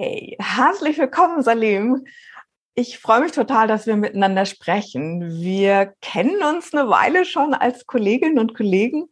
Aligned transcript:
Hey, 0.00 0.36
herzlich 0.38 0.96
willkommen, 0.96 1.42
Salim. 1.42 2.04
Ich 2.76 3.00
freue 3.00 3.20
mich 3.20 3.32
total, 3.32 3.66
dass 3.66 3.88
wir 3.88 3.96
miteinander 3.96 4.46
sprechen. 4.46 5.40
Wir 5.40 5.92
kennen 6.00 6.40
uns 6.44 6.72
eine 6.72 6.88
Weile 6.88 7.24
schon 7.24 7.52
als 7.52 7.84
Kolleginnen 7.84 8.38
und 8.38 8.54
Kollegen 8.54 9.06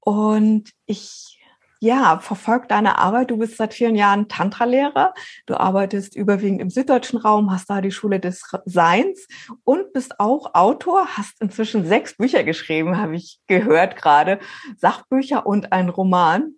und 0.00 0.70
ich 0.84 1.40
ja, 1.80 2.18
verfolge 2.18 2.66
deine 2.66 2.98
Arbeit. 2.98 3.30
Du 3.30 3.38
bist 3.38 3.56
seit 3.56 3.72
vielen 3.72 3.96
Jahren 3.96 4.28
Tantra-Lehrer. 4.28 5.14
Du 5.46 5.54
arbeitest 5.54 6.14
überwiegend 6.14 6.60
im 6.60 6.68
süddeutschen 6.68 7.18
Raum, 7.18 7.50
hast 7.50 7.70
da 7.70 7.80
die 7.80 7.90
Schule 7.90 8.20
des 8.20 8.42
Seins 8.66 9.28
und 9.64 9.94
bist 9.94 10.20
auch 10.20 10.54
Autor, 10.54 11.06
hast 11.16 11.40
inzwischen 11.40 11.86
sechs 11.86 12.18
Bücher 12.18 12.44
geschrieben, 12.44 12.98
habe 12.98 13.16
ich 13.16 13.40
gehört 13.46 13.96
gerade. 13.96 14.40
Sachbücher 14.76 15.46
und 15.46 15.72
ein 15.72 15.88
Roman. 15.88 16.57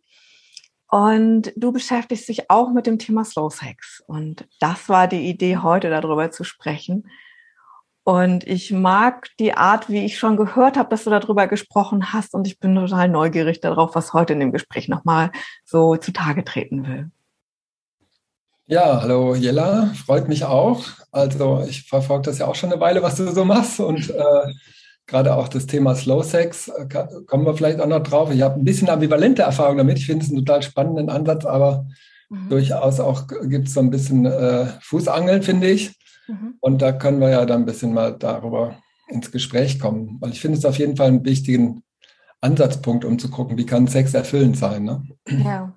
Und 0.90 1.52
du 1.56 1.72
beschäftigst 1.72 2.28
dich 2.28 2.50
auch 2.50 2.72
mit 2.72 2.86
dem 2.86 2.98
Thema 2.98 3.24
Slow 3.24 3.50
Sex. 3.50 4.02
Und 4.06 4.48
das 4.58 4.88
war 4.88 5.06
die 5.06 5.28
Idee, 5.28 5.58
heute 5.58 5.88
darüber 5.88 6.30
zu 6.32 6.42
sprechen. 6.42 7.08
Und 8.02 8.44
ich 8.44 8.72
mag 8.72 9.28
die 9.38 9.54
Art, 9.54 9.88
wie 9.88 10.04
ich 10.04 10.18
schon 10.18 10.36
gehört 10.36 10.76
habe, 10.76 10.88
dass 10.88 11.04
du 11.04 11.10
darüber 11.10 11.46
gesprochen 11.46 12.12
hast. 12.12 12.34
Und 12.34 12.46
ich 12.46 12.58
bin 12.58 12.74
total 12.74 13.08
neugierig 13.08 13.60
darauf, 13.60 13.94
was 13.94 14.12
heute 14.12 14.32
in 14.32 14.40
dem 14.40 14.50
Gespräch 14.50 14.88
nochmal 14.88 15.30
so 15.64 15.96
zutage 15.96 16.44
treten 16.44 16.84
will. 16.86 17.10
Ja, 18.66 19.00
hallo 19.02 19.34
Jella, 19.34 19.92
freut 19.94 20.28
mich 20.28 20.44
auch. 20.44 20.84
Also 21.12 21.64
ich 21.68 21.88
verfolge 21.88 22.22
das 22.22 22.38
ja 22.38 22.46
auch 22.46 22.54
schon 22.54 22.72
eine 22.72 22.80
Weile, 22.80 23.02
was 23.02 23.16
du 23.16 23.30
so 23.30 23.44
machst. 23.44 23.78
Und 23.78 24.10
äh, 24.10 24.52
gerade 25.10 25.34
auch 25.34 25.48
das 25.48 25.66
Thema 25.66 25.94
Slow 25.94 26.22
Sex, 26.22 26.68
äh, 26.68 26.86
kommen 27.26 27.44
wir 27.44 27.54
vielleicht 27.54 27.80
auch 27.80 27.86
noch 27.86 28.02
drauf. 28.02 28.32
Ich 28.32 28.42
habe 28.42 28.58
ein 28.58 28.64
bisschen 28.64 28.88
ambivalente 28.88 29.42
Erfahrung 29.42 29.76
damit. 29.76 29.98
Ich 29.98 30.06
finde 30.06 30.24
es 30.24 30.30
einen 30.30 30.44
total 30.44 30.62
spannenden 30.62 31.10
Ansatz, 31.10 31.44
aber 31.44 31.86
mhm. 32.30 32.48
durchaus 32.48 33.00
auch 33.00 33.26
gibt 33.26 33.68
es 33.68 33.74
so 33.74 33.80
ein 33.80 33.90
bisschen 33.90 34.24
äh, 34.24 34.66
Fußangeln, 34.80 35.42
finde 35.42 35.68
ich. 35.68 35.92
Mhm. 36.28 36.54
Und 36.60 36.80
da 36.80 36.92
können 36.92 37.20
wir 37.20 37.30
ja 37.30 37.44
dann 37.44 37.62
ein 37.62 37.66
bisschen 37.66 37.92
mal 37.92 38.16
darüber 38.16 38.76
ins 39.08 39.32
Gespräch 39.32 39.80
kommen, 39.80 40.16
weil 40.20 40.30
ich 40.30 40.40
finde 40.40 40.56
es 40.56 40.64
auf 40.64 40.78
jeden 40.78 40.96
Fall 40.96 41.08
einen 41.08 41.24
wichtigen 41.24 41.82
Ansatzpunkt, 42.40 43.04
um 43.04 43.18
zu 43.18 43.28
gucken, 43.28 43.58
wie 43.58 43.66
kann 43.66 43.88
Sex 43.88 44.14
erfüllend 44.14 44.56
sein. 44.56 44.84
Ne? 44.84 45.02
Ja. 45.28 45.74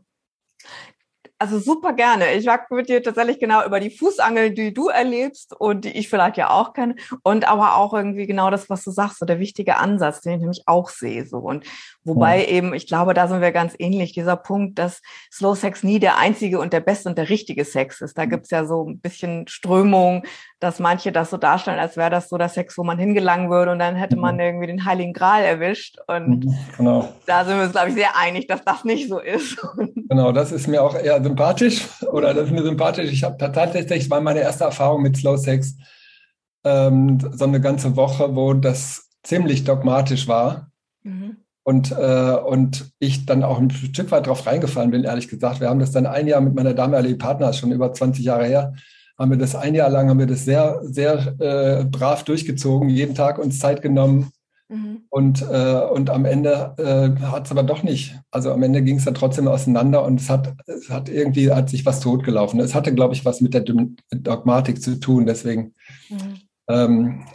Also 1.44 1.60
super 1.60 1.92
gerne. 1.92 2.36
Ich 2.36 2.46
mag 2.46 2.72
mit 2.72 2.88
dir 2.88 3.04
tatsächlich 3.04 3.38
genau 3.38 3.66
über 3.66 3.82
die 3.82 3.90
Fußangel, 3.90 4.52
die 4.52 4.74
du 4.74 4.88
erlebst 4.88 5.54
und 5.54 5.84
die 5.84 5.90
ich 5.90 6.08
vielleicht 6.08 6.38
ja 6.38 6.52
auch 6.52 6.72
kenne. 6.72 6.96
Und 7.22 7.50
aber 7.50 7.76
auch 7.76 7.94
irgendwie 7.94 8.26
genau 8.26 8.50
das, 8.50 8.70
was 8.70 8.82
du 8.86 8.92
sagst, 8.92 9.20
so 9.20 9.26
der 9.26 9.40
wichtige 9.40 9.76
Ansatz, 9.76 10.22
den 10.22 10.36
ich 10.36 10.40
nämlich 10.40 10.64
auch 10.68 10.88
sehe. 10.88 11.26
So. 11.26 11.40
Und 11.40 11.66
wobei 12.06 12.42
ja. 12.42 12.48
eben, 12.48 12.74
ich 12.74 12.88
glaube, 12.88 13.14
da 13.14 13.28
sind 13.28 13.42
wir 13.42 13.52
ganz 13.52 13.76
ähnlich, 13.78 14.14
dieser 14.14 14.38
Punkt, 14.38 14.80
dass 14.80 15.02
Slow 15.34 15.54
Sex 15.54 15.84
nie 15.84 16.00
der 16.00 16.18
einzige 16.18 16.62
und 16.62 16.72
der 16.72 16.80
beste 16.80 17.10
und 17.10 17.18
der 17.18 17.28
richtige 17.28 17.66
Sex 17.66 18.00
ist. 18.00 18.18
Da 18.18 18.24
gibt's 18.24 18.50
ja 18.50 18.64
so 18.64 18.88
ein 18.88 19.00
bisschen 19.00 19.46
Strömung, 19.50 20.24
dass 20.64 20.80
manche 20.80 21.12
das 21.12 21.30
so 21.30 21.36
darstellen, 21.36 21.78
als 21.78 21.98
wäre 21.98 22.10
das 22.10 22.30
so 22.30 22.38
der 22.38 22.48
Sex, 22.48 22.78
wo 22.78 22.86
man 22.86 22.98
hingelangen 22.98 23.50
würde 23.50 23.72
und 23.74 23.80
dann 23.80 23.96
hätte 23.96 24.16
man 24.16 24.36
mhm. 24.36 24.42
irgendwie 24.42 24.68
den 24.68 24.86
Heiligen 24.86 25.12
Gral 25.12 25.44
erwischt. 25.44 25.98
Und 26.08 26.46
mhm, 26.46 26.56
genau. 26.78 27.10
da 27.26 27.44
sind 27.44 27.58
wir 27.58 27.64
uns, 27.64 27.74
glaube 27.74 27.90
ich, 27.90 27.96
sehr 27.96 28.18
einig, 28.18 28.48
dass 28.48 28.64
das 28.64 28.86
nicht 28.86 29.10
so 29.10 29.20
ist. 29.20 29.58
Genau, 30.10 30.32
das 30.32 30.52
ist 30.52 30.68
mir 30.68 30.84
auch 30.84 30.94
eher 30.94 31.24
sympathisch 31.24 31.88
oder 32.12 32.36
das 32.36 32.46
ist 32.46 32.52
mir 32.52 32.62
sympathisch. 32.62 33.12
Ich 33.12 33.24
habe 33.24 33.36
tatsächlich, 33.38 34.10
war 34.12 34.22
meine 34.22 34.42
erste 34.42 34.64
Erfahrung 34.66 35.02
mit 35.02 35.18
Slow 35.18 35.38
Sex 35.38 35.76
ähm, 36.64 37.18
so 37.32 37.46
eine 37.46 37.60
ganze 37.60 37.96
Woche, 37.96 38.36
wo 38.36 38.54
das 38.54 39.10
ziemlich 39.24 39.64
dogmatisch 39.64 40.28
war. 40.28 40.72
Mhm. 41.02 41.38
Und, 41.64 41.92
äh, 41.94 42.36
und 42.36 42.92
ich 43.00 43.26
dann 43.26 43.44
auch 43.44 43.58
ein 43.58 43.72
Stück 43.72 44.12
weit 44.12 44.28
drauf 44.28 44.46
reingefallen 44.46 44.92
bin, 44.92 45.04
ehrlich 45.04 45.30
gesagt. 45.30 45.62
Wir 45.62 45.70
haben 45.70 45.80
das 45.80 45.92
dann 45.92 46.06
ein 46.06 46.28
Jahr 46.28 46.42
mit 46.42 46.54
meiner 46.54 46.74
damaligen 46.74 47.18
Partner, 47.18 47.54
schon 47.54 47.72
über 47.72 47.92
20 47.92 48.24
Jahre 48.24 48.46
her, 48.46 48.74
haben 49.18 49.32
wir 49.32 49.38
das 49.38 49.56
ein 49.56 49.76
Jahr 49.76 49.90
lang, 49.90 50.10
haben 50.10 50.20
wir 50.20 50.26
das 50.26 50.46
sehr, 50.46 50.82
sehr 50.84 51.36
äh, 51.40 51.86
brav 51.86 52.24
durchgezogen, 52.24 52.90
jeden 52.90 53.16
Tag 53.16 53.38
uns 53.38 53.60
Zeit 53.60 53.82
genommen. 53.82 54.32
Mhm. 54.70 55.04
Und, 55.10 55.42
äh, 55.44 55.82
und 55.94 56.10
am 56.10 56.26
Ende 56.26 56.74
äh, 56.78 57.22
hat 57.26 57.46
es 57.46 57.52
aber 57.52 57.64
doch 57.64 57.84
nicht. 57.84 58.20
Also 58.32 58.52
am 58.52 58.64
Ende 58.64 58.82
ging 58.82 58.98
es 58.98 59.06
dann 59.06 59.14
trotzdem 59.14 59.48
auseinander 59.48 60.04
und 60.04 60.20
es 60.20 60.30
hat, 60.30 60.56
es 60.66 60.90
hat 60.90 61.10
irgendwie, 61.10 61.52
hat 61.52 61.70
sich 61.70 61.86
was 61.86 62.00
totgelaufen. 62.00 62.60
Es 62.60 62.74
hatte, 62.74 62.94
glaube 62.94 63.14
ich, 63.14 63.24
was 63.24 63.42
mit 63.42 63.54
der 63.54 63.66
Dogmatik 64.12 64.82
zu 64.82 65.00
tun. 65.00 65.26
Deswegen 65.26 65.74
mhm. 66.10 66.40
ähm, 66.70 67.26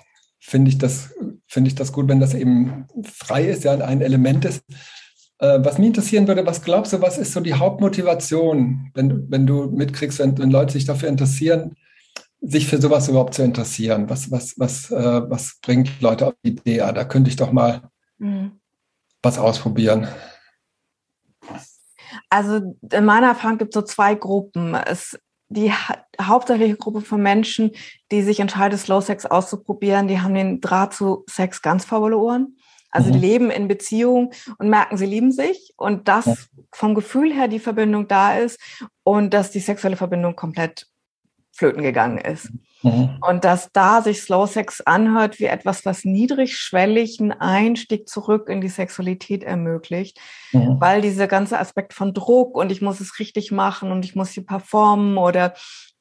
finde 0.41 0.71
ich, 0.71 0.79
das, 0.79 1.15
ich 1.55 1.75
das 1.75 1.93
gut, 1.93 2.09
wenn 2.09 2.21
das 2.21 2.35
eben 2.35 2.87
frei 3.05 3.45
ist, 3.45 3.65
ja, 3.65 3.75
ein 3.75 4.01
Element 4.01 4.45
ist, 4.45 4.65
äh, 5.39 5.59
was 5.63 5.79
mich 5.79 5.89
interessieren 5.89 6.27
würde, 6.27 6.45
was 6.47 6.63
glaubst 6.63 6.93
du, 6.93 7.01
was 7.01 7.19
ist 7.19 7.33
so 7.33 7.41
die 7.41 7.55
Hauptmotivation, 7.55 8.91
wenn, 8.95 9.31
wenn 9.31 9.47
du 9.47 9.67
mitkriegst, 9.67 10.19
wenn, 10.19 10.37
wenn 10.39 10.51
Leute 10.51 10.73
sich 10.73 10.85
dafür 10.85 11.09
interessieren, 11.09 11.77
sich 12.41 12.67
für 12.67 12.81
sowas 12.81 13.09
überhaupt 13.09 13.35
zu 13.35 13.43
interessieren? 13.43 14.11
Was, 14.11 14.31
was, 14.31 14.59
was, 14.59 14.91
äh, 14.91 15.31
was 15.31 15.59
bringt 15.63 16.01
Leute 16.01 16.27
auf 16.29 16.35
die 16.45 16.51
Idee? 16.51 16.81
Ah, 16.81 16.93
da 16.93 17.05
könnte 17.05 17.31
ich 17.31 17.37
doch 17.37 17.53
mal 17.53 17.83
mhm. 18.19 18.53
was 19.23 19.39
ausprobieren. 19.39 20.09
Also 22.31 22.77
in 22.93 23.05
meiner 23.05 23.29
Erfahrung 23.29 23.59
gibt 23.59 23.75
es 23.75 23.81
so 23.81 23.83
zwei 23.83 24.15
Gruppen. 24.15 24.75
Es, 24.75 25.19
die 25.49 25.73
ha 25.73 26.05
hauptsächliche 26.21 26.77
Gruppe 26.77 27.01
von 27.01 27.23
Menschen, 27.23 27.71
die 28.11 28.23
sich 28.23 28.41
entscheiden, 28.41 28.77
Slow 28.77 29.01
Sex 29.01 29.25
auszuprobieren, 29.25 30.09
die 30.09 30.21
haben 30.21 30.35
den 30.35 30.61
Draht 30.61 30.95
zu 30.95 31.25
Sex 31.29 31.63
ganz 31.63 31.85
verloren. 31.85 32.58
Also 32.99 33.15
mhm. 33.15 33.21
leben 33.21 33.51
in 33.51 33.69
Beziehung 33.69 34.33
und 34.59 34.69
merken, 34.69 34.97
sie 34.97 35.07
lieben 35.07 35.31
sich 35.31 35.73
und 35.77 36.09
dass 36.09 36.27
ja. 36.27 36.35
vom 36.73 36.97
Gefühl 36.97 37.33
her 37.33 37.47
die 37.47 37.61
Verbindung 37.61 38.09
da 38.09 38.37
ist 38.37 38.59
und 39.05 39.33
dass 39.33 39.53
die 39.53 39.61
sexuelle 39.61 39.97
Verbindung 39.97 40.35
komplett 40.35 40.89
flöten 41.53 41.83
gegangen 41.83 42.19
ist. 42.19 42.51
Mhm. 42.83 43.19
Und 43.21 43.45
dass 43.45 43.71
da 43.73 44.03
sich 44.03 44.21
Slow 44.23 44.47
Sex 44.47 44.81
anhört 44.81 45.39
wie 45.39 45.45
etwas, 45.45 45.85
was 45.85 46.05
niedrigschwellig 46.05 47.21
einen 47.21 47.33
Einstieg 47.33 48.09
zurück 48.09 48.49
in 48.49 48.61
die 48.61 48.69
Sexualität 48.69 49.45
ermöglicht, 49.45 50.19
mhm. 50.53 50.81
weil 50.81 51.01
dieser 51.01 51.29
ganze 51.29 51.59
Aspekt 51.59 51.95
von 51.95 52.15
Druck 52.15 52.57
und 52.57 52.73
ich 52.73 52.83
muss 52.83 53.01
es 53.01 53.19
richtig 53.21 53.53
machen 53.53 53.93
und 53.93 54.05
ich 54.05 54.17
muss 54.17 54.31
hier 54.31 54.45
performen 54.45 55.19
oder 55.19 55.55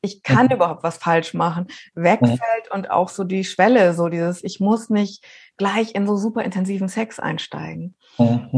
ich 0.07 0.23
kann 0.23 0.47
mhm. 0.47 0.53
überhaupt 0.53 0.83
was 0.83 0.97
falsch 0.97 1.33
machen, 1.33 1.67
wegfällt 1.93 2.71
und 2.71 2.89
auch 2.89 3.09
so 3.09 3.23
die 3.23 3.43
Schwelle, 3.43 3.93
so 3.93 4.09
dieses, 4.09 4.43
ich 4.43 4.59
muss 4.59 4.89
nicht 4.89 5.23
gleich 5.57 5.95
in 5.95 6.07
so 6.07 6.15
super 6.15 6.43
intensiven 6.43 6.87
Sex 6.87 7.19
einsteigen. 7.19 7.95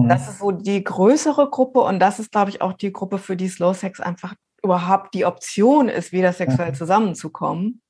Das 0.07 0.29
ist 0.29 0.39
so 0.39 0.51
die 0.51 0.83
größere 0.83 1.49
Gruppe 1.49 1.81
und 1.81 1.99
das 1.99 2.19
ist, 2.19 2.31
glaube 2.31 2.49
ich, 2.49 2.61
auch 2.61 2.73
die 2.73 2.93
Gruppe, 2.93 3.17
für 3.17 3.35
die 3.35 3.49
Slow 3.49 3.73
Sex 3.73 3.99
einfach 3.99 4.35
überhaupt 4.63 5.13
die 5.13 5.25
Option 5.25 5.89
ist, 5.89 6.11
wieder 6.11 6.33
sexuell 6.33 6.69
mhm. 6.69 6.75
zusammenzukommen. 6.75 7.81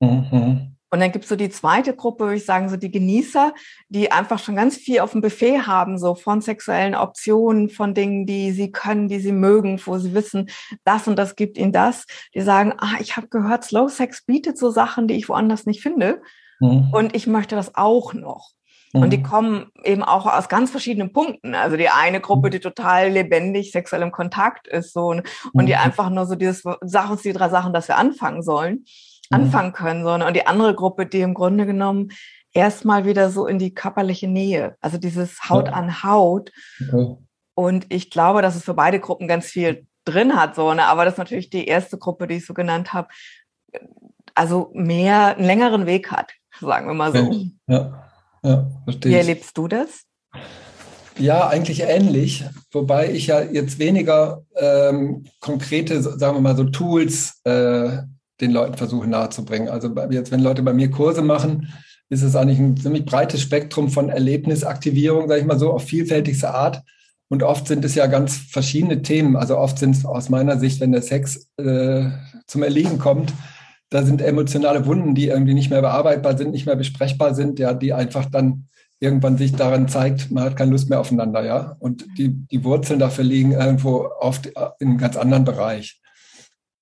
Mhm. 0.00 0.76
Und 0.92 1.00
dann 1.00 1.10
gibt 1.10 1.24
es 1.24 1.30
so 1.30 1.36
die 1.36 1.48
zweite 1.48 1.96
Gruppe, 1.96 2.24
würde 2.24 2.36
ich 2.36 2.44
sagen, 2.44 2.68
so 2.68 2.76
die 2.76 2.90
Genießer, 2.90 3.54
die 3.88 4.12
einfach 4.12 4.38
schon 4.38 4.56
ganz 4.56 4.76
viel 4.76 5.00
auf 5.00 5.12
dem 5.12 5.22
Buffet 5.22 5.62
haben, 5.62 5.96
so 5.96 6.14
von 6.14 6.42
sexuellen 6.42 6.94
Optionen, 6.94 7.70
von 7.70 7.94
Dingen, 7.94 8.26
die 8.26 8.52
sie 8.52 8.70
können, 8.70 9.08
die 9.08 9.18
sie 9.18 9.32
mögen, 9.32 9.80
wo 9.86 9.96
sie 9.96 10.12
wissen, 10.12 10.50
das 10.84 11.08
und 11.08 11.16
das 11.16 11.34
gibt 11.34 11.56
ihnen 11.56 11.72
das. 11.72 12.04
Die 12.34 12.42
sagen, 12.42 12.74
ah, 12.76 13.00
ich 13.00 13.16
habe 13.16 13.28
gehört, 13.28 13.64
Slow 13.64 13.88
Sex 13.88 14.26
bietet 14.26 14.58
so 14.58 14.70
Sachen, 14.70 15.08
die 15.08 15.14
ich 15.14 15.30
woanders 15.30 15.64
nicht 15.64 15.80
finde. 15.80 16.20
Mhm. 16.60 16.90
Und 16.92 17.16
ich 17.16 17.26
möchte 17.26 17.56
das 17.56 17.74
auch 17.74 18.12
noch. 18.12 18.50
Und 18.94 19.10
die 19.10 19.18
mhm. 19.18 19.22
kommen 19.22 19.70
eben 19.84 20.02
auch 20.02 20.26
aus 20.26 20.50
ganz 20.50 20.70
verschiedenen 20.70 21.14
Punkten. 21.14 21.54
Also 21.54 21.78
die 21.78 21.88
eine 21.88 22.20
Gruppe, 22.20 22.50
die 22.50 22.60
total 22.60 23.08
lebendig 23.08 23.72
sexuell 23.72 24.02
im 24.02 24.12
Kontakt 24.12 24.68
ist, 24.68 24.92
so 24.92 25.06
und 25.06 25.66
die 25.66 25.72
mhm. 25.72 25.78
einfach 25.78 26.10
nur 26.10 26.26
so 26.26 26.34
dieses 26.34 26.62
sag 26.82 27.10
uns 27.10 27.22
die 27.22 27.32
drei 27.32 27.48
Sachen, 27.48 27.72
dass 27.72 27.88
wir 27.88 27.96
anfangen 27.96 28.42
sollen, 28.42 28.74
mhm. 28.74 28.84
Anfangen 29.32 29.72
können, 29.72 30.04
so 30.04 30.12
und 30.12 30.34
die 30.34 30.46
andere 30.46 30.74
Gruppe, 30.74 31.06
die 31.06 31.20
im 31.20 31.34
Grunde 31.34 31.66
genommen 31.66 32.10
erstmal 32.52 33.04
wieder 33.04 33.30
so 33.30 33.46
in 33.46 33.58
die 33.58 33.74
körperliche 33.74 34.28
Nähe, 34.28 34.76
also 34.80 34.98
dieses 34.98 35.48
Haut 35.48 35.68
an 35.68 36.02
Haut. 36.02 36.52
Okay. 36.80 37.16
Und 37.54 37.86
ich 37.92 38.10
glaube, 38.10 38.42
dass 38.42 38.56
es 38.56 38.64
für 38.64 38.74
beide 38.74 39.00
Gruppen 39.00 39.28
ganz 39.28 39.46
viel 39.46 39.86
drin 40.04 40.36
hat, 40.36 40.54
so 40.54 40.72
ne, 40.74 40.84
aber 40.84 41.04
das 41.04 41.14
ist 41.14 41.18
natürlich 41.18 41.50
die 41.50 41.66
erste 41.66 41.98
Gruppe, 41.98 42.26
die 42.26 42.36
ich 42.36 42.46
so 42.46 42.54
genannt 42.54 42.92
habe, 42.92 43.08
also 44.34 44.70
mehr 44.74 45.36
einen 45.36 45.46
längeren 45.46 45.86
Weg 45.86 46.10
hat, 46.10 46.32
sagen 46.60 46.86
wir 46.86 46.94
mal 46.94 47.12
so. 47.12 47.46
Ja. 47.66 48.08
Ja, 48.44 48.66
verstehe. 48.84 49.12
Wie 49.12 49.16
erlebst 49.16 49.56
du 49.56 49.68
das? 49.68 50.04
Ja, 51.18 51.48
eigentlich 51.48 51.82
ähnlich, 51.82 52.44
wobei 52.72 53.12
ich 53.12 53.26
ja 53.26 53.42
jetzt 53.42 53.78
weniger 53.78 54.42
ähm, 54.56 55.26
konkrete, 55.40 56.02
sagen 56.02 56.36
wir 56.36 56.40
mal 56.40 56.56
so 56.56 56.64
Tools 56.64 57.40
äh, 57.44 57.98
den 58.42 58.50
Leuten 58.50 58.76
versuche 58.76 59.08
nahezubringen. 59.08 59.68
Also 59.68 59.94
jetzt, 60.10 60.32
wenn 60.32 60.40
Leute 60.40 60.62
bei 60.62 60.74
mir 60.74 60.90
Kurse 60.90 61.22
machen, 61.22 61.72
ist 62.10 62.22
es 62.22 62.36
eigentlich 62.36 62.58
ein 62.58 62.76
ziemlich 62.76 63.06
breites 63.06 63.40
Spektrum 63.40 63.88
von 63.88 64.10
Erlebnisaktivierung, 64.10 65.28
sage 65.28 65.40
ich 65.40 65.46
mal 65.46 65.58
so, 65.58 65.72
auf 65.72 65.84
vielfältigste 65.84 66.52
Art. 66.52 66.82
Und 67.28 67.42
oft 67.42 67.66
sind 67.66 67.84
es 67.84 67.94
ja 67.94 68.06
ganz 68.08 68.36
verschiedene 68.36 69.00
Themen. 69.00 69.36
Also 69.36 69.56
oft 69.56 69.78
sind 69.78 69.96
es 69.96 70.04
aus 70.04 70.28
meiner 70.28 70.58
Sicht, 70.58 70.80
wenn 70.80 70.92
der 70.92 71.00
Sex 71.00 71.48
äh, 71.56 72.10
zum 72.46 72.62
Erliegen 72.62 72.98
kommt, 72.98 73.32
da 73.88 74.02
sind 74.02 74.20
emotionale 74.20 74.86
Wunden, 74.86 75.14
die 75.14 75.28
irgendwie 75.28 75.54
nicht 75.54 75.70
mehr 75.70 75.80
bearbeitbar 75.80 76.36
sind, 76.36 76.50
nicht 76.50 76.66
mehr 76.66 76.76
besprechbar 76.76 77.34
sind, 77.34 77.58
ja, 77.58 77.72
die 77.72 77.92
einfach 77.92 78.26
dann 78.26 78.68
irgendwann 79.00 79.36
sich 79.36 79.54
daran 79.54 79.88
zeigt, 79.88 80.30
man 80.30 80.44
hat 80.44 80.56
keine 80.56 80.70
Lust 80.70 80.88
mehr 80.88 81.00
aufeinander, 81.00 81.44
ja. 81.44 81.76
Und 81.78 82.06
die, 82.18 82.28
die 82.28 82.64
Wurzeln 82.64 82.98
dafür 82.98 83.24
liegen 83.24 83.52
irgendwo 83.52 84.08
oft 84.18 84.46
in 84.78 84.88
einem 84.88 84.98
ganz 84.98 85.16
anderen 85.16 85.44
Bereich. 85.44 86.01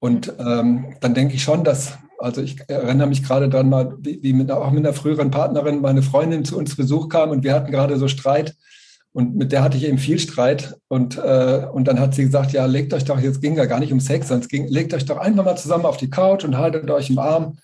Und 0.00 0.32
ähm, 0.38 0.96
dann 1.00 1.14
denke 1.14 1.34
ich 1.34 1.42
schon, 1.42 1.62
dass, 1.62 1.98
also 2.18 2.40
ich 2.40 2.58
erinnere 2.68 3.06
mich 3.06 3.22
gerade 3.22 3.48
dran 3.48 3.68
mal, 3.68 3.94
wie, 4.00 4.22
wie 4.22 4.32
mit, 4.32 4.50
auch 4.50 4.70
mit 4.70 4.84
einer 4.84 4.94
früheren 4.94 5.30
Partnerin 5.30 5.82
meine 5.82 6.02
Freundin 6.02 6.44
zu 6.44 6.56
uns 6.58 6.74
Besuch 6.74 7.08
kam 7.08 7.30
und 7.30 7.44
wir 7.44 7.54
hatten 7.54 7.70
gerade 7.70 7.96
so 7.98 8.08
Streit 8.08 8.56
und 9.12 9.36
mit 9.36 9.52
der 9.52 9.62
hatte 9.62 9.76
ich 9.76 9.84
eben 9.84 9.98
viel 9.98 10.18
Streit 10.18 10.76
und, 10.88 11.18
äh, 11.18 11.66
und 11.72 11.86
dann 11.86 12.00
hat 12.00 12.14
sie 12.14 12.24
gesagt, 12.24 12.52
ja, 12.52 12.64
legt 12.64 12.94
euch 12.94 13.04
doch, 13.04 13.20
jetzt 13.20 13.42
ging 13.42 13.56
ja 13.56 13.66
gar 13.66 13.80
nicht 13.80 13.92
um 13.92 14.00
Sex, 14.00 14.28
sondern 14.28 14.42
es 14.42 14.48
ging, 14.48 14.68
legt 14.68 14.94
euch 14.94 15.04
doch 15.04 15.18
einfach 15.18 15.44
mal 15.44 15.56
zusammen 15.56 15.84
auf 15.84 15.96
die 15.96 16.10
Couch 16.10 16.44
und 16.44 16.56
haltet 16.56 16.90
euch 16.90 17.10
im 17.10 17.18
Arm. 17.18 17.58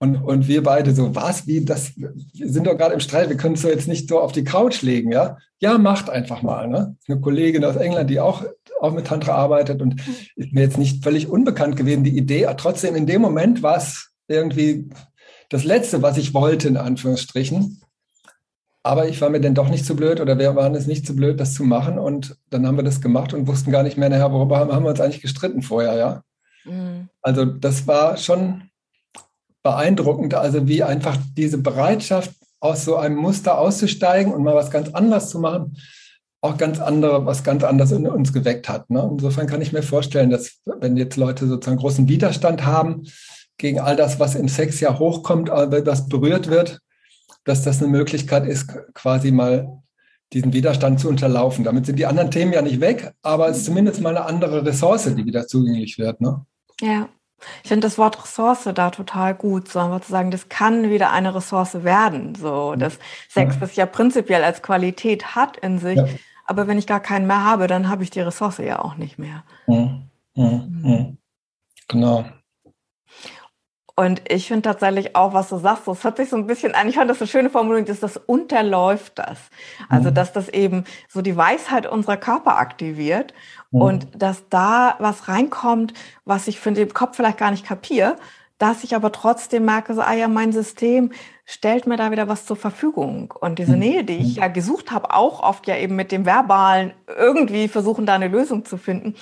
Und, 0.00 0.16
und 0.16 0.46
wir 0.46 0.62
beide 0.62 0.94
so, 0.94 1.16
was, 1.16 1.46
wie, 1.48 1.64
das, 1.64 1.92
wir 1.96 2.12
sind 2.48 2.68
doch 2.68 2.76
gerade 2.76 2.94
im 2.94 3.00
Streit, 3.00 3.30
wir 3.30 3.36
können 3.36 3.54
es 3.54 3.62
doch 3.62 3.68
jetzt 3.68 3.88
nicht 3.88 4.08
so 4.08 4.20
auf 4.20 4.30
die 4.30 4.44
Couch 4.44 4.82
legen, 4.82 5.10
ja? 5.10 5.38
Ja, 5.60 5.76
macht 5.76 6.08
einfach 6.08 6.42
mal, 6.42 6.68
ne? 6.68 6.96
Eine 7.08 7.20
Kollegin 7.20 7.64
aus 7.64 7.74
England, 7.74 8.08
die 8.08 8.20
auch 8.20 8.44
auch 8.80 8.92
mit 8.92 9.06
Tantra 9.06 9.34
arbeitet 9.34 9.82
und 9.82 10.00
ist 10.36 10.52
mir 10.52 10.62
jetzt 10.62 10.78
nicht 10.78 11.02
völlig 11.02 11.28
unbekannt 11.28 11.76
gewesen, 11.76 12.04
die 12.04 12.16
Idee. 12.16 12.48
Trotzdem, 12.56 12.94
in 12.94 13.06
dem 13.06 13.20
Moment 13.20 13.62
war 13.62 13.76
es 13.76 14.10
irgendwie 14.28 14.88
das 15.48 15.64
Letzte, 15.64 16.02
was 16.02 16.16
ich 16.16 16.34
wollte, 16.34 16.68
in 16.68 16.76
Anführungsstrichen. 16.76 17.80
Aber 18.82 19.08
ich 19.08 19.20
war 19.20 19.28
mir 19.28 19.40
denn 19.40 19.54
doch 19.54 19.68
nicht 19.68 19.84
zu 19.84 19.96
blöd 19.96 20.20
oder 20.20 20.38
wir 20.38 20.54
waren 20.56 20.74
es 20.74 20.86
nicht 20.86 21.06
zu 21.06 21.14
blöd, 21.14 21.40
das 21.40 21.54
zu 21.54 21.64
machen. 21.64 21.98
Und 21.98 22.36
dann 22.50 22.66
haben 22.66 22.76
wir 22.76 22.84
das 22.84 23.00
gemacht 23.00 23.34
und 23.34 23.46
wussten 23.46 23.70
gar 23.70 23.82
nicht 23.82 23.98
mehr 23.98 24.08
nachher, 24.08 24.32
worüber 24.32 24.58
haben, 24.58 24.84
wir 24.84 24.90
uns 24.90 25.00
eigentlich 25.00 25.22
gestritten 25.22 25.62
vorher, 25.62 25.96
ja. 25.96 26.22
Mhm. 26.64 27.08
Also 27.20 27.44
das 27.44 27.86
war 27.86 28.16
schon 28.16 28.62
beeindruckend, 29.62 30.34
also 30.34 30.68
wie 30.68 30.82
einfach 30.82 31.18
diese 31.36 31.58
Bereitschaft, 31.58 32.30
aus 32.60 32.84
so 32.84 32.96
einem 32.96 33.16
Muster 33.16 33.58
auszusteigen 33.58 34.32
und 34.32 34.42
mal 34.42 34.54
was 34.54 34.70
ganz 34.70 34.88
anderes 34.88 35.28
zu 35.28 35.38
machen, 35.38 35.76
auch 36.40 36.56
ganz 36.56 36.78
andere, 36.78 37.26
was 37.26 37.42
ganz 37.42 37.64
anderes 37.64 37.90
in 37.90 38.06
uns 38.06 38.32
geweckt 38.32 38.68
hat. 38.68 38.90
Ne? 38.90 39.08
Insofern 39.12 39.46
kann 39.46 39.60
ich 39.60 39.72
mir 39.72 39.82
vorstellen, 39.82 40.30
dass 40.30 40.58
wenn 40.64 40.96
jetzt 40.96 41.16
Leute 41.16 41.46
sozusagen 41.46 41.80
großen 41.80 42.08
Widerstand 42.08 42.64
haben 42.64 43.04
gegen 43.56 43.80
all 43.80 43.96
das, 43.96 44.20
was 44.20 44.36
im 44.36 44.48
Sex 44.48 44.78
ja 44.80 44.98
hochkommt, 44.98 45.50
was 45.50 46.08
berührt 46.08 46.48
wird, 46.48 46.80
dass 47.44 47.62
das 47.62 47.82
eine 47.82 47.90
Möglichkeit 47.90 48.46
ist, 48.46 48.68
quasi 48.94 49.32
mal 49.32 49.82
diesen 50.32 50.52
Widerstand 50.52 51.00
zu 51.00 51.08
unterlaufen. 51.08 51.64
Damit 51.64 51.86
sind 51.86 51.98
die 51.98 52.06
anderen 52.06 52.30
Themen 52.30 52.52
ja 52.52 52.62
nicht 52.62 52.80
weg, 52.80 53.12
aber 53.22 53.48
es 53.48 53.58
ist 53.58 53.64
zumindest 53.64 54.00
mal 54.00 54.16
eine 54.16 54.26
andere 54.26 54.64
Ressource, 54.64 55.12
die 55.14 55.24
wieder 55.24 55.46
zugänglich 55.46 55.98
wird. 55.98 56.20
Ne? 56.20 56.44
Ja, 56.80 57.08
ich 57.62 57.68
finde 57.68 57.86
das 57.86 57.98
Wort 57.98 58.22
Ressource 58.22 58.68
da 58.74 58.90
total 58.90 59.34
gut, 59.34 59.68
so 59.68 59.78
einfach 59.78 60.02
zu 60.02 60.12
sagen, 60.12 60.30
das 60.30 60.48
kann 60.48 60.90
wieder 60.90 61.10
eine 61.10 61.34
Ressource 61.34 61.82
werden. 61.82 62.34
So, 62.34 62.74
dass 62.76 62.98
Sex 63.28 63.58
das 63.58 63.76
ja 63.76 63.86
prinzipiell 63.86 64.44
als 64.44 64.62
Qualität 64.62 65.34
hat 65.34 65.56
in 65.56 65.78
sich. 65.78 65.96
Ja. 65.96 66.06
Aber 66.48 66.66
wenn 66.66 66.78
ich 66.78 66.86
gar 66.86 67.00
keinen 67.00 67.26
mehr 67.26 67.44
habe, 67.44 67.66
dann 67.66 67.90
habe 67.90 68.02
ich 68.02 68.10
die 68.10 68.20
Ressource 68.20 68.58
ja 68.58 68.78
auch 68.78 68.96
nicht 68.96 69.18
mehr. 69.18 69.44
Mhm. 69.66 70.08
Mhm. 70.34 71.18
Genau. 71.88 72.24
Und 73.94 74.22
ich 74.30 74.46
finde 74.46 74.62
tatsächlich 74.62 75.14
auch, 75.14 75.34
was 75.34 75.50
du 75.50 75.58
sagst, 75.58 75.86
das 75.86 76.04
hört 76.04 76.16
sich 76.16 76.30
so 76.30 76.36
ein 76.36 76.46
bisschen 76.46 76.74
an, 76.74 76.88
ich 76.88 76.94
fand 76.94 77.10
das 77.10 77.20
eine 77.20 77.28
schöne 77.28 77.50
Formulierung, 77.50 77.84
dass 77.84 78.00
das 78.00 78.16
unterläuft 78.16 79.18
das. 79.18 79.38
Also, 79.90 80.10
mhm. 80.10 80.14
dass 80.14 80.32
das 80.32 80.48
eben 80.48 80.84
so 81.08 81.20
die 81.20 81.36
Weisheit 81.36 81.86
unserer 81.86 82.16
Körper 82.16 82.56
aktiviert 82.56 83.34
mhm. 83.70 83.82
und 83.82 84.08
dass 84.14 84.48
da 84.48 84.94
was 85.00 85.28
reinkommt, 85.28 85.92
was 86.24 86.48
ich 86.48 86.60
für 86.60 86.72
den 86.72 86.94
Kopf 86.94 87.16
vielleicht 87.16 87.38
gar 87.38 87.50
nicht 87.50 87.66
kapiere, 87.66 88.16
dass 88.58 88.84
ich 88.84 88.94
aber 88.94 89.12
trotzdem 89.12 89.64
merke, 89.64 89.94
so, 89.94 90.00
ah 90.00 90.12
ja, 90.12 90.28
mein 90.28 90.52
System 90.52 91.12
stellt 91.44 91.86
mir 91.86 91.96
da 91.96 92.10
wieder 92.10 92.28
was 92.28 92.44
zur 92.44 92.56
Verfügung. 92.56 93.32
Und 93.40 93.58
diese 93.58 93.72
mhm. 93.72 93.78
Nähe, 93.78 94.04
die 94.04 94.16
ich 94.16 94.36
ja 94.36 94.48
gesucht 94.48 94.90
habe, 94.90 95.14
auch 95.14 95.42
oft 95.42 95.66
ja 95.66 95.76
eben 95.76 95.96
mit 95.96 96.12
dem 96.12 96.26
Verbalen 96.26 96.92
irgendwie 97.06 97.68
versuchen, 97.68 98.04
da 98.04 98.14
eine 98.14 98.28
Lösung 98.28 98.64
zu 98.64 98.76
finden, 98.76 99.14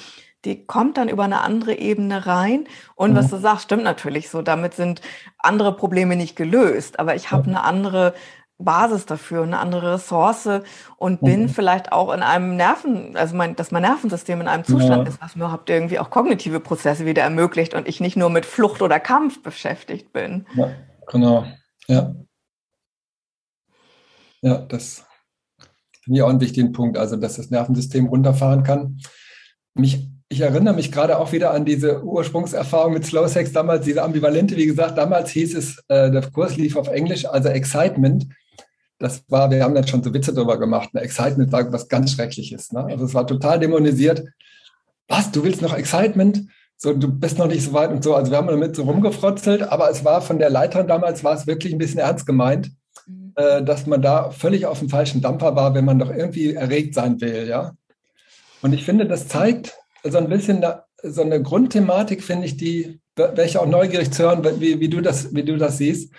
die 0.44 0.64
kommt 0.64 0.96
dann 0.96 1.08
über 1.08 1.24
eine 1.24 1.40
andere 1.40 1.74
Ebene 1.74 2.26
rein. 2.26 2.66
Und 2.94 3.12
mhm. 3.12 3.16
was 3.16 3.28
du 3.28 3.36
sagst, 3.36 3.64
stimmt 3.64 3.84
natürlich 3.84 4.30
so. 4.30 4.42
Damit 4.42 4.74
sind 4.74 5.02
andere 5.38 5.76
Probleme 5.76 6.16
nicht 6.16 6.36
gelöst. 6.36 6.98
Aber 6.98 7.14
ich 7.14 7.30
habe 7.30 7.48
eine 7.48 7.62
andere 7.62 8.14
Basis 8.58 9.04
dafür, 9.04 9.42
eine 9.42 9.58
andere 9.58 9.94
Ressource 9.94 10.48
und 10.96 11.20
bin 11.20 11.42
mhm. 11.42 11.48
vielleicht 11.48 11.92
auch 11.92 12.12
in 12.12 12.22
einem 12.22 12.56
Nerven, 12.56 13.16
also 13.16 13.36
mein, 13.36 13.54
dass 13.54 13.70
mein 13.70 13.82
Nervensystem 13.82 14.40
in 14.40 14.48
einem 14.48 14.64
Zustand 14.64 15.04
ja. 15.06 15.12
ist, 15.12 15.20
was 15.20 15.36
mir 15.36 15.52
habt 15.52 15.68
irgendwie 15.68 15.98
auch 15.98 16.08
kognitive 16.08 16.60
Prozesse 16.60 17.04
wieder 17.04 17.22
ermöglicht 17.22 17.74
und 17.74 17.86
ich 17.86 18.00
nicht 18.00 18.16
nur 18.16 18.30
mit 18.30 18.46
Flucht 18.46 18.80
oder 18.80 18.98
Kampf 18.98 19.42
beschäftigt 19.42 20.12
bin. 20.12 20.46
Ja, 20.54 20.70
genau. 21.06 21.44
Ja. 21.86 22.14
Ja, 24.40 24.58
das 24.58 25.04
finde 26.02 26.18
ich 26.18 26.22
auch 26.22 26.30
einen 26.30 26.40
wichtigen 26.40 26.72
Punkt, 26.72 26.96
also 26.96 27.16
dass 27.16 27.36
das 27.36 27.50
Nervensystem 27.50 28.06
runterfahren 28.06 28.62
kann. 28.62 29.00
Mich 29.74 30.08
ich 30.28 30.40
erinnere 30.40 30.74
mich 30.74 30.90
gerade 30.90 31.18
auch 31.18 31.32
wieder 31.32 31.52
an 31.52 31.64
diese 31.64 32.02
Ursprungserfahrung 32.02 32.94
mit 32.94 33.06
Slow 33.06 33.28
Sex 33.28 33.52
damals, 33.52 33.84
diese 33.84 34.02
ambivalente, 34.02 34.56
wie 34.56 34.66
gesagt, 34.66 34.98
damals 34.98 35.30
hieß 35.30 35.54
es, 35.54 35.78
äh, 35.88 36.10
der 36.10 36.30
Kurs 36.30 36.56
lief 36.56 36.76
auf 36.76 36.88
Englisch, 36.88 37.26
also 37.26 37.48
Excitement. 37.48 38.26
Das 38.98 39.24
war, 39.28 39.50
wir 39.50 39.62
haben 39.62 39.74
dann 39.74 39.86
schon 39.86 40.02
so 40.02 40.12
Witze 40.14 40.32
darüber 40.32 40.58
gemacht. 40.58 40.94
Ne? 40.94 41.02
Excitement 41.02 41.52
war 41.52 41.70
was 41.72 41.88
ganz 41.88 42.12
Schreckliches. 42.12 42.72
Ne? 42.72 42.84
Also 42.84 43.04
es 43.04 43.14
war 43.14 43.26
total 43.26 43.58
dämonisiert. 43.58 44.24
Was, 45.08 45.30
du 45.30 45.44
willst 45.44 45.62
noch 45.62 45.74
Excitement? 45.74 46.48
So, 46.78 46.92
du 46.92 47.08
bist 47.08 47.38
noch 47.38 47.46
nicht 47.46 47.64
so 47.64 47.72
weit 47.72 47.90
und 47.90 48.04
so. 48.04 48.14
Also 48.14 48.30
wir 48.30 48.38
haben 48.38 48.48
damit 48.48 48.76
so 48.76 48.82
rumgefrotzelt, 48.82 49.62
aber 49.62 49.90
es 49.90 50.04
war 50.04 50.20
von 50.20 50.38
der 50.38 50.50
Leiterin 50.50 50.86
damals, 50.86 51.24
war 51.24 51.34
es 51.34 51.46
wirklich 51.46 51.72
ein 51.72 51.78
bisschen 51.78 52.00
ernst 52.00 52.26
gemeint, 52.26 52.70
mhm. 53.06 53.32
äh, 53.36 53.62
dass 53.62 53.86
man 53.86 54.02
da 54.02 54.30
völlig 54.30 54.66
auf 54.66 54.78
dem 54.78 54.90
falschen 54.90 55.22
Dampfer 55.22 55.56
war, 55.56 55.74
wenn 55.74 55.84
man 55.84 55.98
doch 55.98 56.10
irgendwie 56.10 56.54
erregt 56.54 56.94
sein 56.94 57.20
will, 57.20 57.48
ja. 57.48 57.72
Und 58.62 58.72
ich 58.72 58.84
finde, 58.84 59.06
das 59.06 59.28
zeigt, 59.28 59.74
so 60.02 60.18
ein 60.18 60.28
bisschen 60.28 60.64
so 61.02 61.22
eine 61.22 61.42
Grundthematik, 61.42 62.22
finde 62.22 62.46
ich, 62.46 62.56
die, 62.56 63.00
wäre 63.14 63.44
ich 63.44 63.58
auch 63.58 63.66
neugierig 63.66 64.10
zu 64.10 64.24
hören, 64.24 64.44
wie, 64.60 64.80
wie, 64.80 64.88
du, 64.88 65.00
das, 65.00 65.34
wie 65.34 65.42
du 65.42 65.56
das 65.56 65.78
siehst. 65.78 66.12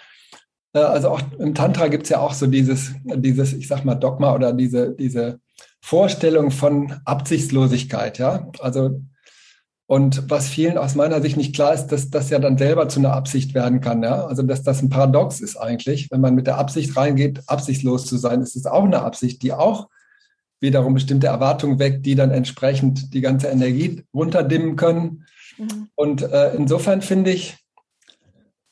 Äh, 0.77 0.81
also 0.81 1.09
auch 1.09 1.21
im 1.39 1.55
Tantra 1.55 1.87
gibt 1.87 2.03
es 2.03 2.09
ja 2.09 2.19
auch 2.19 2.33
so 2.33 2.47
dieses, 2.47 2.93
dieses, 3.03 3.53
ich 3.53 3.67
sag 3.67 3.83
mal, 3.85 3.95
Dogma 3.95 4.33
oder 4.33 4.53
diese, 4.53 4.91
diese 4.91 5.39
Vorstellung 5.81 6.51
von 6.51 6.93
Absichtslosigkeit, 7.05 8.17
ja. 8.19 8.49
Also, 8.59 9.01
und 9.89 10.29
was 10.29 10.49
vielen 10.49 10.77
aus 10.77 10.95
meiner 10.95 11.21
Sicht 11.21 11.37
nicht 11.37 11.55
klar 11.55 11.73
ist, 11.73 11.87
dass 11.87 12.09
das 12.09 12.29
ja 12.29 12.39
dann 12.39 12.57
selber 12.57 12.89
zu 12.89 12.99
einer 12.99 13.13
Absicht 13.13 13.53
werden 13.53 13.81
kann, 13.81 14.03
ja. 14.03 14.25
Also, 14.25 14.43
dass 14.43 14.63
das 14.63 14.81
ein 14.81 14.89
Paradox 14.89 15.39
ist 15.39 15.57
eigentlich. 15.57 16.11
Wenn 16.11 16.21
man 16.21 16.35
mit 16.35 16.47
der 16.47 16.57
Absicht 16.57 16.95
reingeht, 16.95 17.41
absichtslos 17.47 18.05
zu 18.05 18.17
sein, 18.17 18.41
ist 18.41 18.55
es 18.55 18.65
auch 18.65 18.83
eine 18.83 19.01
Absicht, 19.01 19.41
die 19.41 19.53
auch 19.53 19.87
wiederum 20.59 20.95
bestimmte 20.95 21.27
Erwartungen 21.27 21.79
weg, 21.79 22.03
die 22.03 22.15
dann 22.15 22.31
entsprechend 22.31 23.13
die 23.13 23.21
ganze 23.21 23.47
Energie 23.47 24.03
runterdimmen 24.13 24.75
können. 24.75 25.25
Mhm. 25.57 25.89
Und 25.95 26.21
äh, 26.23 26.55
insofern 26.55 27.01
finde 27.01 27.31
ich 27.31 27.57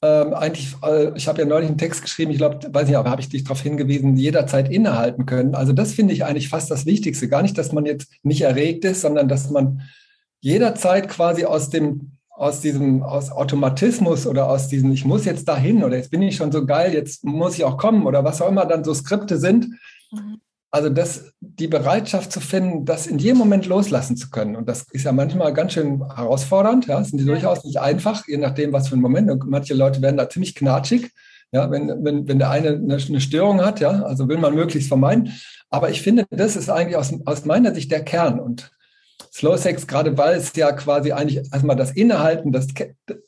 ähm, 0.05 0.33
eigentlich, 0.33 0.75
äh, 0.83 1.11
ich 1.15 1.27
habe 1.27 1.41
ja 1.41 1.47
neulich 1.47 1.69
einen 1.69 1.77
Text 1.77 2.01
geschrieben, 2.01 2.31
ich 2.31 2.37
glaube, 2.37 2.59
weiß 2.71 2.87
nicht, 2.87 2.97
aber 2.97 3.09
habe 3.09 3.21
ich 3.21 3.29
dich 3.29 3.43
darauf 3.43 3.61
hingewiesen, 3.61 4.17
jederzeit 4.17 4.69
innehalten 4.71 5.25
können. 5.25 5.55
Also 5.55 5.73
das 5.73 5.93
finde 5.93 6.13
ich 6.13 6.25
eigentlich 6.25 6.49
fast 6.49 6.69
das 6.69 6.85
Wichtigste. 6.85 7.27
Gar 7.27 7.41
nicht, 7.41 7.57
dass 7.57 7.71
man 7.71 7.85
jetzt 7.85 8.11
nicht 8.23 8.41
erregt 8.41 8.85
ist, 8.85 9.01
sondern 9.01 9.27
dass 9.27 9.49
man 9.49 9.81
jederzeit 10.41 11.09
quasi 11.09 11.45
aus 11.45 11.69
dem 11.69 12.11
aus 12.29 12.59
diesem 12.59 13.01
aus 13.01 13.31
Automatismus 13.31 14.27
oder 14.27 14.49
aus 14.49 14.67
diesem 14.67 14.91
ich 14.91 15.05
muss 15.05 15.23
jetzt 15.23 15.47
dahin 15.47 15.83
oder 15.83 15.95
jetzt 15.95 16.11
bin 16.11 16.21
ich 16.21 16.35
schon 16.35 16.51
so 16.51 16.65
geil, 16.65 16.93
jetzt 16.93 17.23
muss 17.23 17.55
ich 17.55 17.63
auch 17.63 17.77
kommen 17.77 18.05
oder 18.05 18.25
was 18.25 18.41
auch 18.41 18.49
immer 18.49 18.65
dann 18.65 18.83
so 18.83 18.93
Skripte 18.93 19.37
sind, 19.37 19.69
mhm. 20.11 20.41
Also 20.75 20.89
das, 20.89 21.31
die 21.39 21.69
Bereitschaft 21.69 22.33
zu 22.33 22.41
finden, 22.41 22.83
das 22.83 23.07
in 23.07 23.17
jedem 23.17 23.37
Moment 23.37 23.65
loslassen 23.65 24.17
zu 24.17 24.29
können. 24.29 24.57
Und 24.57 24.67
das 24.67 24.85
ist 24.91 25.05
ja 25.05 25.13
manchmal 25.13 25.53
ganz 25.53 25.71
schön 25.71 26.03
herausfordernd. 26.13 26.87
Ja, 26.87 26.99
das 26.99 27.11
sind 27.11 27.19
ja. 27.19 27.27
durchaus 27.27 27.63
nicht 27.63 27.79
einfach, 27.79 28.27
je 28.27 28.35
nachdem, 28.35 28.73
was 28.73 28.89
für 28.89 28.97
ein 28.97 29.01
Moment. 29.01 29.31
Und 29.31 29.49
manche 29.49 29.73
Leute 29.73 30.01
werden 30.01 30.17
da 30.17 30.27
ziemlich 30.27 30.53
knatschig. 30.53 31.11
Ja, 31.53 31.71
wenn, 31.71 32.03
wenn, 32.03 32.27
wenn 32.27 32.39
der 32.39 32.49
eine 32.49 32.71
eine, 32.71 32.97
eine 32.97 33.21
Störung 33.21 33.63
hat, 33.63 33.79
ja, 33.79 34.03
also 34.03 34.27
will 34.27 34.37
man 34.37 34.53
möglichst 34.53 34.89
vermeiden. 34.89 35.31
Aber 35.69 35.91
ich 35.91 36.01
finde, 36.01 36.25
das 36.29 36.57
ist 36.57 36.69
eigentlich 36.69 36.97
aus, 36.97 37.13
aus 37.23 37.45
meiner 37.45 37.73
Sicht 37.73 37.89
der 37.89 38.03
Kern. 38.03 38.41
Und 38.41 38.69
Slow 39.31 39.57
Sex, 39.57 39.87
gerade 39.87 40.17
weil 40.17 40.35
es 40.35 40.53
ja 40.57 40.73
quasi 40.73 41.13
eigentlich 41.13 41.37
erstmal 41.53 41.77
das 41.77 41.91
Innehalten, 41.91 42.51
das, 42.51 42.67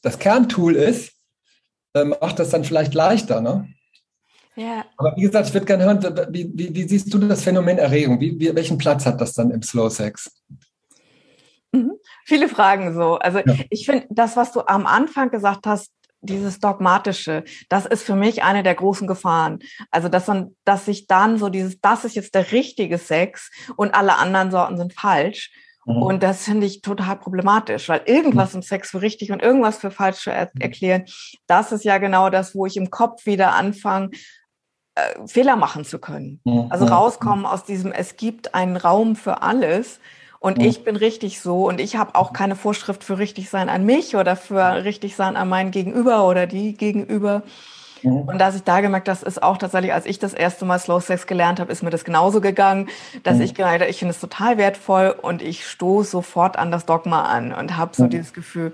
das 0.02 0.20
Kerntool 0.20 0.76
ist, 0.76 1.14
äh, 1.94 2.04
macht 2.04 2.40
das 2.40 2.50
dann 2.50 2.66
vielleicht 2.66 2.94
leichter. 2.94 3.40
Ne? 3.40 3.70
Ja. 4.58 4.86
Aber 4.98 5.14
wie 5.16 5.22
gesagt, 5.22 5.48
ich 5.48 5.54
würde 5.54 5.68
gerne 5.68 5.84
hören, 5.84 6.02
wie, 6.32 6.52
wie, 6.54 6.74
wie, 6.74 6.88
siehst 6.88 7.14
du 7.14 7.20
das 7.20 7.44
Phänomen 7.44 7.78
Erregung? 7.78 8.20
Wie, 8.20 8.56
welchen 8.56 8.80
Platz 8.80 9.06
hat 9.06 9.22
das 9.22 9.34
dann 9.34 9.52
im 9.52 9.62
Slow 9.62 9.90
Sex? 9.92 10.32
Mhm. 11.72 11.94
Viele 12.26 12.50
Fragen 12.50 12.96
so. 12.96 13.16
Also 13.20 13.38
ja. 13.38 13.54
ich 13.70 13.86
finde, 13.86 14.08
das, 14.10 14.36
was 14.36 14.52
du 14.54 14.62
am 14.62 14.88
Anfang 14.88 15.30
gesagt 15.30 15.68
hast, 15.68 15.92
dieses 16.22 16.60
Dogmatische, 16.60 17.44
das 17.70 17.86
ist 17.86 18.02
für 18.02 18.16
mich 18.16 18.44
eine 18.44 18.64
der 18.64 18.74
großen 18.74 19.06
Gefahren. 19.06 19.60
Also, 19.92 20.10
dass 20.10 20.26
man, 20.26 20.56
dass 20.66 20.86
sich 20.86 21.06
dann 21.06 21.38
so 21.38 21.50
dieses, 21.50 21.80
das 21.80 22.04
ist 22.04 22.16
jetzt 22.16 22.34
der 22.34 22.52
richtige 22.52 22.98
Sex 22.98 23.52
und 23.76 23.94
alle 23.94 24.18
anderen 24.18 24.50
Sorten 24.50 24.78
sind 24.78 24.94
falsch. 24.94 25.52
Mhm. 25.86 26.02
Und 26.02 26.24
das 26.24 26.44
finde 26.44 26.66
ich 26.66 26.82
total 26.82 27.18
problematisch, 27.18 27.88
weil 27.90 28.02
irgendwas 28.06 28.54
mhm. 28.54 28.58
im 28.58 28.62
Sex 28.64 28.92
für 28.92 29.02
richtig 29.02 29.32
und 29.32 29.42
irgendwas 29.42 29.78
für 29.78 29.92
falsch 29.92 30.24
zu 30.24 30.32
er 30.32 30.52
erklären, 30.60 31.06
das 31.46 31.72
ist 31.72 31.86
ja 31.86 31.98
genau 31.98 32.30
das, 32.30 32.56
wo 32.56 32.66
ich 32.66 32.76
im 32.76 32.90
Kopf 32.90 33.26
wieder 33.26 33.54
anfange, 33.54 34.10
äh, 34.98 35.28
Fehler 35.28 35.56
machen 35.56 35.86
zu 35.86 36.00
können. 36.00 36.40
Mhm. 36.44 36.68
Also 36.70 36.86
rauskommen 36.86 37.46
aus 37.46 37.64
diesem, 37.64 37.92
es 37.92 38.18
gibt 38.18 38.56
einen 38.56 38.78
Raum 38.78 39.16
für 39.16 39.42
alles 39.42 40.00
Und 40.40 40.60
mhm. 40.60 40.66
ich 40.66 40.84
bin 40.84 40.96
richtig 40.96 41.42
so 41.42 41.68
und 41.68 41.80
ich 41.80 41.96
habe 41.96 42.16
auch 42.16 42.34
keine 42.34 42.56
Vorschrift 42.56 43.04
für 43.04 43.18
richtig 43.18 43.50
sein 43.50 43.70
an 43.70 43.86
mich 43.86 44.16
oder 44.16 44.36
für 44.36 44.84
richtig 44.84 45.16
sein 45.16 45.36
an 45.36 45.50
meinen 45.50 45.72
Gegenüber 45.72 46.28
oder 46.28 46.46
die 46.48 46.74
Gegenüber. 46.74 47.44
Und 48.04 48.38
dass 48.38 48.56
ich 48.56 48.64
da 48.64 48.80
gemerkt, 48.82 49.08
das 49.08 49.24
ist 49.24 49.42
auch 49.42 49.58
tatsächlich, 49.58 49.92
als 49.92 50.06
ich 50.06 50.20
das 50.20 50.34
erste 50.34 50.66
Mal 50.66 50.78
Slow 50.78 51.02
Sex 51.02 51.26
gelernt 51.26 51.60
habe, 51.60 51.72
ist 51.72 51.82
mir 51.82 51.90
das 51.90 52.06
genauso 52.06 52.42
gegangen, 52.42 52.90
dass 53.24 53.38
mhm. 53.38 53.42
ich 53.42 53.60
habe, 53.60 53.88
ich 53.88 53.98
finde 53.98 54.14
es 54.14 54.20
total 54.20 54.60
wertvoll 54.60 55.16
und 55.20 55.42
ich 55.42 55.66
stoße 55.66 56.12
sofort 56.12 56.58
an 56.58 56.72
das 56.72 56.86
Dogma 56.86 57.24
an 57.24 57.52
und 57.54 57.76
habe 57.76 57.96
so 57.96 58.04
mhm. 58.04 58.12
dieses 58.12 58.34
Gefühl, 58.34 58.74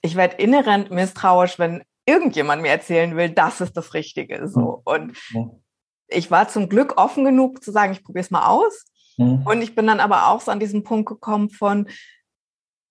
ich 0.00 0.16
werde 0.16 0.36
inhärent 0.36 0.90
misstrauisch, 0.90 1.58
wenn 1.58 1.82
irgendjemand 2.10 2.62
mir 2.62 2.70
erzählen 2.70 3.16
will, 3.16 3.30
das 3.30 3.60
ist 3.60 3.76
das 3.76 3.94
Richtige. 3.94 4.48
So. 4.48 4.82
Und 4.84 5.16
ich 6.08 6.30
war 6.30 6.48
zum 6.48 6.68
Glück 6.68 6.98
offen 6.98 7.24
genug 7.24 7.62
zu 7.62 7.72
sagen, 7.72 7.92
ich 7.92 8.02
probiere 8.02 8.24
es 8.24 8.30
mal 8.30 8.46
aus. 8.46 8.84
Mhm. 9.16 9.42
Und 9.44 9.62
ich 9.62 9.74
bin 9.74 9.86
dann 9.86 10.00
aber 10.00 10.28
auch 10.28 10.40
so 10.40 10.50
an 10.50 10.60
diesen 10.60 10.82
Punkt 10.82 11.08
gekommen 11.08 11.50
von, 11.50 11.88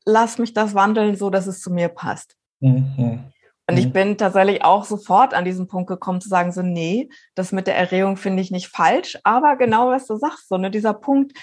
lass 0.05 0.37
mich 0.37 0.53
das 0.53 0.73
wandeln, 0.73 1.15
so 1.15 1.29
dass 1.29 1.47
es 1.47 1.61
zu 1.61 1.71
mir 1.71 1.89
passt. 1.89 2.35
Mhm. 2.59 3.31
Und 3.69 3.77
ich 3.77 3.87
mhm. 3.87 3.93
bin 3.93 4.17
tatsächlich 4.17 4.63
auch 4.63 4.83
sofort 4.83 5.33
an 5.33 5.45
diesen 5.45 5.67
Punkt 5.67 5.87
gekommen 5.87 6.21
zu 6.21 6.29
sagen, 6.29 6.51
so, 6.51 6.63
nee, 6.63 7.09
das 7.35 7.51
mit 7.51 7.67
der 7.67 7.77
Erregung 7.77 8.17
finde 8.17 8.41
ich 8.41 8.49
nicht 8.49 8.67
falsch, 8.67 9.17
aber 9.23 9.57
genau 9.57 9.89
was 9.89 10.07
du 10.07 10.15
sagst, 10.15 10.49
so, 10.49 10.57
ne, 10.57 10.71
dieser 10.71 10.93
Punkt, 10.93 11.37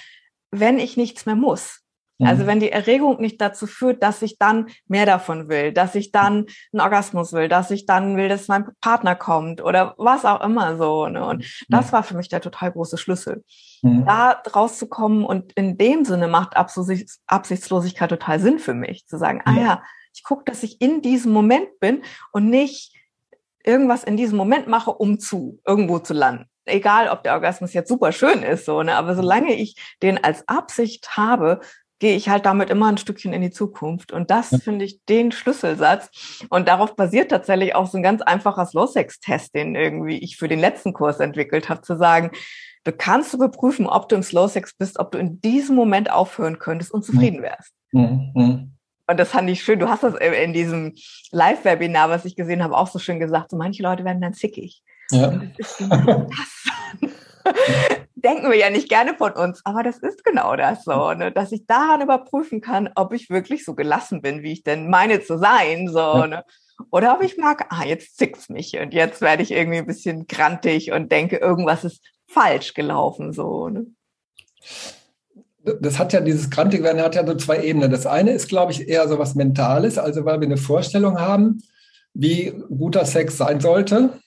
wenn 0.51 0.79
ich 0.79 0.97
nichts 0.97 1.27
mehr 1.27 1.37
muss. 1.37 1.83
Also 2.21 2.45
mhm. 2.45 2.47
wenn 2.47 2.61
die 2.61 2.73
Erregung 2.73 3.21
nicht 3.21 3.41
dazu 3.41 3.67
führt, 3.67 4.03
dass 4.03 4.23
ich 4.23 4.39
dann 4.39 4.69
mehr 4.87 5.05
davon 5.05 5.49
will, 5.49 5.73
dass 5.73 5.95
ich 5.95 6.13
dann 6.13 6.47
einen 6.73 6.81
Orgasmus 6.81 7.33
will, 7.33 7.49
dass 7.49 7.71
ich 7.71 7.85
dann 7.85 8.17
will, 8.17 8.29
dass 8.29 8.49
mein 8.49 8.67
Partner 8.81 9.15
kommt 9.15 9.63
oder 9.63 9.95
was 9.99 10.25
auch 10.25 10.41
immer 10.43 10.77
so. 10.77 11.07
Ne? 11.09 11.25
Und 11.25 11.45
das 11.69 11.93
war 11.93 12.03
für 12.03 12.17
mich 12.17 12.29
der 12.29 12.41
total 12.41 12.73
große 12.73 12.97
Schlüssel. 12.97 13.45
Mhm. 13.83 14.07
Da 14.07 14.43
rauszukommen 14.55 15.25
und 15.25 15.53
in 15.53 15.77
dem 15.77 16.05
Sinne 16.05 16.29
macht 16.29 16.57
Absichtslosigkeit 16.57 18.09
total 18.09 18.41
Sinn 18.41 18.59
für 18.59 18.75
mich, 18.75 19.07
zu 19.07 19.19
sagen, 19.19 19.43
ah 19.45 19.55
ja, 19.61 19.83
ich 20.15 20.23
gucke, 20.23 20.45
dass 20.45 20.63
ich 20.63 20.81
in 20.81 21.03
diesem 21.03 21.33
Moment 21.33 21.79
bin 21.81 22.03
und 22.33 22.49
nicht 22.49 22.95
irgendwas 23.63 24.05
in 24.05 24.17
diesem 24.17 24.39
Moment 24.39 24.69
mache, 24.69 24.93
um 24.93 25.19
zu 25.19 25.61
irgendwo 25.67 25.99
zu 25.99 26.15
landen 26.15 26.47
egal 26.67 27.09
ob 27.09 27.23
der 27.23 27.35
Orgasmus 27.35 27.73
jetzt 27.73 27.89
super 27.89 28.13
schön 28.13 28.43
ist, 28.43 28.65
so, 28.65 28.83
ne, 28.83 28.97
aber 28.97 29.15
solange 29.15 29.55
ich 29.55 29.77
den 30.03 30.23
als 30.23 30.47
Absicht 30.49 31.17
habe, 31.17 31.61
gehe 31.99 32.17
ich 32.17 32.29
halt 32.29 32.45
damit 32.45 32.71
immer 32.71 32.89
ein 32.89 32.99
Stückchen 32.99 33.33
in 33.33 33.43
die 33.43 33.51
Zukunft. 33.51 34.13
Und 34.13 34.31
das 34.31 34.51
ja. 34.51 34.59
finde 34.59 34.85
ich 34.85 35.05
den 35.07 35.33
Schlüsselsatz. 35.33 36.45
Und 36.51 36.69
darauf 36.69 36.95
basiert 36.95 37.31
tatsächlich 37.31 37.75
auch 37.75 37.87
so 37.87 37.97
ein 37.97 38.03
ganz 38.03 38.23
einfacher 38.23 38.67
Slow-Sex-Test, 38.67 39.55
den 39.55 39.75
irgendwie 39.75 40.19
ich 40.19 40.37
für 40.37 40.49
den 40.49 40.59
letzten 40.59 40.93
Kurs 40.93 41.21
entwickelt 41.21 41.69
habe, 41.69 41.83
zu 41.83 41.97
sagen, 41.97 42.31
du 42.85 42.93
kannst 42.93 43.33
du 43.33 43.39
beprüfen, 43.39 43.87
ob 43.87 44.09
du 44.09 44.17
im 44.17 44.23
Slow-Sex 44.23 44.75
bist, 44.79 44.99
ob 44.99 45.13
du 45.13 45.19
in 45.19 45.41
diesem 45.41 45.75
Moment 45.75 46.11
aufhören 46.11 46.59
könntest 46.59 46.93
und 46.93 47.05
zufrieden 47.05 47.43
wärst. 47.43 47.73
Mhm. 47.93 48.73
Und 49.09 49.21
das 49.21 49.31
fand 49.31 49.49
ich 49.49 49.63
schön. 49.63 49.79
Du 49.79 49.89
hast 49.89 50.03
das 50.03 50.15
in 50.17 50.53
diesem 50.53 50.95
Live-Webinar, 51.31 52.11
was 52.11 52.25
ich 52.25 52.37
gesehen 52.37 52.63
habe, 52.63 52.77
auch 52.77 52.89
so 52.89 52.99
schön 52.99 53.21
gesagt. 53.21 53.51
So 53.51 53.57
manche 53.57 53.83
Leute 53.83 54.05
werden 54.05 54.21
dann 54.21 54.35
zickig. 54.35 54.83
Ja. 55.13 55.29
Und 55.29 55.53
das 55.59 55.71
ist 55.71 55.79
genau 55.79 56.29
das. 56.29 56.67
denken 58.17 58.51
wir 58.51 58.57
ja 58.57 58.71
nicht 58.71 58.89
gerne 58.89 59.15
von 59.15 59.33
uns, 59.33 59.61
aber 59.65 59.83
das 59.83 59.99
ist 59.99 60.25
genau 60.25 60.57
das 60.57 60.85
so, 60.85 61.13
ne? 61.13 61.31
dass 61.31 61.53
ich 61.53 61.67
daran 61.67 62.01
überprüfen 62.01 62.61
kann, 62.61 62.91
ob 62.95 63.13
ich 63.13 63.31
wirklich 63.31 63.65
so 63.65 63.75
gelassen 63.75 64.23
bin, 64.23 64.43
wie 64.43 64.53
ich 64.53 64.63
denn 64.65 64.89
meine 64.89 65.21
zu 65.21 65.39
sein, 65.39 65.89
so, 65.89 66.27
ne? 66.27 66.45
Oder 66.91 67.15
ob 67.15 67.23
ich 67.23 67.39
mag, 67.39 67.67
ah, 67.71 67.85
jetzt 67.85 68.19
zickt's 68.19 68.51
mich 68.51 68.79
und 68.79 68.93
jetzt 68.93 69.23
werde 69.23 69.43
ich 69.43 69.51
irgendwie 69.51 69.79
ein 69.79 69.87
bisschen 69.87 70.27
grantig 70.27 70.93
und 70.93 71.11
denke, 71.11 71.37
irgendwas 71.37 71.85
ist 71.85 72.03
falsch 72.27 72.75
gelaufen, 72.75 73.33
so, 73.33 73.69
ne? 73.69 73.87
Das 75.81 75.99
hat 75.99 76.13
ja 76.13 76.21
dieses 76.21 76.49
Grantigwerden 76.51 77.03
hat 77.03 77.17
ja 77.17 77.27
so 77.27 77.35
zwei 77.35 77.65
Ebenen. 77.65 77.91
Das 77.91 78.07
eine 78.07 78.31
ist, 78.31 78.49
glaube 78.49 78.71
ich, 78.71 78.89
eher 78.89 79.09
so 79.09 79.19
was 79.19 79.35
Mentales, 79.35 79.99
also 79.99 80.25
weil 80.25 80.41
wir 80.41 80.47
eine 80.47 80.59
Vorstellung 80.59 81.19
haben, 81.19 81.61
wie 82.15 82.53
guter 82.69 83.05
Sex 83.05 83.37
sein 83.37 83.61
sollte 83.61 84.21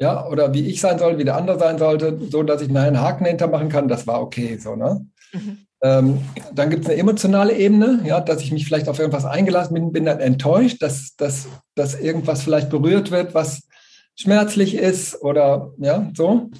ja, 0.00 0.26
oder 0.28 0.52
wie 0.52 0.66
ich 0.66 0.80
sein 0.80 0.98
soll, 0.98 1.18
wie 1.18 1.24
der 1.24 1.36
andere 1.36 1.58
sein 1.58 1.78
sollte, 1.78 2.18
so 2.30 2.42
dass 2.42 2.62
ich 2.62 2.68
einen 2.68 3.00
Haken 3.00 3.24
dahinter 3.24 3.48
machen 3.48 3.68
kann, 3.68 3.88
das 3.88 4.06
war 4.06 4.20
okay, 4.20 4.58
so, 4.58 4.76
ne? 4.76 5.06
Mhm. 5.32 5.58
Ähm, 5.82 6.20
dann 6.54 6.70
gibt 6.70 6.84
es 6.84 6.90
eine 6.90 6.98
emotionale 6.98 7.54
Ebene, 7.54 8.00
ja, 8.04 8.20
dass 8.20 8.40
ich 8.40 8.50
mich 8.50 8.64
vielleicht 8.64 8.88
auf 8.88 8.98
irgendwas 8.98 9.26
eingelassen 9.26 9.74
bin, 9.74 9.92
bin 9.92 10.06
dann 10.06 10.20
enttäuscht, 10.20 10.82
dass, 10.82 11.16
dass, 11.16 11.48
dass 11.74 11.94
irgendwas 12.00 12.42
vielleicht 12.42 12.70
berührt 12.70 13.10
wird, 13.10 13.34
was 13.34 13.68
schmerzlich 14.14 14.74
ist 14.74 15.20
oder 15.22 15.72
ja, 15.78 16.10
so. 16.14 16.50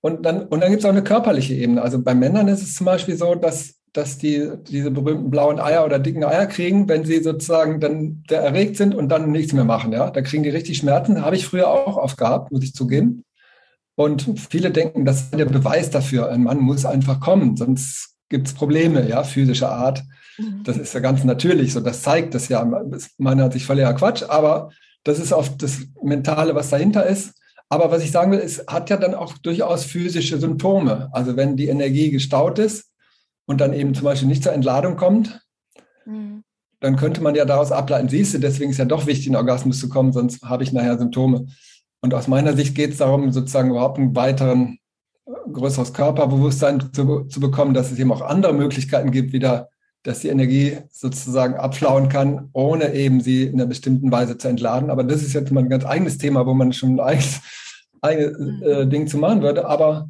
Und 0.00 0.24
dann, 0.24 0.46
und 0.46 0.60
dann 0.60 0.70
gibt 0.70 0.80
es 0.80 0.86
auch 0.86 0.92
eine 0.92 1.02
körperliche 1.02 1.54
Ebene. 1.54 1.82
Also 1.82 2.00
bei 2.02 2.14
Männern 2.14 2.48
ist 2.48 2.62
es 2.62 2.74
zum 2.74 2.86
Beispiel 2.86 3.16
so, 3.16 3.34
dass 3.34 3.74
dass 3.96 4.18
die 4.18 4.50
diese 4.68 4.90
berühmten 4.90 5.30
blauen 5.30 5.58
Eier 5.58 5.84
oder 5.84 5.98
dicken 5.98 6.22
Eier 6.22 6.46
kriegen, 6.46 6.86
wenn 6.88 7.04
sie 7.04 7.22
sozusagen 7.22 7.80
dann 7.80 8.22
erregt 8.28 8.76
sind 8.76 8.94
und 8.94 9.08
dann 9.08 9.32
nichts 9.32 9.54
mehr 9.54 9.64
machen. 9.64 9.92
Ja, 9.92 10.10
da 10.10 10.20
kriegen 10.20 10.42
die 10.42 10.50
richtig 10.50 10.78
Schmerzen. 10.78 11.24
Habe 11.24 11.36
ich 11.36 11.46
früher 11.46 11.68
auch 11.68 11.96
oft 11.96 12.18
gehabt, 12.18 12.52
muss 12.52 12.62
ich 12.62 12.74
zugeben. 12.74 13.24
Und 13.94 14.26
viele 14.50 14.70
denken, 14.70 15.06
das 15.06 15.22
ist 15.22 15.38
der 15.38 15.46
Beweis 15.46 15.88
dafür. 15.88 16.30
Ein 16.30 16.42
Mann 16.42 16.58
muss 16.58 16.84
einfach 16.84 17.20
kommen, 17.20 17.56
sonst 17.56 18.16
gibt 18.28 18.48
es 18.48 18.54
Probleme, 18.54 19.08
ja, 19.08 19.22
physischer 19.24 19.72
Art. 19.72 20.04
Mhm. 20.36 20.62
Das 20.64 20.76
ist 20.76 20.92
ja 20.92 21.00
ganz 21.00 21.24
natürlich 21.24 21.72
so. 21.72 21.80
Das 21.80 22.02
zeigt 22.02 22.34
das 22.34 22.48
ja. 22.48 22.70
Meiner 23.16 23.44
hat 23.44 23.54
sich 23.54 23.64
völliger 23.64 23.94
Quatsch, 23.94 24.24
aber 24.28 24.70
das 25.04 25.18
ist 25.18 25.32
oft 25.32 25.62
das 25.62 25.78
Mentale, 26.02 26.54
was 26.54 26.68
dahinter 26.68 27.06
ist. 27.06 27.32
Aber 27.70 27.90
was 27.90 28.04
ich 28.04 28.10
sagen 28.10 28.32
will, 28.32 28.40
es 28.40 28.62
hat 28.66 28.90
ja 28.90 28.98
dann 28.98 29.14
auch 29.14 29.38
durchaus 29.38 29.84
physische 29.84 30.38
Symptome. 30.38 31.08
Also 31.12 31.36
wenn 31.36 31.56
die 31.56 31.68
Energie 31.68 32.10
gestaut 32.10 32.58
ist, 32.58 32.92
und 33.46 33.60
dann 33.60 33.72
eben 33.72 33.94
zum 33.94 34.04
Beispiel 34.04 34.28
nicht 34.28 34.42
zur 34.42 34.52
Entladung 34.52 34.96
kommt, 34.96 35.40
mhm. 36.04 36.42
dann 36.80 36.96
könnte 36.96 37.22
man 37.22 37.34
ja 37.34 37.44
daraus 37.44 37.72
ableiten, 37.72 38.08
siehst 38.08 38.34
du, 38.34 38.38
deswegen 38.38 38.70
ist 38.70 38.78
ja 38.78 38.84
doch 38.84 39.06
wichtig, 39.06 39.26
in 39.26 39.32
den 39.32 39.38
Orgasmus 39.38 39.80
zu 39.80 39.88
kommen, 39.88 40.12
sonst 40.12 40.42
habe 40.42 40.62
ich 40.62 40.72
nachher 40.72 40.98
Symptome. 40.98 41.46
Und 42.02 42.14
aus 42.14 42.28
meiner 42.28 42.54
Sicht 42.54 42.74
geht 42.74 42.92
es 42.92 42.98
darum, 42.98 43.32
sozusagen 43.32 43.70
überhaupt 43.70 43.98
einen 43.98 44.14
weiteren, 44.14 44.78
äh, 45.26 45.32
größeres 45.52 45.92
Körperbewusstsein 45.92 46.92
zu, 46.92 47.24
zu 47.24 47.40
bekommen, 47.40 47.74
dass 47.74 47.90
es 47.90 47.98
eben 47.98 48.12
auch 48.12 48.20
andere 48.20 48.52
Möglichkeiten 48.52 49.10
gibt, 49.10 49.32
wieder, 49.32 49.70
dass 50.02 50.20
die 50.20 50.28
Energie 50.28 50.78
sozusagen 50.90 51.54
abflauen 51.54 52.08
kann, 52.08 52.50
ohne 52.52 52.94
eben 52.94 53.20
sie 53.20 53.44
in 53.44 53.54
einer 53.54 53.66
bestimmten 53.66 54.12
Weise 54.12 54.38
zu 54.38 54.48
entladen. 54.48 54.90
Aber 54.90 55.02
das 55.02 55.22
ist 55.22 55.32
jetzt 55.32 55.50
mal 55.50 55.64
ein 55.64 55.70
ganz 55.70 55.84
eigenes 55.84 56.18
Thema, 56.18 56.46
wo 56.46 56.54
man 56.54 56.72
schon 56.72 56.96
ein 56.96 57.00
eigenes, 57.00 57.40
eigenes 58.02 58.62
äh, 58.62 58.84
mhm. 58.84 58.90
Ding 58.90 59.06
zu 59.08 59.18
machen 59.18 59.42
würde. 59.42 59.66
Aber 59.66 60.08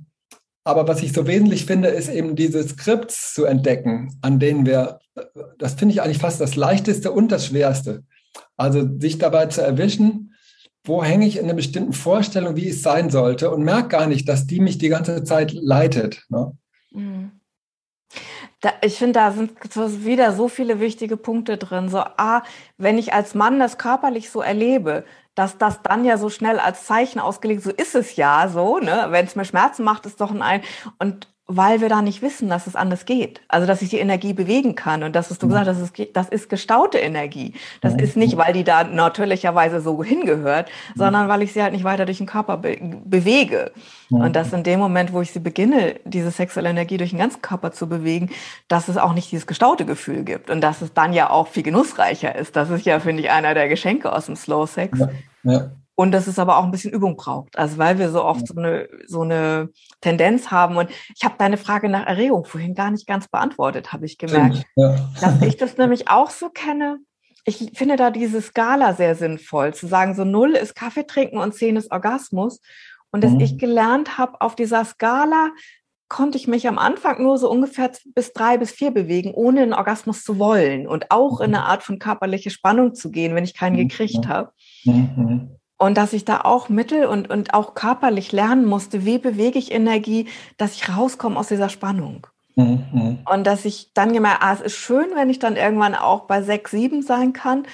aber 0.66 0.88
was 0.88 1.00
ich 1.00 1.12
so 1.12 1.28
wesentlich 1.28 1.64
finde, 1.64 1.88
ist 1.88 2.08
eben 2.08 2.34
diese 2.34 2.66
Skripts 2.66 3.32
zu 3.34 3.44
entdecken, 3.44 4.18
an 4.20 4.40
denen 4.40 4.66
wir, 4.66 4.98
das 5.58 5.74
finde 5.74 5.94
ich 5.94 6.02
eigentlich 6.02 6.18
fast 6.18 6.40
das 6.40 6.56
Leichteste 6.56 7.12
und 7.12 7.30
das 7.30 7.46
Schwerste. 7.46 8.02
Also 8.56 8.84
sich 8.98 9.18
dabei 9.18 9.46
zu 9.46 9.62
erwischen, 9.62 10.34
wo 10.84 11.04
hänge 11.04 11.24
ich 11.24 11.36
in 11.36 11.44
einer 11.44 11.54
bestimmten 11.54 11.92
Vorstellung, 11.92 12.56
wie 12.56 12.68
es 12.68 12.82
sein 12.82 13.10
sollte 13.10 13.52
und 13.52 13.62
merke 13.62 13.90
gar 13.90 14.06
nicht, 14.08 14.28
dass 14.28 14.48
die 14.48 14.58
mich 14.58 14.76
die 14.76 14.88
ganze 14.88 15.22
Zeit 15.22 15.52
leitet. 15.52 16.24
Ne? 16.30 16.52
Mhm. 16.90 17.30
Da, 18.60 18.72
ich 18.82 18.94
finde, 18.94 19.12
da 19.12 19.30
sind 19.30 20.04
wieder 20.04 20.32
so 20.32 20.48
viele 20.48 20.80
wichtige 20.80 21.16
Punkte 21.16 21.58
drin. 21.58 21.88
So, 21.88 21.98
ah, 21.98 22.42
wenn 22.76 22.98
ich 22.98 23.12
als 23.12 23.36
Mann 23.36 23.60
das 23.60 23.78
körperlich 23.78 24.30
so 24.30 24.40
erlebe, 24.40 25.04
dass 25.36 25.58
das 25.58 25.82
dann 25.82 26.04
ja 26.04 26.18
so 26.18 26.30
schnell 26.30 26.58
als 26.58 26.86
Zeichen 26.86 27.20
ausgelegt, 27.20 27.62
so 27.62 27.70
ist 27.70 27.94
es 27.94 28.16
ja 28.16 28.48
so, 28.48 28.78
ne? 28.78 29.06
Wenn 29.10 29.26
es 29.26 29.36
mir 29.36 29.44
Schmerzen 29.44 29.84
macht, 29.84 30.06
ist 30.06 30.20
doch 30.20 30.32
ein 30.32 30.42
ein 30.42 30.62
und 30.98 31.28
weil 31.48 31.80
wir 31.80 31.88
da 31.88 32.02
nicht 32.02 32.22
wissen, 32.22 32.48
dass 32.48 32.66
es 32.66 32.74
anders 32.74 33.04
geht. 33.04 33.40
Also, 33.46 33.66
dass 33.66 33.80
ich 33.80 33.88
die 33.88 33.98
Energie 33.98 34.32
bewegen 34.32 34.74
kann. 34.74 35.04
Und 35.04 35.14
das, 35.14 35.30
was 35.30 35.38
du 35.38 35.46
gesagt 35.46 35.68
hast, 35.68 35.80
das 35.80 35.90
ist, 35.90 36.16
das 36.16 36.28
ist 36.28 36.48
gestaute 36.48 36.98
Energie. 36.98 37.54
Das 37.80 37.94
ist 37.94 38.16
nicht, 38.16 38.36
weil 38.36 38.52
die 38.52 38.64
da 38.64 38.82
natürlicherweise 38.82 39.80
so 39.80 40.02
hingehört, 40.02 40.68
sondern 40.96 41.28
weil 41.28 41.42
ich 41.42 41.52
sie 41.52 41.62
halt 41.62 41.72
nicht 41.72 41.84
weiter 41.84 42.04
durch 42.04 42.18
den 42.18 42.26
Körper 42.26 42.56
be 42.56 42.76
bewege. 43.04 43.70
Und 44.10 44.34
dass 44.34 44.52
in 44.52 44.64
dem 44.64 44.80
Moment, 44.80 45.12
wo 45.12 45.20
ich 45.20 45.30
sie 45.30 45.38
beginne, 45.38 45.96
diese 46.04 46.30
sexuelle 46.32 46.68
Energie 46.68 46.96
durch 46.96 47.10
den 47.10 47.18
ganzen 47.20 47.42
Körper 47.42 47.70
zu 47.70 47.88
bewegen, 47.88 48.30
dass 48.66 48.88
es 48.88 48.96
auch 48.96 49.12
nicht 49.12 49.30
dieses 49.30 49.46
gestaute 49.46 49.86
Gefühl 49.86 50.24
gibt. 50.24 50.50
Und 50.50 50.60
dass 50.60 50.82
es 50.82 50.94
dann 50.94 51.12
ja 51.12 51.30
auch 51.30 51.46
viel 51.46 51.62
genussreicher 51.62 52.34
ist. 52.34 52.56
Das 52.56 52.70
ist 52.70 52.84
ja, 52.86 52.98
finde 52.98 53.22
ich, 53.22 53.30
einer 53.30 53.54
der 53.54 53.68
Geschenke 53.68 54.12
aus 54.12 54.26
dem 54.26 54.34
Slow 54.34 54.66
Sex. 54.66 54.98
Ja. 54.98 55.08
Ja. 55.44 55.70
Und 55.98 56.12
dass 56.12 56.26
es 56.26 56.38
aber 56.38 56.58
auch 56.58 56.64
ein 56.64 56.70
bisschen 56.70 56.92
Übung 56.92 57.16
braucht. 57.16 57.58
Also 57.58 57.78
weil 57.78 57.98
wir 57.98 58.10
so 58.10 58.22
oft 58.22 58.46
so 58.46 58.54
eine, 58.54 58.86
so 59.06 59.22
eine 59.22 59.70
Tendenz 60.02 60.50
haben. 60.50 60.76
Und 60.76 60.90
ich 60.90 61.24
habe 61.24 61.36
deine 61.38 61.56
Frage 61.56 61.88
nach 61.88 62.06
Erregung 62.06 62.44
vorhin 62.44 62.74
gar 62.74 62.90
nicht 62.90 63.06
ganz 63.06 63.28
beantwortet, 63.28 63.94
habe 63.94 64.04
ich 64.04 64.18
gemerkt. 64.18 64.64
Ja. 64.76 64.94
Dass 65.20 65.40
ich 65.40 65.56
das 65.56 65.78
nämlich 65.78 66.08
auch 66.08 66.30
so 66.30 66.50
kenne. 66.50 66.98
Ich 67.46 67.72
finde 67.74 67.96
da 67.96 68.10
diese 68.10 68.42
Skala 68.42 68.92
sehr 68.92 69.14
sinnvoll, 69.14 69.72
zu 69.72 69.86
sagen, 69.86 70.14
so 70.14 70.24
null 70.24 70.50
ist 70.50 70.74
Kaffee 70.74 71.06
trinken 71.06 71.38
und 71.38 71.54
zehn 71.54 71.76
ist 71.76 71.90
Orgasmus. 71.90 72.60
Und 73.10 73.24
dass 73.24 73.32
mhm. 73.32 73.40
ich 73.40 73.56
gelernt 73.56 74.18
habe, 74.18 74.40
auf 74.42 74.54
dieser 74.54 74.84
Skala 74.84 75.50
konnte 76.08 76.36
ich 76.36 76.46
mich 76.46 76.68
am 76.68 76.78
Anfang 76.78 77.22
nur 77.22 77.38
so 77.38 77.50
ungefähr 77.50 77.90
bis 78.14 78.32
drei 78.32 78.58
bis 78.58 78.70
vier 78.70 78.90
bewegen, 78.90 79.32
ohne 79.32 79.62
einen 79.62 79.72
Orgasmus 79.72 80.22
zu 80.22 80.38
wollen 80.38 80.86
und 80.86 81.10
auch 81.10 81.40
in 81.40 81.54
eine 81.54 81.64
Art 81.64 81.82
von 81.82 81.98
körperliche 81.98 82.50
Spannung 82.50 82.94
zu 82.94 83.10
gehen, 83.10 83.34
wenn 83.34 83.44
ich 83.44 83.54
keinen 83.54 83.76
mhm. 83.76 83.88
gekriegt 83.88 84.28
habe. 84.28 84.52
Mhm. 84.84 85.56
Und 85.78 85.98
dass 85.98 86.12
ich 86.12 86.24
da 86.24 86.40
auch 86.40 86.68
mittel 86.68 87.06
und, 87.06 87.28
und 87.28 87.52
auch 87.52 87.74
körperlich 87.74 88.32
lernen 88.32 88.64
musste, 88.64 89.04
wie 89.04 89.18
bewege 89.18 89.58
ich 89.58 89.72
Energie, 89.72 90.26
dass 90.56 90.74
ich 90.74 90.88
rauskomme 90.88 91.38
aus 91.38 91.48
dieser 91.48 91.68
Spannung. 91.68 92.26
Mhm. 92.54 93.18
Und 93.30 93.46
dass 93.46 93.64
ich 93.66 93.92
dann 93.92 94.12
gemerkt, 94.12 94.42
ah, 94.42 94.54
es 94.54 94.62
ist 94.62 94.76
schön, 94.76 95.08
wenn 95.14 95.28
ich 95.28 95.38
dann 95.38 95.56
irgendwann 95.56 95.94
auch 95.94 96.22
bei 96.22 96.42
sechs, 96.42 96.70
sieben 96.70 97.02
sein 97.02 97.34
kann 97.34 97.66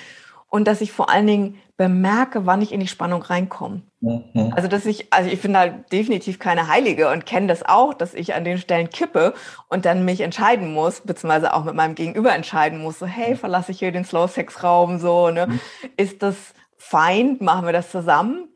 und 0.48 0.66
dass 0.66 0.80
ich 0.80 0.92
vor 0.92 1.08
allen 1.08 1.26
Dingen 1.26 1.58
bemerke, 1.76 2.46
wann 2.46 2.62
ich 2.62 2.72
in 2.72 2.80
die 2.80 2.88
Spannung 2.88 3.22
reinkomme. 3.22 3.82
Mhm. 4.00 4.52
Also 4.54 4.68
dass 4.68 4.84
ich, 4.84 5.12
also 5.12 5.30
ich 5.30 5.40
bin 5.40 5.52
da 5.52 5.68
definitiv 5.68 6.38
keine 6.38 6.68
Heilige 6.68 7.10
und 7.10 7.24
kenne 7.24 7.46
das 7.46 7.64
auch, 7.64 7.94
dass 7.94 8.14
ich 8.14 8.34
an 8.34 8.44
den 8.44 8.58
Stellen 8.58 8.90
kippe 8.90 9.34
und 9.68 9.84
dann 9.84 10.04
mich 10.04 10.20
entscheiden 10.20 10.74
muss, 10.74 11.00
beziehungsweise 11.00 11.54
auch 11.54 11.64
mit 11.64 11.74
meinem 11.74 11.94
Gegenüber 11.94 12.34
entscheiden 12.34 12.80
muss, 12.80 12.98
so 12.98 13.06
hey, 13.06 13.36
verlasse 13.36 13.72
ich 13.72 13.78
hier 13.78 13.92
den 13.92 14.04
Slow-Sex-Raum, 14.04 14.98
so, 14.98 15.30
ne? 15.30 15.46
Mhm. 15.46 15.60
Ist 15.96 16.22
das 16.22 16.54
fein? 16.82 17.36
Machen 17.40 17.64
wir 17.64 17.72
das 17.72 17.90
zusammen? 17.90 18.48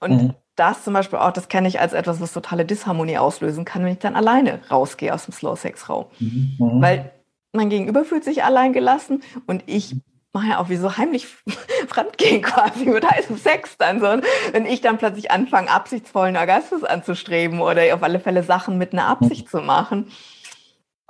Und 0.00 0.10
mhm. 0.10 0.34
das 0.56 0.84
zum 0.84 0.94
Beispiel 0.94 1.18
auch, 1.18 1.32
das 1.32 1.48
kenne 1.48 1.68
ich 1.68 1.80
als 1.80 1.92
etwas, 1.92 2.20
was 2.20 2.32
totale 2.32 2.64
Disharmonie 2.64 3.18
auslösen 3.18 3.64
kann, 3.64 3.84
wenn 3.84 3.92
ich 3.92 3.98
dann 3.98 4.16
alleine 4.16 4.60
rausgehe 4.70 5.12
aus 5.14 5.26
dem 5.26 5.34
Slow-Sex-Raum. 5.34 6.06
Mhm. 6.18 6.56
mhm. 6.58 6.82
Weil 6.82 7.10
mein 7.52 7.70
Gegenüber 7.70 8.04
fühlt 8.04 8.24
sich 8.24 8.42
allein 8.42 8.72
gelassen 8.72 9.22
und 9.46 9.62
ich 9.66 9.94
mache 10.32 10.48
ja 10.48 10.58
auch 10.58 10.68
wie 10.68 10.76
so 10.76 10.96
heimlich 10.96 11.26
fremdgehen 11.88 12.42
quasi 12.42 12.86
mit 12.86 13.08
heißem 13.08 13.36
Sex 13.36 13.76
dann 13.78 14.00
so. 14.00 14.06
Wenn 14.52 14.66
ich 14.66 14.80
dann 14.80 14.98
plötzlich 14.98 15.30
anfange, 15.30 15.70
absichtsvollen 15.70 16.36
Orgasmus 16.36 16.82
anzustreben 16.82 17.60
oder 17.60 17.94
auf 17.94 18.02
alle 18.02 18.18
Fälle 18.18 18.42
Sachen 18.42 18.76
mit 18.76 18.92
einer 18.92 19.06
Absicht 19.06 19.48
zu 19.48 19.58
machen. 19.58 20.10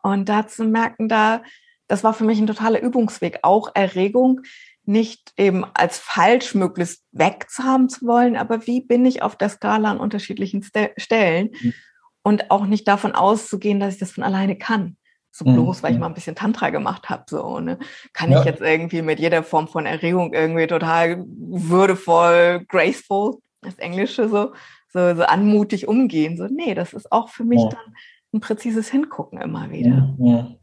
Und 0.03 0.29
da 0.29 0.47
zu 0.47 0.65
merken, 0.65 1.09
da, 1.09 1.41
das 1.89 2.05
war 2.05 2.13
für 2.13 2.25
mich 2.25 2.39
ein 2.39 2.47
totaler 2.47 2.83
Übungsweg, 2.83 3.39
auch 3.41 3.71
Erregung 3.75 4.43
nicht 4.87 5.33
eben 5.37 5.65
als 5.75 5.99
falsch 5.99 6.55
möglichst 6.55 7.05
wegzuhaben 7.13 7.89
zu 7.89 8.07
wollen, 8.07 8.37
aber 8.37 8.67
wie 8.67 8.81
bin 8.81 9.05
ich 9.07 9.23
auf 9.23 9.37
der 9.37 9.49
Skala 9.49 9.91
an 9.91 10.01
unterschiedlichen 10.01 10.65
Stellen 10.97 11.51
mhm. 11.61 11.75
und 12.23 12.51
auch 12.51 12.67
nicht 12.67 12.87
davon 12.89 13.13
auszugehen, 13.13 13.81
dass 13.81 13.95
ich 13.95 14.01
das 14.01 14.13
von 14.13 14.25
alleine 14.25 14.57
kann. 14.57 14.97
So 15.31 15.45
mhm, 15.45 15.55
bloß, 15.55 15.83
weil 15.83 15.93
ich 15.93 15.99
mal 15.99 16.07
ein 16.07 16.15
bisschen 16.15 16.37
Tantra 16.37 16.71
gemacht 16.71 17.09
habe, 17.09 17.25
so, 17.27 17.59
ne? 17.59 17.79
Kann 18.13 18.31
ja. 18.31 18.39
ich 18.39 18.45
jetzt 18.45 18.61
irgendwie 18.61 19.03
mit 19.03 19.19
jeder 19.19 19.43
Form 19.43 19.67
von 19.67 19.85
Erregung 19.85 20.33
irgendwie 20.33 20.69
total 20.69 21.25
würdevoll, 21.27 22.65
graceful, 22.69 23.39
das 23.61 23.75
Englische 23.79 24.29
so, 24.29 24.53
so, 24.93 25.15
so 25.17 25.23
anmutig 25.25 25.89
umgehen. 25.89 26.37
So, 26.37 26.47
nee, 26.47 26.75
das 26.75 26.93
ist 26.93 27.11
auch 27.11 27.31
für 27.31 27.43
mich 27.43 27.61
ja. 27.61 27.69
dann 27.71 27.95
ein 28.33 28.41
präzises 28.41 28.91
Hingucken 28.91 29.41
immer 29.41 29.71
wieder. 29.71 30.15
Ja, 30.19 30.55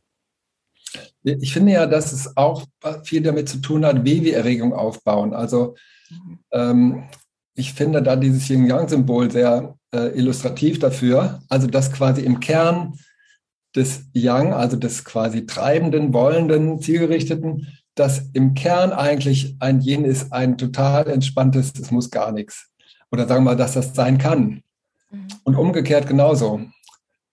ich 1.24 1.54
finde 1.54 1.74
ja, 1.74 1.86
dass 1.86 2.12
es 2.12 2.36
auch 2.36 2.66
viel 3.04 3.22
damit 3.22 3.50
zu 3.50 3.60
tun 3.60 3.86
hat, 3.86 4.04
wie 4.04 4.24
wir 4.24 4.36
Erregung 4.36 4.74
aufbauen. 4.74 5.34
Also 5.34 5.76
ähm, 6.52 7.04
ich 7.56 7.74
finde 7.74 8.02
da 8.02 8.16
dieses 8.16 8.50
Yin-Yang-Symbol 8.50 9.32
sehr 9.32 9.76
äh, 9.94 10.18
illustrativ 10.18 10.80
dafür. 10.80 11.42
Also 11.50 11.68
dass 11.68 11.92
quasi 11.92 12.22
im 12.22 12.40
Kern 12.40 12.94
des 13.76 14.06
Yang, 14.14 14.54
also 14.54 14.76
des 14.76 15.06
quasi 15.06 15.46
treibenden, 15.46 16.14
wollenden, 16.14 16.82
zielgerichteten, 16.82 17.68
dass 17.96 18.30
im 18.34 18.54
Kern 18.54 18.92
eigentlich 18.92 19.56
ein 19.60 19.82
Yin 19.82 20.06
ist, 20.06 20.32
ein 20.34 20.58
total 20.58 21.08
entspanntes, 21.08 21.74
es 21.80 21.92
muss 21.92 22.10
gar 22.10 22.32
nichts. 22.32 22.70
Oder 23.12 23.28
sagen 23.28 23.44
wir 23.44 23.52
mal, 23.52 23.58
dass 23.58 23.74
das 23.74 23.94
sein 23.94 24.18
kann. 24.18 24.64
Mhm. 25.10 25.28
Und 25.44 25.56
umgekehrt 25.56 26.08
genauso, 26.08 26.62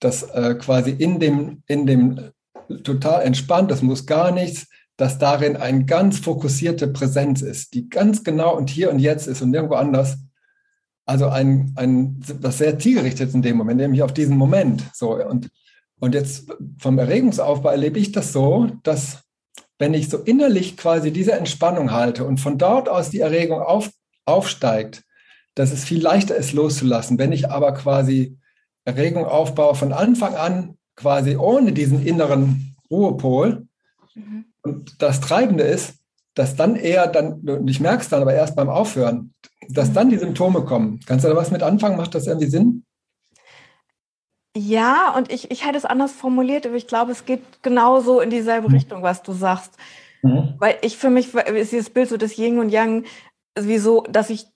dass 0.00 0.22
äh, 0.22 0.54
quasi 0.56 0.90
in 0.90 1.18
dem, 1.20 1.62
in 1.66 1.86
dem 1.86 2.32
total 2.84 3.22
entspannt, 3.22 3.70
es 3.70 3.82
muss 3.82 4.06
gar 4.06 4.30
nichts, 4.30 4.66
dass 4.96 5.18
darin 5.18 5.56
eine 5.56 5.84
ganz 5.84 6.18
fokussierte 6.18 6.88
Präsenz 6.88 7.42
ist, 7.42 7.74
die 7.74 7.88
ganz 7.88 8.24
genau 8.24 8.56
und 8.56 8.70
hier 8.70 8.90
und 8.90 8.98
jetzt 8.98 9.26
ist 9.26 9.42
und 9.42 9.50
nirgendwo 9.50 9.76
anders. 9.76 10.18
Also 11.06 11.28
ein, 11.28 11.72
ein 11.76 12.20
das 12.40 12.58
sehr 12.58 12.78
zielgerichtet 12.78 13.32
in 13.32 13.42
dem 13.42 13.56
Moment, 13.56 13.80
nämlich 13.80 14.02
auf 14.02 14.12
diesen 14.12 14.36
Moment. 14.36 14.84
So, 14.92 15.14
und 15.24 15.50
und 16.00 16.14
jetzt 16.14 16.48
vom 16.78 16.98
Erregungsaufbau 16.98 17.70
erlebe 17.70 17.98
ich 17.98 18.12
das 18.12 18.32
so, 18.32 18.68
dass 18.82 19.24
wenn 19.78 19.94
ich 19.94 20.08
so 20.08 20.18
innerlich 20.18 20.76
quasi 20.76 21.12
diese 21.12 21.32
Entspannung 21.32 21.92
halte 21.92 22.24
und 22.24 22.38
von 22.38 22.58
dort 22.58 22.88
aus 22.88 23.10
die 23.10 23.20
Erregung 23.20 23.60
auf, 23.60 23.90
aufsteigt, 24.24 25.04
dass 25.54 25.72
es 25.72 25.84
viel 25.84 26.00
leichter 26.00 26.36
ist 26.36 26.52
loszulassen. 26.52 27.18
Wenn 27.18 27.32
ich 27.32 27.50
aber 27.50 27.74
quasi 27.74 28.38
Erregung 28.84 29.24
aufbaue 29.24 29.74
von 29.74 29.92
Anfang 29.92 30.34
an 30.34 30.77
quasi 30.98 31.36
ohne 31.36 31.72
diesen 31.72 32.04
inneren 32.04 32.76
Ruhepol 32.90 33.66
mhm. 34.14 34.46
und 34.62 35.00
das 35.00 35.20
Treibende 35.20 35.62
ist, 35.62 35.94
dass 36.34 36.56
dann 36.56 36.76
eher 36.76 37.06
dann, 37.06 37.40
und 37.48 37.68
ich 37.68 37.80
merke 37.80 38.02
es 38.02 38.08
dann 38.08 38.20
aber 38.20 38.34
erst 38.34 38.56
beim 38.56 38.68
Aufhören, 38.68 39.32
dass 39.68 39.90
mhm. 39.90 39.94
dann 39.94 40.10
die 40.10 40.18
Symptome 40.18 40.64
kommen. 40.64 41.00
Kannst 41.06 41.24
du 41.24 41.28
da 41.28 41.36
was 41.36 41.50
mit 41.50 41.62
anfangen? 41.62 41.96
Macht 41.96 42.14
das 42.14 42.26
irgendwie 42.26 42.48
Sinn? 42.48 42.84
Ja, 44.56 45.14
und 45.16 45.30
ich, 45.30 45.50
ich 45.52 45.64
hätte 45.64 45.78
es 45.78 45.84
anders 45.84 46.10
formuliert, 46.10 46.66
aber 46.66 46.74
ich 46.74 46.88
glaube, 46.88 47.12
es 47.12 47.24
geht 47.24 47.42
genauso 47.62 48.20
in 48.20 48.30
dieselbe 48.30 48.68
mhm. 48.68 48.74
Richtung, 48.74 49.02
was 49.02 49.22
du 49.22 49.32
sagst. 49.32 49.74
Mhm. 50.22 50.54
Weil 50.58 50.78
ich 50.82 50.96
für 50.96 51.10
mich 51.10 51.32
ist 51.32 51.72
dieses 51.72 51.90
Bild 51.90 52.08
so 52.08 52.16
des 52.16 52.36
Yin 52.36 52.58
und 52.58 52.70
Yang, 52.70 53.04
wie 53.56 53.78
so, 53.78 54.02
dass 54.10 54.30
ich 54.30 54.46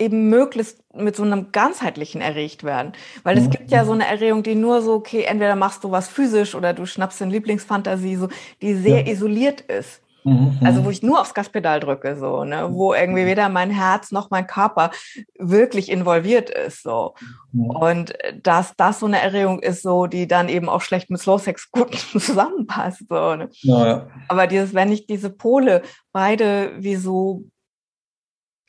eben 0.00 0.28
möglichst 0.28 0.82
mit 0.94 1.14
so 1.14 1.22
einem 1.22 1.52
ganzheitlichen 1.52 2.20
erregt 2.20 2.64
werden. 2.64 2.92
Weil 3.22 3.38
es 3.38 3.44
mhm. 3.44 3.50
gibt 3.50 3.70
ja 3.70 3.84
so 3.84 3.92
eine 3.92 4.06
Erregung, 4.06 4.42
die 4.42 4.54
nur 4.54 4.82
so, 4.82 4.94
okay, 4.94 5.22
entweder 5.22 5.56
machst 5.56 5.84
du 5.84 5.90
was 5.90 6.08
physisch 6.08 6.54
oder 6.54 6.72
du 6.72 6.86
schnappst 6.86 7.22
eine 7.22 7.32
Lieblingsfantasie, 7.32 8.16
so, 8.16 8.28
die 8.62 8.74
sehr 8.74 9.02
ja. 9.02 9.12
isoliert 9.12 9.60
ist. 9.60 10.00
Mhm. 10.24 10.58
Also 10.62 10.84
wo 10.84 10.90
ich 10.90 11.02
nur 11.02 11.20
aufs 11.20 11.34
Gaspedal 11.34 11.80
drücke, 11.80 12.16
so, 12.16 12.44
ne, 12.44 12.68
wo 12.70 12.92
irgendwie 12.92 13.24
weder 13.24 13.48
mein 13.48 13.70
Herz 13.70 14.12
noch 14.12 14.30
mein 14.30 14.46
Körper 14.46 14.90
wirklich 15.38 15.90
involviert 15.90 16.50
ist, 16.50 16.82
so. 16.82 17.14
Mhm. 17.52 17.70
Und 17.70 18.12
dass 18.42 18.74
das 18.76 19.00
so 19.00 19.06
eine 19.06 19.20
Erregung 19.20 19.60
ist, 19.60 19.82
so, 19.82 20.06
die 20.06 20.28
dann 20.28 20.48
eben 20.48 20.68
auch 20.68 20.82
schlecht 20.82 21.10
mit 21.10 21.20
Slow 21.20 21.38
Sex 21.38 21.70
gut 21.70 21.94
zusammenpasst, 22.12 23.04
so, 23.08 23.34
ne. 23.34 23.48
Ja, 23.62 23.86
ja. 23.86 24.06
Aber 24.28 24.46
dieses, 24.46 24.74
wenn 24.74 24.92
ich 24.92 25.06
diese 25.06 25.30
Pole 25.30 25.82
beide 26.12 26.72
wie 26.78 26.96
so 26.96 27.44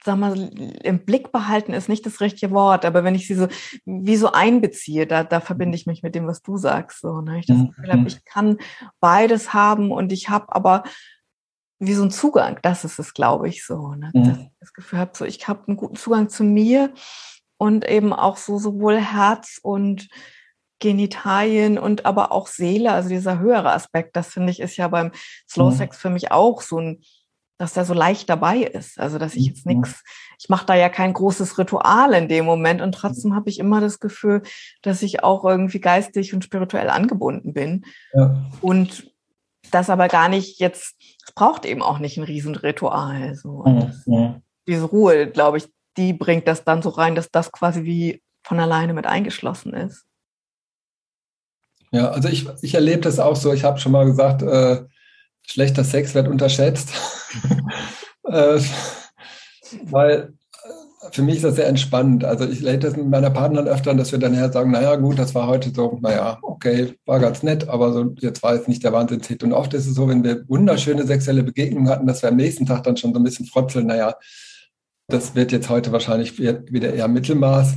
sag 0.04 0.18
mal, 0.18 0.50
im 0.84 1.06
Blick 1.06 1.32
behalten 1.32 1.74
ist 1.74 1.90
nicht 1.90 2.06
das 2.06 2.22
richtige 2.22 2.52
Wort, 2.52 2.86
aber 2.86 3.04
wenn 3.04 3.16
ich 3.16 3.28
sie 3.28 3.36
so 3.36 3.48
wie 3.86 4.16
so 4.16 4.32
einbeziehe, 4.32 5.06
da, 5.06 5.24
da 5.24 5.40
verbinde 5.40 5.76
ich 5.76 5.86
mich 5.86 6.02
mit 6.02 6.16
dem, 6.16 6.28
was 6.28 6.42
du 6.42 6.58
sagst. 6.58 7.02
So, 7.02 7.22
ne? 7.22 7.40
Ich 7.40 7.46
das 7.46 7.58
mhm. 7.58 7.68
Gefühl 7.68 7.92
habe, 7.92 8.08
ich 8.08 8.26
kann 8.26 8.58
beides 9.00 9.54
haben 9.54 9.92
und 9.92 10.12
ich 10.12 10.30
habe 10.30 10.54
aber 10.56 10.84
wie 11.80 11.94
so 11.94 12.04
ein 12.04 12.12
Zugang, 12.12 12.60
das 12.62 12.84
ist 12.84 13.00
es, 13.00 13.14
glaube 13.14 13.50
ich, 13.50 13.66
so. 13.66 13.94
Ne? 13.96 14.12
Mhm. 14.14 14.24
Dass 14.24 14.38
ich 14.38 14.50
das 14.60 14.74
Gefühl 14.74 15.00
habe, 15.00 15.12
so, 15.16 15.26
ich 15.26 15.48
habe 15.48 15.68
einen 15.68 15.78
guten 15.78 15.96
Zugang 15.96 16.30
zu 16.30 16.44
mir 16.44 16.94
und 17.58 17.88
eben 17.88 18.14
auch 18.14 18.38
so 18.38 18.58
sowohl 18.58 18.98
Herz 18.98 19.60
und 19.62 20.08
Genitalien 20.80 21.78
und 21.78 22.06
aber 22.06 22.32
auch 22.32 22.48
Seele, 22.48 22.92
also 22.92 23.10
dieser 23.10 23.40
höhere 23.40 23.72
Aspekt, 23.72 24.16
das 24.16 24.30
finde 24.30 24.52
ich 24.52 24.60
ist 24.60 24.78
ja 24.78 24.88
beim 24.88 25.12
Slow 25.48 25.70
mhm. 25.70 25.76
Sex 25.76 25.98
für 25.98 26.10
mich 26.10 26.32
auch 26.32 26.62
so 26.62 26.80
ein, 26.80 27.04
dass 27.62 27.74
der 27.74 27.86
so 27.86 27.94
leicht 27.94 28.28
dabei 28.28 28.58
ist. 28.58 29.00
Also 29.00 29.20
dass 29.20 29.36
ich 29.36 29.46
jetzt 29.46 29.68
mhm. 29.68 29.82
nichts, 29.82 30.04
ich 30.40 30.50
mache 30.50 30.66
da 30.66 30.74
ja 30.74 30.90
kein 30.90 31.14
großes 31.14 31.60
Ritual 31.60 32.14
in 32.14 32.28
dem 32.28 32.44
Moment 32.44 32.82
und 32.82 32.94
trotzdem 32.94 33.36
habe 33.36 33.52
ich 33.52 33.60
immer 33.60 33.80
das 33.80 34.00
Gefühl, 34.00 34.42
dass 34.82 35.04
ich 35.04 35.24
auch 35.24 35.46
irgendwie 35.46 35.80
geistig 35.80 36.34
und 36.34 36.44
spirituell 36.44 36.90
angebunden 36.90 37.54
bin. 37.54 37.86
Ja. 38.14 38.50
Und 38.62 39.14
das 39.70 39.92
aber 39.92 40.08
gar 40.08 40.28
nicht 40.28 40.60
jetzt, 40.60 40.96
es 41.24 41.34
braucht 41.36 41.66
eben 41.66 41.84
auch 41.84 42.00
nicht 42.00 42.18
ein 42.18 42.24
Riesenritual. 42.24 43.36
So. 43.36 43.64
Mhm. 43.64 44.42
Diese 44.68 44.86
Ruhe, 44.86 45.28
glaube 45.28 45.60
ich, 45.60 45.68
die 45.98 46.14
bringt 46.14 46.48
das 46.48 46.64
dann 46.64 46.82
so 46.82 46.90
rein, 46.90 47.14
dass 47.14 47.30
das 47.30 47.52
quasi 47.52 47.84
wie 47.84 48.24
von 48.44 48.60
alleine 48.60 48.96
mit 48.96 49.06
eingeschlossen 49.06 49.76
ist. 49.76 50.08
Ja, 51.92 52.10
also 52.10 52.28
ich, 52.28 52.48
ich 52.64 52.74
erlebe 52.74 53.02
das 53.02 53.20
auch 53.20 53.36
so. 53.36 53.54
Ich 53.54 53.64
habe 53.64 53.78
schon 53.78 53.92
mal 53.92 54.06
gesagt, 54.06 54.42
äh, 54.42 54.84
schlechter 55.46 55.84
Sex 55.84 56.16
wird 56.16 56.28
unterschätzt. 56.28 56.90
äh, 58.28 58.60
weil 59.84 60.34
für 61.12 61.24
mich 61.24 61.38
ist 61.38 61.44
das 61.44 61.56
sehr 61.56 61.68
entspannend. 61.68 62.24
Also 62.24 62.48
ich 62.48 62.62
lade 62.62 62.80
das 62.80 62.96
mit 62.96 63.08
meiner 63.08 63.32
Partnerin 63.32 63.68
öfter, 63.68 63.94
dass 63.94 64.12
wir 64.12 64.20
dann 64.20 64.34
her 64.34 64.52
sagen, 64.52 64.72
naja 64.72 64.96
gut, 64.96 65.18
das 65.18 65.34
war 65.34 65.48
heute 65.48 65.72
so, 65.72 65.98
naja, 66.02 66.38
okay, 66.42 66.94
war 67.06 67.20
ganz 67.20 67.44
nett, 67.44 67.68
aber 67.68 67.92
so 67.92 68.14
jetzt 68.20 68.44
war 68.44 68.56
jetzt 68.56 68.68
nicht 68.68 68.84
der 68.84 68.94
Wahnsinnshit. 68.94 69.44
Und 69.44 69.54
oft 69.54 69.74
ist 69.74 69.88
es 69.88 69.96
so, 69.96 70.08
wenn 70.08 70.24
wir 70.24 70.48
wunderschöne 70.48 71.06
sexuelle 71.06 71.44
Begegnungen 71.44 71.90
hatten, 71.90 72.08
dass 72.08 72.22
wir 72.22 72.30
am 72.30 72.36
nächsten 72.36 72.66
Tag 72.66 72.84
dann 72.84 72.98
schon 72.98 73.14
so 73.14 73.20
ein 73.20 73.24
bisschen 73.24 73.46
frotzeln, 73.46 73.88
naja, 73.88 74.16
das 75.08 75.36
wird 75.36 75.52
jetzt 75.52 75.70
heute 75.70 75.92
wahrscheinlich 75.92 76.40
wieder 76.40 76.94
eher 76.94 77.08
Mittelmaß. 77.08 77.76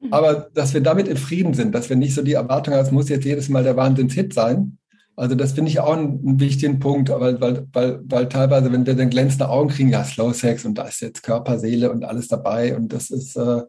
Mhm. 0.00 0.12
Aber 0.12 0.50
dass 0.54 0.74
wir 0.74 0.82
damit 0.82 1.08
in 1.08 1.16
Frieden 1.16 1.54
sind, 1.54 1.74
dass 1.74 1.88
wir 1.88 1.96
nicht 1.96 2.14
so 2.14 2.22
die 2.22 2.34
Erwartung 2.34 2.74
haben, 2.74 2.84
es 2.84 2.92
muss 2.92 3.08
jetzt 3.08 3.24
jedes 3.24 3.48
Mal 3.48 3.64
der 3.64 3.76
Wahnsinnshit 3.76 4.32
sein, 4.34 4.78
also 5.16 5.34
das 5.34 5.52
finde 5.52 5.70
ich 5.70 5.80
auch 5.80 5.96
einen, 5.96 6.38
wichtigen 6.38 6.78
Punkt, 6.78 7.08
weil, 7.08 7.40
weil, 7.40 7.66
weil, 7.72 8.00
weil 8.04 8.28
teilweise, 8.28 8.70
wenn 8.70 8.84
wir 8.84 8.94
dann 8.94 9.08
glänzende 9.08 9.48
Augen 9.48 9.70
kriegen, 9.70 9.88
ja, 9.88 10.04
Slow 10.04 10.34
Sex 10.34 10.66
und 10.66 10.76
da 10.76 10.84
ist 10.84 11.00
jetzt 11.00 11.22
Körper, 11.22 11.58
Seele 11.58 11.90
und 11.90 12.04
alles 12.04 12.28
dabei 12.28 12.76
und 12.76 12.92
das 12.92 13.10
ist 13.10 13.34
äh, 13.36 13.62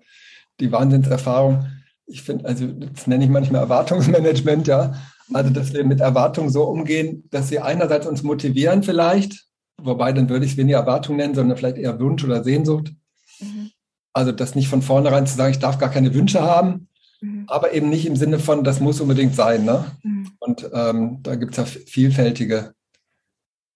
die 0.59 0.71
Wahnsinnserfahrung. 0.71 1.65
Ich 2.05 2.21
finde, 2.21 2.45
also 2.45 2.67
das 2.67 3.07
nenne 3.07 3.23
ich 3.23 3.29
manchmal 3.29 3.61
Erwartungsmanagement, 3.61 4.67
ja. 4.67 4.93
Also, 5.33 5.49
dass 5.49 5.73
wir 5.73 5.83
mit 5.83 5.99
Erwartungen 5.99 6.49
so 6.49 6.63
umgehen, 6.63 7.25
dass 7.31 7.49
sie 7.49 7.59
einerseits 7.59 8.07
uns 8.07 8.23
motivieren 8.23 8.83
vielleicht, 8.83 9.45
wobei 9.81 10.13
dann 10.13 10.29
würde 10.29 10.45
ich 10.45 10.51
es 10.51 10.57
weniger 10.57 10.79
Erwartung 10.79 11.17
nennen, 11.17 11.35
sondern 11.35 11.57
vielleicht 11.57 11.77
eher 11.77 11.99
Wunsch 11.99 12.23
oder 12.23 12.43
Sehnsucht. 12.43 12.93
Mhm. 13.39 13.71
Also 14.13 14.31
das 14.31 14.55
nicht 14.55 14.69
von 14.69 14.81
vornherein 14.81 15.27
zu 15.27 15.35
sagen, 15.35 15.51
ich 15.51 15.59
darf 15.59 15.77
gar 15.77 15.91
keine 15.91 16.13
Wünsche 16.13 16.41
haben, 16.41 16.86
mhm. 17.21 17.45
aber 17.47 17.73
eben 17.73 17.89
nicht 17.89 18.05
im 18.05 18.15
Sinne 18.15 18.39
von, 18.39 18.63
das 18.63 18.79
muss 18.79 19.01
unbedingt 19.01 19.35
sein. 19.35 19.65
Ne? 19.65 19.85
Mhm. 20.03 20.31
Und 20.39 20.69
ähm, 20.73 21.19
da 21.23 21.35
gibt 21.35 21.51
es 21.51 21.57
ja 21.57 21.65
vielfältige 21.65 22.73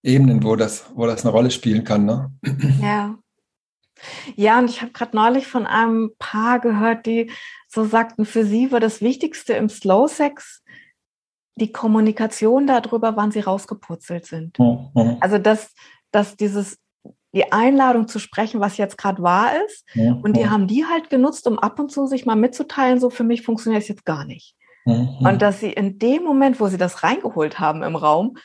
Ebenen, 0.02 0.42
wo 0.42 0.56
das, 0.56 0.86
wo 0.94 1.06
das 1.06 1.24
eine 1.24 1.32
Rolle 1.32 1.50
spielen 1.50 1.84
kann. 1.84 2.04
Ne? 2.04 2.32
Ja. 2.82 3.18
Ja, 4.34 4.58
und 4.58 4.68
ich 4.68 4.82
habe 4.82 4.90
gerade 4.90 5.14
neulich 5.14 5.46
von 5.46 5.64
einem 5.64 6.10
Paar 6.18 6.58
gehört, 6.58 7.06
die 7.06 7.30
so 7.68 7.84
sagten, 7.84 8.24
für 8.24 8.44
sie 8.44 8.72
war 8.72 8.80
das 8.80 9.00
Wichtigste 9.00 9.52
im 9.52 9.68
Slow 9.68 10.08
Sex 10.08 10.62
die 11.56 11.70
Kommunikation 11.70 12.66
darüber, 12.66 13.16
wann 13.16 13.30
sie 13.30 13.40
rausgepurzelt 13.40 14.26
sind. 14.26 14.58
Mhm. 14.58 15.18
Also 15.20 15.38
dass, 15.38 15.72
dass 16.10 16.36
dieses 16.36 16.78
die 17.34 17.50
Einladung 17.52 18.08
zu 18.08 18.18
sprechen, 18.18 18.60
was 18.60 18.76
jetzt 18.76 18.98
gerade 18.98 19.22
wahr 19.22 19.50
ist. 19.66 19.86
Ja, 19.94 20.18
und 20.22 20.36
die 20.36 20.42
ja. 20.42 20.50
haben 20.50 20.66
die 20.66 20.84
halt 20.84 21.10
genutzt, 21.10 21.46
um 21.46 21.58
ab 21.58 21.78
und 21.78 21.90
zu 21.90 22.06
sich 22.06 22.26
mal 22.26 22.36
mitzuteilen, 22.36 23.00
so 23.00 23.10
für 23.10 23.24
mich 23.24 23.42
funktioniert 23.42 23.82
es 23.82 23.88
jetzt 23.88 24.04
gar 24.04 24.24
nicht. 24.24 24.54
Ja, 24.84 24.96
und 25.20 25.40
dass 25.40 25.60
sie 25.60 25.72
in 25.72 25.98
dem 25.98 26.24
Moment, 26.24 26.60
wo 26.60 26.66
sie 26.66 26.76
das 26.76 27.02
reingeholt 27.02 27.58
haben 27.58 27.82
im 27.82 27.96
Raum, 27.96 28.36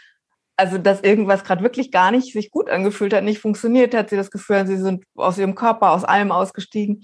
also 0.55 0.77
dass 0.77 1.01
irgendwas 1.01 1.43
gerade 1.43 1.63
wirklich 1.63 1.91
gar 1.91 2.11
nicht 2.11 2.33
sich 2.33 2.49
gut 2.49 2.69
angefühlt 2.69 3.13
hat, 3.13 3.23
nicht 3.23 3.39
funktioniert 3.39 3.93
hat, 3.93 4.09
sie 4.09 4.15
das 4.15 4.31
Gefühl, 4.31 4.65
sie 4.65 4.77
sind 4.77 5.03
aus 5.15 5.37
ihrem 5.37 5.55
Körper, 5.55 5.91
aus 5.91 6.03
allem 6.03 6.31
ausgestiegen. 6.31 7.03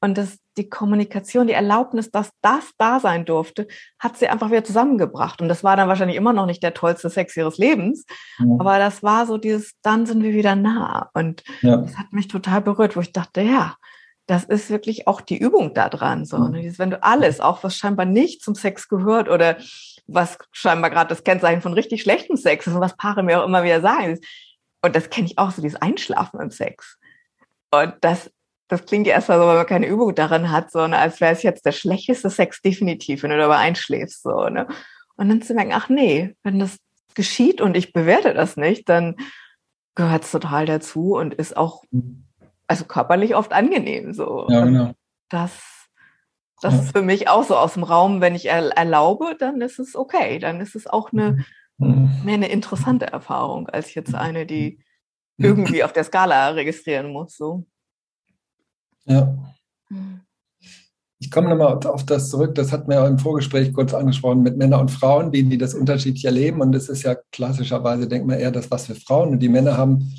Und 0.00 0.16
dass 0.16 0.38
die 0.56 0.68
Kommunikation, 0.68 1.46
die 1.46 1.52
Erlaubnis, 1.52 2.10
dass 2.10 2.30
das 2.40 2.70
da 2.78 3.00
sein 3.00 3.24
durfte, 3.26 3.68
hat 3.98 4.16
sie 4.16 4.28
einfach 4.28 4.50
wieder 4.50 4.64
zusammengebracht. 4.64 5.42
Und 5.42 5.48
das 5.48 5.62
war 5.62 5.76
dann 5.76 5.88
wahrscheinlich 5.88 6.16
immer 6.16 6.32
noch 6.32 6.46
nicht 6.46 6.62
der 6.62 6.74
tollste 6.74 7.10
Sex 7.10 7.36
ihres 7.36 7.58
Lebens. 7.58 8.06
Ja. 8.38 8.46
Aber 8.58 8.78
das 8.78 9.02
war 9.02 9.26
so 9.26 9.36
dieses, 9.36 9.72
dann 9.82 10.06
sind 10.06 10.22
wir 10.22 10.32
wieder 10.32 10.56
nah. 10.56 11.10
Und 11.12 11.44
ja. 11.60 11.76
das 11.76 11.98
hat 11.98 12.12
mich 12.12 12.28
total 12.28 12.62
berührt, 12.62 12.96
wo 12.96 13.00
ich 13.00 13.12
dachte, 13.12 13.42
ja, 13.42 13.76
das 14.26 14.44
ist 14.44 14.70
wirklich 14.70 15.06
auch 15.08 15.20
die 15.20 15.38
Übung 15.38 15.74
da 15.74 15.88
dran. 15.88 16.24
So, 16.24 16.38
ne? 16.38 16.60
Dieses, 16.60 16.78
wenn 16.78 16.90
du 16.90 17.02
alles, 17.02 17.40
auch 17.40 17.62
was 17.64 17.76
scheinbar 17.76 18.06
nicht 18.06 18.42
zum 18.42 18.54
Sex 18.54 18.88
gehört 18.88 19.28
oder 19.28 19.56
was 20.06 20.38
scheinbar 20.52 20.90
gerade 20.90 21.08
das 21.08 21.24
Kennzeichen 21.24 21.62
von 21.62 21.74
richtig 21.74 22.02
schlechtem 22.02 22.36
Sex 22.36 22.66
ist 22.66 22.74
und 22.74 22.80
was 22.80 22.96
Paare 22.96 23.22
mir 23.22 23.40
auch 23.40 23.46
immer 23.46 23.64
wieder 23.64 23.80
sagen. 23.80 24.18
Und 24.82 24.96
das 24.96 25.10
kenne 25.10 25.26
ich 25.26 25.36
auch 25.36 25.50
so, 25.50 25.60
dieses 25.60 25.82
Einschlafen 25.82 26.40
im 26.40 26.50
Sex. 26.50 26.96
Und 27.70 27.94
das 28.00 28.30
das 28.70 28.86
klingt 28.86 29.08
ja 29.08 29.14
erstmal 29.14 29.38
so, 29.38 29.48
wenn 29.48 29.56
man 29.56 29.66
keine 29.66 29.88
Übung 29.88 30.14
darin 30.14 30.52
hat, 30.52 30.70
so, 30.70 30.86
ne, 30.86 30.96
als 30.96 31.20
wäre 31.20 31.32
es 31.32 31.42
jetzt 31.42 31.66
der 31.66 31.72
schlechteste 31.72 32.30
Sex 32.30 32.62
definitiv, 32.62 33.22
wenn 33.22 33.30
du 33.30 33.36
dabei 33.36 33.56
einschläfst. 33.56 34.22
So, 34.22 34.48
ne? 34.48 34.68
Und 35.16 35.28
dann 35.28 35.42
zu 35.42 35.54
merken, 35.54 35.72
ach 35.74 35.88
nee, 35.88 36.36
wenn 36.44 36.60
das 36.60 36.78
geschieht 37.16 37.60
und 37.60 37.76
ich 37.76 37.92
bewerte 37.92 38.32
das 38.32 38.56
nicht, 38.56 38.88
dann 38.88 39.16
gehört 39.96 40.22
es 40.22 40.30
total 40.30 40.66
dazu 40.66 41.16
und 41.16 41.34
ist 41.34 41.56
auch 41.56 41.82
also 42.68 42.84
körperlich 42.84 43.34
oft 43.34 43.52
angenehm. 43.52 44.14
So. 44.14 44.46
Ja, 44.48 44.64
genau. 44.64 44.92
Das, 45.28 45.88
das 46.62 46.74
ja. 46.74 46.80
ist 46.80 46.92
für 46.92 47.02
mich 47.02 47.28
auch 47.28 47.42
so 47.42 47.56
aus 47.56 47.74
dem 47.74 47.82
Raum, 47.82 48.20
wenn 48.20 48.36
ich 48.36 48.46
erlaube, 48.46 49.34
dann 49.36 49.60
ist 49.60 49.80
es 49.80 49.96
okay. 49.96 50.38
Dann 50.38 50.60
ist 50.60 50.76
es 50.76 50.86
auch 50.86 51.12
eine, 51.12 51.44
mhm. 51.78 52.20
mehr 52.24 52.34
eine 52.34 52.50
interessante 52.50 53.06
Erfahrung 53.06 53.68
als 53.68 53.94
jetzt 53.94 54.14
eine, 54.14 54.46
die 54.46 54.78
irgendwie 55.38 55.82
auf 55.82 55.92
der 55.92 56.04
Skala 56.04 56.50
registrieren 56.50 57.10
muss. 57.12 57.36
So. 57.36 57.66
Ja. 59.06 59.36
Hm. 59.88 60.20
Ich 61.22 61.30
komme 61.30 61.50
nochmal 61.50 61.74
auf 61.86 62.06
das 62.06 62.30
zurück, 62.30 62.54
das 62.54 62.72
hat 62.72 62.88
mir 62.88 63.06
im 63.06 63.18
Vorgespräch 63.18 63.74
kurz 63.74 63.92
angesprochen, 63.92 64.42
mit 64.42 64.56
Männern 64.56 64.80
und 64.80 64.90
Frauen, 64.90 65.32
wie 65.32 65.42
die 65.42 65.58
das 65.58 65.74
unterschiedlich 65.74 66.24
erleben. 66.24 66.62
Und 66.62 66.72
das 66.72 66.88
ist 66.88 67.02
ja 67.02 67.14
klassischerweise, 67.30 68.08
denkt 68.08 68.26
man 68.26 68.38
eher 68.38 68.50
das 68.50 68.70
was 68.70 68.86
für 68.86 68.94
Frauen. 68.94 69.32
Und 69.32 69.40
die 69.40 69.50
Männer 69.50 69.76
haben, 69.76 70.14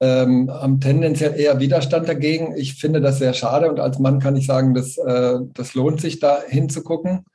ähm, 0.00 0.50
haben 0.50 0.80
tendenziell 0.80 1.38
eher 1.38 1.60
Widerstand 1.60 2.08
dagegen. 2.08 2.54
Ich 2.56 2.74
finde 2.74 3.02
das 3.02 3.18
sehr 3.18 3.34
schade 3.34 3.70
und 3.70 3.80
als 3.80 3.98
Mann 3.98 4.18
kann 4.18 4.36
ich 4.36 4.46
sagen, 4.46 4.72
dass, 4.72 4.96
äh, 4.96 5.40
das 5.52 5.74
lohnt 5.74 6.00
sich, 6.00 6.20
da 6.20 6.40
hinzugucken. 6.46 7.26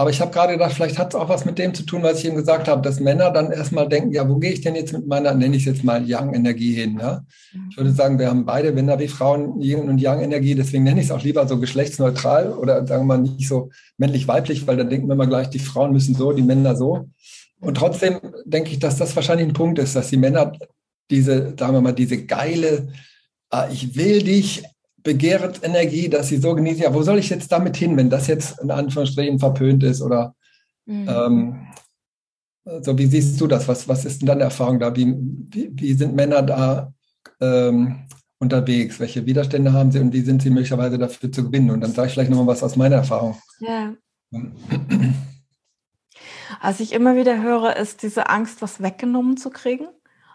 Aber 0.00 0.08
ich 0.08 0.22
habe 0.22 0.30
gerade 0.30 0.54
gedacht, 0.54 0.72
vielleicht 0.72 0.98
hat 0.98 1.12
es 1.12 1.20
auch 1.20 1.28
was 1.28 1.44
mit 1.44 1.58
dem 1.58 1.74
zu 1.74 1.82
tun, 1.82 2.02
was 2.02 2.20
ich 2.20 2.24
eben 2.24 2.36
gesagt 2.36 2.68
habe, 2.68 2.80
dass 2.80 3.00
Männer 3.00 3.30
dann 3.30 3.52
erstmal 3.52 3.86
denken, 3.86 4.12
ja, 4.12 4.26
wo 4.26 4.36
gehe 4.36 4.52
ich 4.52 4.62
denn 4.62 4.74
jetzt 4.74 4.94
mit 4.94 5.06
meiner, 5.06 5.34
nenne 5.34 5.54
ich 5.54 5.66
es 5.66 5.74
jetzt 5.74 5.84
mal 5.84 6.08
Yang-Energie 6.08 6.72
hin? 6.72 6.98
Ja? 6.98 7.22
Ich 7.68 7.76
würde 7.76 7.92
sagen, 7.92 8.18
wir 8.18 8.28
haben 8.28 8.46
beide 8.46 8.72
Männer 8.72 8.98
wie 8.98 9.08
Frauen 9.08 9.60
Yin 9.60 9.90
und 9.90 9.98
Yang-Energie, 9.98 10.54
deswegen 10.54 10.84
nenne 10.84 11.00
ich 11.00 11.08
es 11.08 11.12
auch 11.12 11.22
lieber 11.22 11.46
so 11.46 11.60
geschlechtsneutral 11.60 12.50
oder 12.50 12.86
sagen 12.86 13.02
wir 13.02 13.18
mal 13.18 13.18
nicht 13.18 13.46
so 13.46 13.68
männlich-weiblich, 13.98 14.66
weil 14.66 14.78
dann 14.78 14.88
denken 14.88 15.06
wir 15.06 15.16
mal 15.16 15.28
gleich, 15.28 15.50
die 15.50 15.58
Frauen 15.58 15.92
müssen 15.92 16.14
so, 16.14 16.32
die 16.32 16.40
Männer 16.40 16.76
so. 16.76 17.10
Und 17.60 17.76
trotzdem 17.76 18.20
denke 18.46 18.70
ich, 18.70 18.78
dass 18.78 18.96
das 18.96 19.14
wahrscheinlich 19.16 19.48
ein 19.48 19.52
Punkt 19.52 19.78
ist, 19.78 19.94
dass 19.94 20.08
die 20.08 20.16
Männer 20.16 20.52
diese, 21.10 21.52
sagen 21.58 21.74
wir 21.74 21.82
mal, 21.82 21.92
diese 21.92 22.24
geile, 22.24 22.88
ah, 23.50 23.68
ich 23.70 23.94
will 23.96 24.22
dich, 24.22 24.64
Begehrensenergie, 25.02 26.08
dass 26.08 26.28
sie 26.28 26.36
so 26.38 26.54
genießen, 26.54 26.82
ja, 26.82 26.94
wo 26.94 27.02
soll 27.02 27.18
ich 27.18 27.30
jetzt 27.30 27.50
damit 27.52 27.76
hin, 27.76 27.96
wenn 27.96 28.10
das 28.10 28.26
jetzt 28.26 28.60
in 28.60 28.70
Anführungsstrichen 28.70 29.38
verpönt 29.38 29.82
ist 29.82 30.02
oder 30.02 30.34
mhm. 30.86 31.08
ähm, 31.08 31.66
so, 32.82 32.96
wie 32.98 33.06
siehst 33.06 33.40
du 33.40 33.46
das? 33.46 33.66
Was, 33.68 33.88
was 33.88 34.04
ist 34.04 34.20
denn 34.20 34.26
deine 34.26 34.44
Erfahrung 34.44 34.78
da? 34.78 34.94
Wie, 34.94 35.14
wie, 35.16 35.70
wie 35.72 35.94
sind 35.94 36.14
Männer 36.14 36.42
da 36.42 36.92
ähm, 37.40 38.06
unterwegs? 38.38 39.00
Welche 39.00 39.26
Widerstände 39.26 39.72
haben 39.72 39.90
sie 39.90 39.98
und 39.98 40.12
wie 40.12 40.20
sind 40.20 40.42
sie 40.42 40.50
möglicherweise 40.50 40.98
dafür 40.98 41.32
zu 41.32 41.44
gewinnen? 41.44 41.70
Und 41.70 41.80
dann 41.80 41.92
sage 41.92 42.08
ich 42.08 42.14
vielleicht 42.14 42.30
nochmal 42.30 42.46
was 42.46 42.62
aus 42.62 42.76
meiner 42.76 42.96
Erfahrung. 42.96 43.36
Ja. 43.60 43.94
Was 46.62 46.80
ich 46.80 46.92
immer 46.92 47.16
wieder 47.16 47.42
höre, 47.42 47.76
ist 47.76 48.02
diese 48.02 48.28
Angst, 48.28 48.60
was 48.60 48.82
weggenommen 48.82 49.38
zu 49.38 49.48
kriegen. 49.48 49.86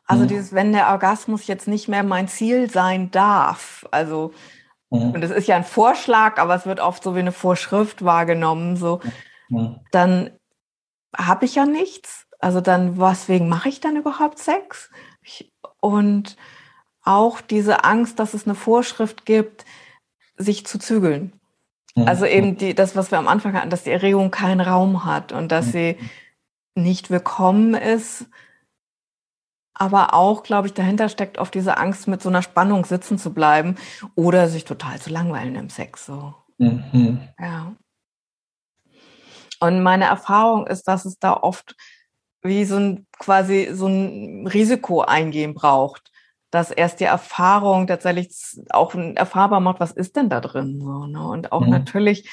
Also 0.06 0.24
mhm. 0.24 0.28
dieses, 0.30 0.54
wenn 0.54 0.72
der 0.72 0.90
Orgasmus 0.90 1.46
jetzt 1.46 1.68
nicht 1.68 1.88
mehr 1.88 2.04
mein 2.04 2.28
Ziel 2.28 2.70
sein 2.70 3.12
darf. 3.12 3.86
Also 3.92 4.34
Mhm. 5.00 5.12
Und 5.12 5.24
es 5.24 5.32
ist 5.32 5.48
ja 5.48 5.56
ein 5.56 5.64
Vorschlag, 5.64 6.38
aber 6.40 6.56
es 6.56 6.66
wird 6.66 6.80
oft 6.80 7.04
so 7.04 7.16
wie 7.16 7.20
eine 7.20 7.32
Vorschrift 7.32 8.04
wahrgenommen. 8.04 8.78
So, 8.78 9.02
mhm. 9.50 9.80
dann 9.92 10.32
habe 11.16 11.46
ich 11.46 11.56
ja 11.56 11.66
nichts. 11.66 12.28
Also 12.40 12.62
dann, 12.62 13.00
weswegen 13.00 13.50
mache 13.50 13.70
ich 13.70 13.80
dann 13.80 13.96
überhaupt 13.96 14.40
Sex? 14.40 14.90
Ich, 15.22 15.52
und 15.80 16.36
auch 17.04 17.42
diese 17.42 17.84
Angst, 17.84 18.20
dass 18.20 18.34
es 18.34 18.46
eine 18.46 18.56
Vorschrift 18.56 19.26
gibt, 19.26 19.66
sich 20.38 20.66
zu 20.66 20.80
zügeln. 20.80 21.34
Mhm. 21.96 22.08
Also 22.08 22.26
eben 22.26 22.58
die, 22.58 22.76
das, 22.76 22.96
was 22.96 23.12
wir 23.12 23.18
am 23.18 23.28
Anfang 23.28 23.54
hatten, 23.54 23.70
dass 23.70 23.84
die 23.84 23.92
Erregung 23.92 24.32
keinen 24.32 24.62
Raum 24.62 25.06
hat 25.06 25.32
und 25.32 25.52
dass 25.52 25.68
mhm. 25.68 25.72
sie 25.72 25.98
nicht 26.76 27.10
willkommen 27.10 27.74
ist 27.74 28.26
aber 29.76 30.14
auch, 30.14 30.44
glaube 30.44 30.68
ich, 30.68 30.74
dahinter 30.74 31.10
steckt 31.10 31.38
oft 31.38 31.54
diese 31.54 31.78
Angst, 31.78 32.08
mit 32.08 32.22
so 32.22 32.30
einer 32.30 32.42
Spannung 32.42 32.86
sitzen 32.86 33.18
zu 33.18 33.34
bleiben 33.34 33.76
oder 34.16 34.48
sich 34.48 34.64
total 34.64 35.00
zu 35.00 35.10
langweilen 35.10 35.56
im 35.56 35.70
Sex. 35.70 36.06
So. 36.06 36.34
Mhm. 36.58 37.28
Ja. 37.40 37.76
Und 39.60 39.84
meine 39.84 40.06
Erfahrung 40.06 40.66
ist, 40.68 40.88
dass 40.88 41.06
es 41.06 41.20
da 41.20 41.34
oft 41.34 41.76
wie 42.42 42.64
so 42.66 42.78
ein 42.78 43.08
quasi 43.18 43.70
so 43.74 43.88
ein 43.88 44.48
Risiko 44.48 45.02
eingehen 45.02 45.54
braucht, 45.54 46.12
dass 46.52 46.72
erst 46.72 47.00
die 47.00 47.06
Erfahrung 47.06 47.88
tatsächlich 47.88 48.30
auch 48.70 48.94
erfahrbar 48.96 49.60
macht, 49.60 49.80
was 49.80 49.92
ist 49.92 50.16
denn 50.16 50.30
da 50.30 50.40
drin 50.40 50.80
so, 50.80 51.06
ne? 51.08 51.28
Und 51.28 51.52
auch 51.52 51.62
mhm. 51.62 51.72
natürlich, 51.72 52.30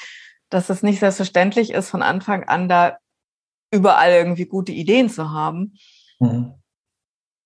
dass 0.49 0.69
es 0.69 0.83
nicht 0.83 0.99
selbstverständlich 0.99 1.71
ist, 1.71 1.89
von 1.89 2.03
Anfang 2.03 2.43
an 2.43 2.69
da 2.69 2.97
überall 3.71 4.11
irgendwie 4.11 4.45
gute 4.45 4.71
Ideen 4.71 5.09
zu 5.09 5.31
haben. 5.31 5.73
Mhm. 6.19 6.53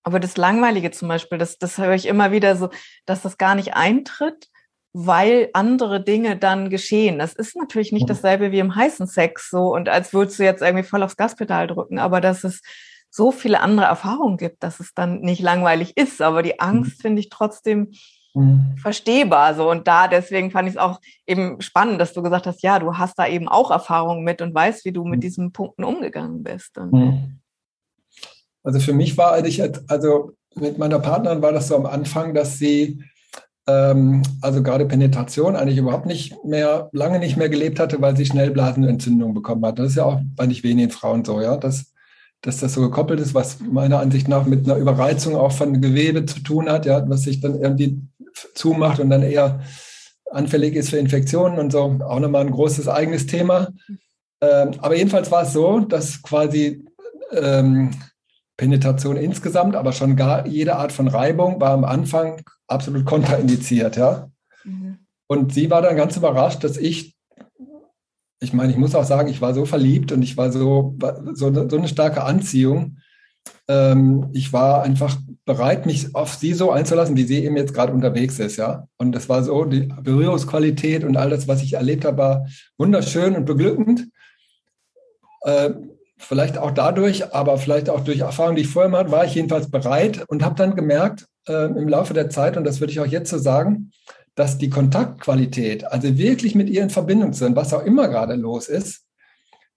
Aber 0.02 0.20
das 0.20 0.36
Langweilige 0.36 0.90
zum 0.90 1.08
Beispiel, 1.08 1.38
das, 1.38 1.58
das 1.58 1.78
höre 1.78 1.94
ich 1.94 2.06
immer 2.06 2.32
wieder 2.32 2.56
so, 2.56 2.70
dass 3.04 3.22
das 3.22 3.38
gar 3.38 3.54
nicht 3.54 3.74
eintritt, 3.74 4.48
weil 4.92 5.50
andere 5.52 6.02
Dinge 6.02 6.36
dann 6.36 6.70
geschehen. 6.70 7.18
Das 7.18 7.34
ist 7.34 7.56
natürlich 7.56 7.92
nicht 7.92 8.08
dasselbe 8.08 8.52
wie 8.52 8.58
im 8.58 8.74
heißen 8.74 9.06
Sex 9.06 9.50
so 9.50 9.74
und 9.74 9.88
als 9.88 10.12
würdest 10.12 10.38
du 10.38 10.44
jetzt 10.44 10.62
irgendwie 10.62 10.84
voll 10.84 11.02
aufs 11.02 11.16
Gaspedal 11.16 11.66
drücken, 11.66 11.98
aber 11.98 12.20
dass 12.20 12.44
es 12.44 12.62
so 13.10 13.32
viele 13.32 13.60
andere 13.60 13.86
Erfahrungen 13.86 14.36
gibt, 14.36 14.62
dass 14.62 14.80
es 14.80 14.94
dann 14.94 15.20
nicht 15.20 15.40
langweilig 15.40 15.96
ist. 15.96 16.20
Aber 16.20 16.42
die 16.42 16.60
Angst 16.60 16.98
mhm. 16.98 17.02
finde 17.02 17.20
ich 17.20 17.28
trotzdem 17.30 17.92
mhm. 18.34 18.76
verstehbar 18.80 19.54
so. 19.54 19.70
Und 19.70 19.88
da 19.88 20.08
deswegen 20.08 20.50
fand 20.50 20.68
ich 20.68 20.74
es 20.74 20.80
auch 20.80 21.00
eben 21.26 21.60
spannend, 21.60 22.00
dass 22.00 22.12
du 22.12 22.22
gesagt 22.22 22.46
hast, 22.46 22.62
ja, 22.62 22.78
du 22.78 22.98
hast 22.98 23.18
da 23.18 23.26
eben 23.26 23.48
auch 23.48 23.70
Erfahrungen 23.70 24.24
mit 24.24 24.42
und 24.42 24.54
weißt, 24.54 24.84
wie 24.84 24.92
du 24.92 25.04
mit 25.04 25.18
mhm. 25.18 25.22
diesen 25.22 25.52
Punkten 25.52 25.84
umgegangen 25.84 26.42
bist. 26.42 26.78
Und. 26.78 26.92
Also 28.62 28.80
für 28.80 28.92
mich 28.92 29.16
war 29.16 29.32
eigentlich, 29.32 29.62
also 29.88 30.32
mit 30.54 30.78
meiner 30.78 30.98
Partnerin 30.98 31.42
war 31.42 31.52
das 31.52 31.68
so 31.68 31.76
am 31.76 31.86
Anfang, 31.86 32.34
dass 32.34 32.58
sie 32.58 33.02
ähm, 33.68 34.22
also 34.40 34.62
gerade 34.62 34.86
Penetration 34.86 35.54
eigentlich 35.54 35.78
überhaupt 35.78 36.06
nicht 36.06 36.34
mehr, 36.44 36.88
lange 36.92 37.18
nicht 37.18 37.36
mehr 37.36 37.48
gelebt 37.48 37.78
hatte, 37.78 38.00
weil 38.00 38.16
sie 38.16 38.26
schnell 38.26 38.50
Blasenentzündung 38.50 39.34
bekommen 39.34 39.64
hat. 39.64 39.78
Das 39.78 39.90
ist 39.90 39.96
ja 39.96 40.04
auch 40.04 40.20
bei 40.34 40.46
nicht 40.46 40.64
wenigen 40.64 40.90
Frauen 40.90 41.24
so, 41.24 41.40
ja, 41.40 41.56
dass, 41.56 41.92
dass 42.40 42.58
das 42.58 42.72
so 42.74 42.80
gekoppelt 42.80 43.20
ist, 43.20 43.34
was 43.34 43.60
meiner 43.60 44.00
Ansicht 44.00 44.26
nach 44.26 44.46
mit 44.46 44.64
einer 44.64 44.78
Überreizung 44.78 45.36
auch 45.36 45.52
von 45.52 45.80
Gewebe 45.80 46.24
zu 46.24 46.40
tun 46.40 46.70
hat, 46.70 46.86
ja, 46.86 47.08
was 47.08 47.22
sich 47.22 47.40
dann 47.40 47.60
irgendwie 47.60 48.00
zumacht 48.54 49.00
und 49.00 49.10
dann 49.10 49.22
eher 49.22 49.60
anfällig 50.30 50.74
ist 50.74 50.90
für 50.90 50.98
Infektionen 50.98 51.58
und 51.58 51.72
so. 51.72 51.98
Auch 52.04 52.20
nochmal 52.20 52.46
ein 52.46 52.50
großes 52.50 52.88
eigenes 52.88 53.26
Thema. 53.26 53.68
Ähm, 54.40 54.72
aber 54.78 54.96
jedenfalls 54.96 55.30
war 55.30 55.42
es 55.42 55.52
so, 55.52 55.80
dass 55.80 56.22
quasi 56.22 56.84
ähm, 57.32 57.90
Penetration 58.58 59.16
insgesamt, 59.16 59.74
aber 59.74 59.92
schon 59.92 60.16
gar 60.16 60.46
jede 60.46 60.76
Art 60.76 60.92
von 60.92 61.08
Reibung 61.08 61.60
war 61.60 61.70
am 61.70 61.84
Anfang 61.84 62.42
absolut 62.66 63.06
kontraindiziert, 63.06 63.96
ja. 63.96 64.30
Mhm. 64.64 64.98
Und 65.26 65.54
sie 65.54 65.70
war 65.70 65.80
dann 65.80 65.96
ganz 65.96 66.16
überrascht, 66.16 66.62
dass 66.64 66.76
ich 66.76 67.18
ich 68.40 68.52
meine, 68.52 68.72
ich 68.72 68.78
muss 68.78 68.94
auch 68.94 69.04
sagen, 69.04 69.28
ich 69.28 69.40
war 69.40 69.54
so 69.54 69.64
verliebt 69.64 70.12
und 70.12 70.22
ich 70.22 70.36
war 70.36 70.52
so, 70.52 70.96
so, 71.32 71.46
eine, 71.46 71.68
so 71.68 71.76
eine 71.76 71.88
starke 71.88 72.22
Anziehung. 72.22 72.98
Ähm, 73.66 74.28
ich 74.32 74.52
war 74.52 74.82
einfach 74.82 75.16
bereit, 75.44 75.86
mich 75.86 76.14
auf 76.14 76.34
sie 76.34 76.54
so 76.54 76.70
einzulassen, 76.70 77.16
wie 77.16 77.24
sie 77.24 77.44
eben 77.44 77.56
jetzt 77.56 77.74
gerade 77.74 77.92
unterwegs 77.92 78.38
ist, 78.38 78.56
ja. 78.56 78.86
Und 78.96 79.12
das 79.12 79.28
war 79.28 79.42
so, 79.42 79.64
die 79.64 79.88
Berührungsqualität 80.02 81.04
und 81.04 81.16
all 81.16 81.30
das, 81.30 81.48
was 81.48 81.62
ich 81.62 81.74
erlebt 81.74 82.04
habe, 82.04 82.18
war 82.18 82.46
wunderschön 82.76 83.34
und 83.34 83.44
beglückend. 83.44 84.08
Äh, 85.42 85.70
vielleicht 86.18 86.58
auch 86.58 86.72
dadurch, 86.72 87.34
aber 87.34 87.58
vielleicht 87.58 87.88
auch 87.88 88.00
durch 88.00 88.20
Erfahrungen, 88.20 88.56
die 88.56 88.62
ich 88.62 88.68
vorher 88.68 88.92
hatte, 88.92 89.10
war 89.10 89.24
ich 89.24 89.34
jedenfalls 89.34 89.70
bereit 89.70 90.24
und 90.28 90.44
habe 90.44 90.56
dann 90.56 90.74
gemerkt 90.74 91.26
äh, 91.48 91.66
im 91.66 91.88
Laufe 91.88 92.14
der 92.14 92.28
Zeit, 92.28 92.56
und 92.56 92.64
das 92.64 92.80
würde 92.80 92.92
ich 92.92 93.00
auch 93.00 93.06
jetzt 93.06 93.30
so 93.30 93.38
sagen, 93.38 93.92
dass 94.34 94.58
die 94.58 94.70
Kontaktqualität, 94.70 95.84
also 95.84 96.16
wirklich 96.16 96.54
mit 96.54 96.68
ihr 96.68 96.82
in 96.82 96.90
Verbindung 96.90 97.32
zu 97.32 97.40
sein, 97.40 97.56
was 97.56 97.74
auch 97.74 97.84
immer 97.84 98.08
gerade 98.08 98.34
los 98.34 98.68
ist, 98.68 99.04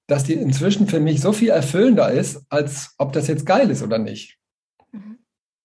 dass 0.08 0.24
die 0.24 0.34
inzwischen 0.34 0.88
für 0.88 1.00
mich 1.00 1.22
so 1.22 1.32
viel 1.32 1.50
erfüllender 1.50 2.12
ist, 2.12 2.42
als 2.50 2.92
ob 2.98 3.14
das 3.14 3.28
jetzt 3.28 3.46
geil 3.46 3.70
ist 3.70 3.82
oder 3.82 3.98
nicht. 3.98 4.38
Mhm. 4.92 5.20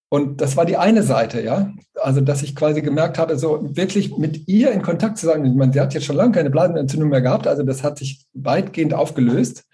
Und 0.09 0.41
das 0.41 0.55
war 0.55 0.65
die 0.65 0.77
eine 0.77 1.03
Seite, 1.03 1.43
ja. 1.43 1.73
Also, 1.95 2.21
dass 2.21 2.43
ich 2.43 2.55
quasi 2.55 2.81
gemerkt 2.81 3.17
habe, 3.17 3.37
so 3.37 3.75
wirklich 3.75 4.17
mit 4.17 4.47
ihr 4.47 4.71
in 4.71 4.81
Kontakt 4.81 5.17
zu 5.17 5.25
sein. 5.25 5.43
Ich 5.45 5.53
meine, 5.53 5.73
sie 5.73 5.81
hat 5.81 5.93
jetzt 5.93 6.05
schon 6.05 6.15
lange 6.15 6.31
keine 6.31 6.49
Blasenentzündung 6.49 7.09
mehr 7.09 7.21
gehabt, 7.21 7.45
also 7.45 7.63
das 7.63 7.83
hat 7.83 7.97
sich 7.97 8.25
weitgehend 8.33 8.93
aufgelöst. 8.93 9.65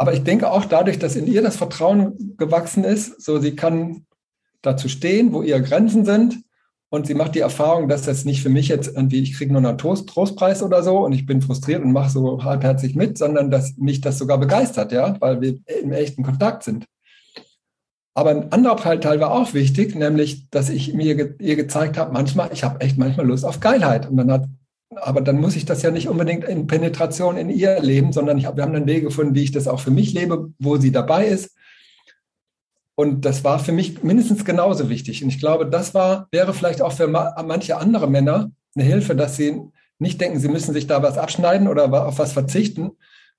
Aber 0.00 0.14
ich 0.14 0.22
denke 0.24 0.50
auch 0.50 0.64
dadurch, 0.64 0.98
dass 0.98 1.14
in 1.14 1.26
ihr 1.26 1.42
das 1.42 1.58
Vertrauen 1.58 2.34
gewachsen 2.38 2.84
ist, 2.84 3.20
so 3.20 3.38
sie 3.38 3.54
kann 3.54 4.06
dazu 4.62 4.88
stehen, 4.88 5.34
wo 5.34 5.42
ihre 5.42 5.60
Grenzen 5.60 6.06
sind 6.06 6.42
und 6.88 7.06
sie 7.06 7.12
macht 7.12 7.34
die 7.34 7.40
Erfahrung, 7.40 7.86
dass 7.86 8.00
das 8.00 8.24
nicht 8.24 8.42
für 8.42 8.48
mich 8.48 8.68
jetzt 8.68 8.86
irgendwie, 8.96 9.20
ich 9.20 9.34
kriege 9.34 9.52
nur 9.52 9.62
einen 9.62 9.76
Toast, 9.76 10.08
Trostpreis 10.08 10.62
oder 10.62 10.82
so 10.82 11.04
und 11.04 11.12
ich 11.12 11.26
bin 11.26 11.42
frustriert 11.42 11.84
und 11.84 11.92
mache 11.92 12.08
so 12.08 12.42
halbherzig 12.42 12.94
mit, 12.96 13.18
sondern 13.18 13.50
dass 13.50 13.76
mich 13.76 14.00
das 14.00 14.16
sogar 14.16 14.38
begeistert, 14.38 14.90
ja, 14.90 15.20
weil 15.20 15.42
wir 15.42 15.58
im 15.82 15.92
echten 15.92 16.22
Kontakt 16.22 16.62
sind. 16.62 16.86
Aber 18.14 18.30
ein 18.30 18.50
anderer 18.52 19.00
Teil 19.02 19.20
war 19.20 19.32
auch 19.32 19.52
wichtig, 19.52 19.94
nämlich, 19.94 20.48
dass 20.48 20.70
ich 20.70 20.94
mir 20.94 21.38
ihr 21.38 21.56
gezeigt 21.56 21.98
habe, 21.98 22.14
manchmal, 22.14 22.48
ich 22.54 22.64
habe 22.64 22.80
echt 22.80 22.96
manchmal 22.96 23.26
Lust 23.26 23.44
auf 23.44 23.60
Geilheit. 23.60 24.08
Und 24.08 24.16
dann 24.16 24.32
hat, 24.32 24.46
aber 24.96 25.20
dann 25.20 25.40
muss 25.40 25.56
ich 25.56 25.64
das 25.64 25.82
ja 25.82 25.90
nicht 25.90 26.08
unbedingt 26.08 26.44
in 26.44 26.66
Penetration 26.66 27.36
in 27.36 27.50
ihr 27.50 27.80
leben, 27.80 28.12
sondern 28.12 28.38
ich 28.38 28.44
wir 28.44 28.62
haben 28.62 28.74
einen 28.74 28.86
Weg 28.86 29.04
gefunden, 29.04 29.34
wie 29.34 29.44
ich 29.44 29.52
das 29.52 29.68
auch 29.68 29.80
für 29.80 29.90
mich 29.90 30.12
lebe, 30.12 30.52
wo 30.58 30.76
sie 30.76 30.92
dabei 30.92 31.26
ist 31.26 31.54
und 33.00 33.24
das 33.24 33.44
war 33.44 33.58
für 33.58 33.72
mich 33.72 34.02
mindestens 34.02 34.44
genauso 34.44 34.90
wichtig. 34.90 35.24
Und 35.24 35.30
ich 35.30 35.38
glaube, 35.38 35.64
das 35.64 35.94
war, 35.94 36.28
wäre 36.32 36.52
vielleicht 36.52 36.82
auch 36.82 36.92
für 36.92 37.08
manche 37.08 37.78
andere 37.78 38.06
Männer 38.06 38.50
eine 38.74 38.84
Hilfe, 38.84 39.16
dass 39.16 39.36
sie 39.36 39.58
nicht 39.98 40.20
denken, 40.20 40.38
sie 40.38 40.50
müssen 40.50 40.74
sich 40.74 40.86
da 40.86 41.02
was 41.02 41.16
abschneiden 41.16 41.66
oder 41.66 42.06
auf 42.06 42.18
was 42.18 42.34
verzichten, 42.34 42.90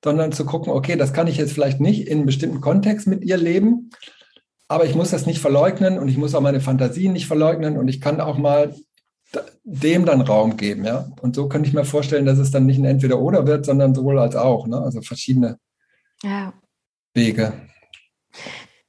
sondern 0.03 0.31
zu 0.31 0.45
gucken, 0.45 0.73
okay, 0.73 0.95
das 0.95 1.13
kann 1.13 1.27
ich 1.27 1.37
jetzt 1.37 1.53
vielleicht 1.53 1.79
nicht 1.79 2.07
in 2.07 2.17
einem 2.17 2.25
bestimmten 2.25 2.59
Kontext 2.59 3.05
mit 3.05 3.23
ihr 3.23 3.37
leben, 3.37 3.91
aber 4.67 4.85
ich 4.85 4.95
muss 4.95 5.11
das 5.11 5.27
nicht 5.27 5.39
verleugnen 5.39 5.99
und 5.99 6.07
ich 6.07 6.17
muss 6.17 6.33
auch 6.33 6.41
meine 6.41 6.59
Fantasien 6.59 7.13
nicht 7.13 7.27
verleugnen 7.27 7.77
und 7.77 7.87
ich 7.87 8.01
kann 8.01 8.19
auch 8.19 8.39
mal 8.39 8.73
dem 9.63 10.05
dann 10.05 10.21
Raum 10.21 10.57
geben, 10.57 10.85
ja. 10.85 11.07
Und 11.21 11.35
so 11.35 11.47
könnte 11.47 11.67
ich 11.67 11.75
mir 11.75 11.85
vorstellen, 11.85 12.25
dass 12.25 12.39
es 12.39 12.51
dann 12.51 12.65
nicht 12.65 12.79
ein 12.79 12.85
Entweder-Oder 12.85 13.45
wird, 13.45 13.65
sondern 13.65 13.93
sowohl 13.93 14.19
als 14.19 14.35
auch, 14.35 14.67
ne? 14.67 14.81
Also 14.81 15.01
verschiedene 15.01 15.57
ja. 16.23 16.53
Wege 17.13 17.53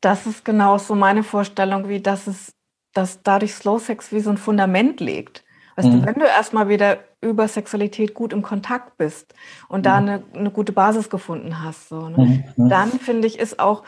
das 0.03 0.27
ist 0.27 0.45
genau 0.45 0.77
so 0.77 0.95
meine 0.95 1.23
Vorstellung, 1.23 1.89
wie 1.89 2.01
das 2.01 2.29
ist, 2.29 2.55
dass 2.93 3.23
dadurch 3.23 3.55
Slow 3.55 3.79
Sex 3.79 4.13
wie 4.13 4.21
so 4.21 4.31
ein 4.31 4.37
Fundament 4.37 5.01
legt. 5.01 5.45
Weißt 5.77 5.89
mhm. 5.89 6.01
du, 6.01 6.07
wenn 6.07 6.15
du 6.17 6.27
erstmal 6.27 6.69
wieder 6.69 6.99
über 7.23 7.49
Sexualität 7.49 8.13
gut 8.13 8.35
im 8.35 8.43
Kontakt 8.43 8.99
bist 8.99 9.33
und 9.69 9.81
mhm. 9.81 9.83
da 9.85 9.97
eine, 9.97 10.23
eine, 10.35 10.51
gute 10.51 10.73
Basis 10.73 11.09
gefunden 11.09 11.63
hast, 11.63 11.89
so, 11.89 12.09
ne? 12.11 12.19
Mhm. 12.57 12.65
mhm. 12.65 12.69
dann 12.69 12.91
finde 12.91 13.29
ich, 13.29 13.39
ist 13.39 13.59
auch, 13.61 13.85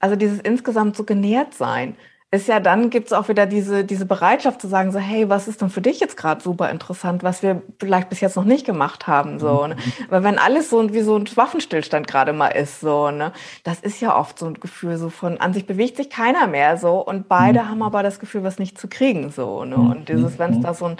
also 0.00 0.16
dieses 0.16 0.40
insgesamt 0.40 0.96
so 0.96 1.04
genährt 1.04 1.54
sein, 1.54 1.96
ist 2.30 2.46
ja 2.46 2.60
dann 2.60 2.90
gibt 2.90 3.06
es 3.06 3.14
auch 3.14 3.28
wieder 3.28 3.46
diese, 3.46 3.84
diese 3.84 4.04
Bereitschaft 4.04 4.60
zu 4.60 4.68
sagen, 4.68 4.92
so, 4.92 4.98
hey, 4.98 5.30
was 5.30 5.48
ist 5.48 5.62
denn 5.62 5.70
für 5.70 5.80
dich 5.80 5.98
jetzt 5.98 6.18
gerade 6.18 6.42
super 6.42 6.70
interessant, 6.70 7.22
was 7.22 7.42
wir 7.42 7.62
vielleicht 7.80 8.10
bis 8.10 8.20
jetzt 8.20 8.36
noch 8.36 8.44
nicht 8.44 8.66
gemacht 8.66 9.06
haben. 9.06 9.38
So, 9.38 9.66
ne? 9.66 9.76
Weil 10.10 10.24
wenn 10.24 10.38
alles 10.38 10.68
so 10.68 10.92
wie 10.92 11.00
so 11.00 11.16
ein 11.16 11.24
Waffenstillstand 11.34 12.06
gerade 12.06 12.34
mal 12.34 12.48
ist, 12.48 12.80
so, 12.80 13.10
ne, 13.10 13.32
das 13.64 13.80
ist 13.80 14.00
ja 14.02 14.14
oft 14.14 14.38
so 14.38 14.46
ein 14.46 14.60
Gefühl 14.60 14.98
so 14.98 15.08
von 15.08 15.38
an 15.38 15.54
sich 15.54 15.66
bewegt 15.66 15.96
sich 15.96 16.10
keiner 16.10 16.46
mehr 16.46 16.76
so 16.76 16.98
und 16.98 17.28
beide 17.28 17.62
mhm. 17.62 17.68
haben 17.70 17.82
aber 17.82 18.02
das 18.02 18.20
Gefühl, 18.20 18.44
was 18.44 18.58
nicht 18.58 18.78
zu 18.78 18.88
kriegen. 18.88 19.30
So, 19.30 19.64
ne? 19.64 19.78
Mhm. 19.78 19.90
Und 19.90 20.08
dieses, 20.10 20.38
wenn 20.38 20.52
es 20.52 20.60
da 20.60 20.74
so 20.74 20.84
ein, 20.84 20.96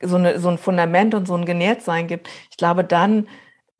so, 0.00 0.16
eine, 0.16 0.38
so 0.38 0.48
ein 0.48 0.56
Fundament 0.56 1.14
und 1.14 1.26
so 1.28 1.34
ein 1.34 1.44
Genährtsein 1.44 2.06
gibt, 2.06 2.30
ich 2.50 2.56
glaube, 2.56 2.84
dann 2.84 3.28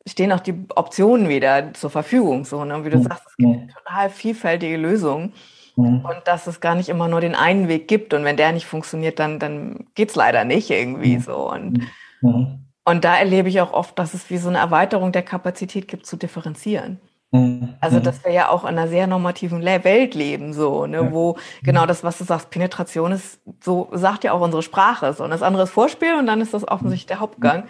stehen 0.06 0.32
auch 0.32 0.40
die 0.40 0.66
Optionen 0.76 1.30
wieder 1.30 1.72
zur 1.72 1.88
Verfügung. 1.88 2.44
So, 2.44 2.62
ne? 2.66 2.84
Wie 2.84 2.90
du 2.90 3.00
sagst, 3.00 3.24
es 3.26 3.36
gibt 3.38 3.72
total 3.72 4.10
vielfältige 4.10 4.76
Lösungen. 4.76 5.32
Mhm. 5.76 6.04
Und 6.04 6.20
dass 6.24 6.46
es 6.46 6.60
gar 6.60 6.74
nicht 6.74 6.88
immer 6.88 7.08
nur 7.08 7.20
den 7.20 7.34
einen 7.34 7.68
Weg 7.68 7.88
gibt. 7.88 8.14
Und 8.14 8.24
wenn 8.24 8.36
der 8.36 8.52
nicht 8.52 8.66
funktioniert, 8.66 9.18
dann, 9.18 9.38
dann 9.38 9.86
geht 9.94 10.10
es 10.10 10.16
leider 10.16 10.44
nicht 10.44 10.70
irgendwie 10.70 11.16
mhm. 11.16 11.20
so. 11.20 11.50
Und, 11.50 11.80
mhm. 12.20 12.66
und 12.84 13.04
da 13.04 13.16
erlebe 13.16 13.48
ich 13.48 13.60
auch 13.60 13.72
oft, 13.72 13.98
dass 13.98 14.14
es 14.14 14.30
wie 14.30 14.38
so 14.38 14.48
eine 14.48 14.58
Erweiterung 14.58 15.12
der 15.12 15.22
Kapazität 15.22 15.88
gibt, 15.88 16.06
zu 16.06 16.16
differenzieren. 16.16 17.00
Mhm. 17.32 17.74
Also, 17.80 18.00
dass 18.00 18.24
wir 18.24 18.32
ja 18.32 18.48
auch 18.48 18.64
in 18.64 18.70
einer 18.70 18.88
sehr 18.88 19.06
normativen 19.06 19.64
Welt 19.64 20.14
leben, 20.14 20.52
so, 20.52 20.86
ne, 20.86 20.96
ja. 20.96 21.12
wo 21.12 21.36
genau 21.62 21.86
das, 21.86 22.02
was 22.02 22.18
du 22.18 22.24
sagst, 22.24 22.50
Penetration 22.50 23.12
ist, 23.12 23.40
so 23.62 23.88
sagt 23.92 24.24
ja 24.24 24.32
auch 24.32 24.40
unsere 24.40 24.62
Sprache, 24.62 25.12
so, 25.12 25.22
und 25.22 25.30
das 25.30 25.42
andere 25.42 25.62
ist 25.62 25.70
Vorspiel 25.70 26.14
und 26.18 26.26
dann 26.26 26.40
ist 26.40 26.54
das 26.54 26.66
offensichtlich 26.66 27.06
der 27.06 27.20
Hauptgang. 27.20 27.64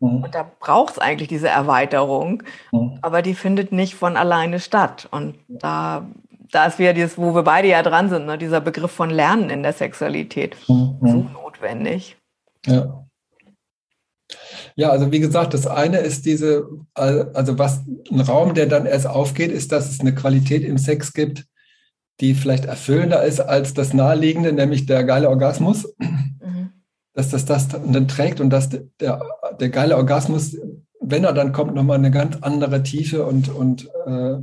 Mhm. 0.00 0.24
Und 0.24 0.34
da 0.34 0.50
braucht 0.60 0.92
es 0.92 0.98
eigentlich 0.98 1.28
diese 1.28 1.48
Erweiterung, 1.48 2.42
mhm. 2.70 2.98
aber 3.00 3.22
die 3.22 3.34
findet 3.34 3.72
nicht 3.72 3.94
von 3.94 4.16
alleine 4.16 4.60
statt. 4.60 5.08
Und 5.10 5.36
da 5.48 6.06
da 6.50 6.66
ist 6.66 6.78
wieder 6.78 6.94
dieses, 6.94 7.18
wo 7.18 7.34
wir 7.34 7.42
beide 7.42 7.68
ja 7.68 7.82
dran 7.82 8.08
sind, 8.08 8.26
ne? 8.26 8.38
dieser 8.38 8.60
Begriff 8.60 8.90
von 8.90 9.10
Lernen 9.10 9.50
in 9.50 9.62
der 9.62 9.72
Sexualität. 9.72 10.56
Mhm. 10.68 10.98
So 11.00 11.26
notwendig. 11.32 12.16
Ja. 12.66 13.04
Ja, 14.76 14.90
also 14.90 15.10
wie 15.10 15.20
gesagt, 15.20 15.54
das 15.54 15.66
eine 15.66 15.98
ist 15.98 16.26
diese, 16.26 16.68
also 16.94 17.58
was 17.58 17.80
ein 18.10 18.20
Raum, 18.20 18.54
der 18.54 18.66
dann 18.66 18.86
erst 18.86 19.06
aufgeht, 19.06 19.50
ist, 19.50 19.72
dass 19.72 19.90
es 19.90 20.00
eine 20.00 20.14
Qualität 20.14 20.62
im 20.62 20.78
Sex 20.78 21.12
gibt, 21.14 21.46
die 22.20 22.34
vielleicht 22.34 22.66
erfüllender 22.66 23.24
ist 23.24 23.40
als 23.40 23.74
das 23.74 23.94
naheliegende, 23.94 24.52
nämlich 24.52 24.86
der 24.86 25.04
geile 25.04 25.28
Orgasmus. 25.28 25.94
Mhm. 25.98 26.72
Dass 27.14 27.30
das 27.30 27.44
das 27.46 27.68
dann 27.68 28.06
trägt 28.06 28.40
und 28.40 28.50
dass 28.50 28.68
der, 28.68 29.20
der 29.58 29.68
geile 29.70 29.96
Orgasmus 29.96 30.56
wenn 31.10 31.24
er 31.24 31.32
dann 31.32 31.52
kommt, 31.52 31.74
nochmal 31.74 31.98
eine 31.98 32.10
ganz 32.10 32.36
andere 32.40 32.82
Tiefe 32.82 33.26
und, 33.26 33.48
und 33.48 33.86
äh, 34.06 34.36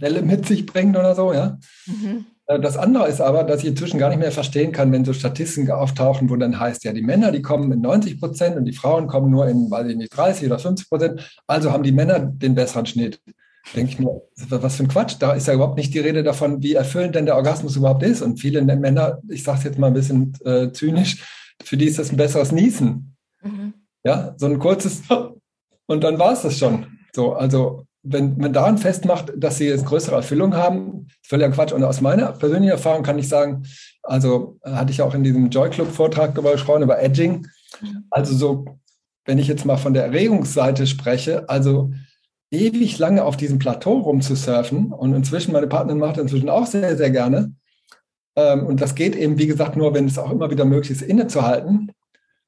Welle 0.00 0.22
mit 0.22 0.46
sich 0.46 0.66
bringt 0.66 0.96
oder 0.96 1.14
so, 1.14 1.32
ja. 1.32 1.58
Mhm. 1.86 2.26
Äh, 2.46 2.60
das 2.60 2.76
andere 2.76 3.08
ist 3.08 3.20
aber, 3.20 3.44
dass 3.44 3.62
ich 3.62 3.68
inzwischen 3.68 3.98
gar 3.98 4.08
nicht 4.08 4.18
mehr 4.18 4.32
verstehen 4.32 4.72
kann, 4.72 4.92
wenn 4.92 5.04
so 5.04 5.12
Statistiken 5.12 5.70
auftauchen, 5.70 6.30
wo 6.30 6.36
dann 6.36 6.58
heißt, 6.58 6.84
ja, 6.84 6.92
die 6.92 7.02
Männer, 7.02 7.32
die 7.32 7.42
kommen 7.42 7.70
in 7.72 7.80
90 7.80 8.20
Prozent 8.20 8.56
und 8.56 8.64
die 8.64 8.72
Frauen 8.72 9.06
kommen 9.06 9.30
nur 9.30 9.48
in, 9.48 9.70
weiß 9.70 9.88
ich 9.88 9.96
nicht, 9.96 10.16
30 10.16 10.46
oder 10.46 10.58
50 10.58 10.88
Prozent. 10.88 11.40
Also 11.46 11.72
haben 11.72 11.82
die 11.82 11.92
Männer 11.92 12.20
den 12.20 12.54
besseren 12.54 12.86
Schnitt. 12.86 13.20
Denke 13.76 13.92
ich 13.92 13.98
mir, 14.00 14.10
was 14.48 14.76
für 14.76 14.82
ein 14.82 14.88
Quatsch. 14.88 15.16
Da 15.20 15.34
ist 15.34 15.46
ja 15.46 15.54
überhaupt 15.54 15.76
nicht 15.76 15.94
die 15.94 16.00
Rede 16.00 16.24
davon, 16.24 16.62
wie 16.62 16.74
erfüllend 16.74 17.14
denn 17.14 17.26
der 17.26 17.36
Orgasmus 17.36 17.76
überhaupt 17.76 18.02
ist. 18.02 18.20
Und 18.20 18.40
viele 18.40 18.60
Männer, 18.60 19.20
ich 19.28 19.44
sage 19.44 19.58
es 19.58 19.64
jetzt 19.64 19.78
mal 19.78 19.86
ein 19.86 19.94
bisschen 19.94 20.32
äh, 20.44 20.72
zynisch, 20.72 21.24
für 21.62 21.76
die 21.76 21.86
ist 21.86 22.00
das 22.00 22.10
ein 22.10 22.16
besseres 22.16 22.50
Niesen. 22.50 23.16
Mhm. 23.40 23.74
Ja, 24.04 24.34
so 24.36 24.46
ein 24.46 24.58
kurzes 24.58 25.02
und 25.86 26.04
dann 26.04 26.18
war 26.18 26.32
es 26.32 26.42
das 26.42 26.58
schon. 26.58 26.86
So, 27.14 27.34
also 27.34 27.86
wenn 28.02 28.36
man 28.36 28.52
daran 28.52 28.78
festmacht, 28.78 29.32
dass 29.36 29.58
sie 29.58 29.66
jetzt 29.66 29.86
größere 29.86 30.16
Erfüllung 30.16 30.54
haben, 30.54 31.08
völliger 31.22 31.50
Quatsch. 31.52 31.72
Und 31.72 31.84
aus 31.84 32.00
meiner 32.00 32.32
persönlichen 32.32 32.72
Erfahrung 32.72 33.02
kann 33.02 33.18
ich 33.18 33.28
sagen, 33.28 33.62
also 34.02 34.58
hatte 34.64 34.90
ich 34.90 35.02
auch 35.02 35.14
in 35.14 35.22
diesem 35.22 35.50
Joy 35.50 35.70
Club 35.70 35.92
Vortrag 35.92 36.34
gesprochen 36.34 36.82
über 36.82 37.00
Edging. 37.00 37.46
Also 38.10 38.34
so, 38.34 38.64
wenn 39.24 39.38
ich 39.38 39.46
jetzt 39.46 39.64
mal 39.64 39.76
von 39.76 39.94
der 39.94 40.04
Erregungsseite 40.06 40.86
spreche, 40.86 41.48
also 41.48 41.92
ewig 42.50 42.98
lange 42.98 43.24
auf 43.24 43.36
diesem 43.36 43.58
Plateau 43.58 43.98
rumzusurfen 43.98 44.92
und 44.92 45.14
inzwischen, 45.14 45.52
meine 45.52 45.68
Partnerin 45.68 46.00
macht 46.00 46.18
inzwischen 46.18 46.48
auch 46.48 46.66
sehr, 46.66 46.96
sehr 46.96 47.10
gerne. 47.10 47.54
Ähm, 48.36 48.66
und 48.66 48.80
das 48.80 48.94
geht 48.94 49.14
eben, 49.14 49.38
wie 49.38 49.46
gesagt, 49.46 49.76
nur, 49.76 49.94
wenn 49.94 50.06
es 50.06 50.18
auch 50.18 50.30
immer 50.30 50.50
wieder 50.50 50.64
möglich 50.64 50.90
ist, 50.90 51.02
innezuhalten. 51.02 51.92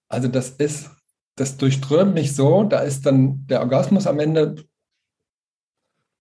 Also 0.08 0.28
das 0.28 0.50
ist 0.50 0.90
das 1.36 1.56
durchströmt 1.56 2.14
mich 2.14 2.34
so, 2.34 2.64
da 2.64 2.80
ist 2.80 3.06
dann 3.06 3.46
der 3.46 3.60
Orgasmus 3.60 4.06
am 4.06 4.20
Ende. 4.20 4.56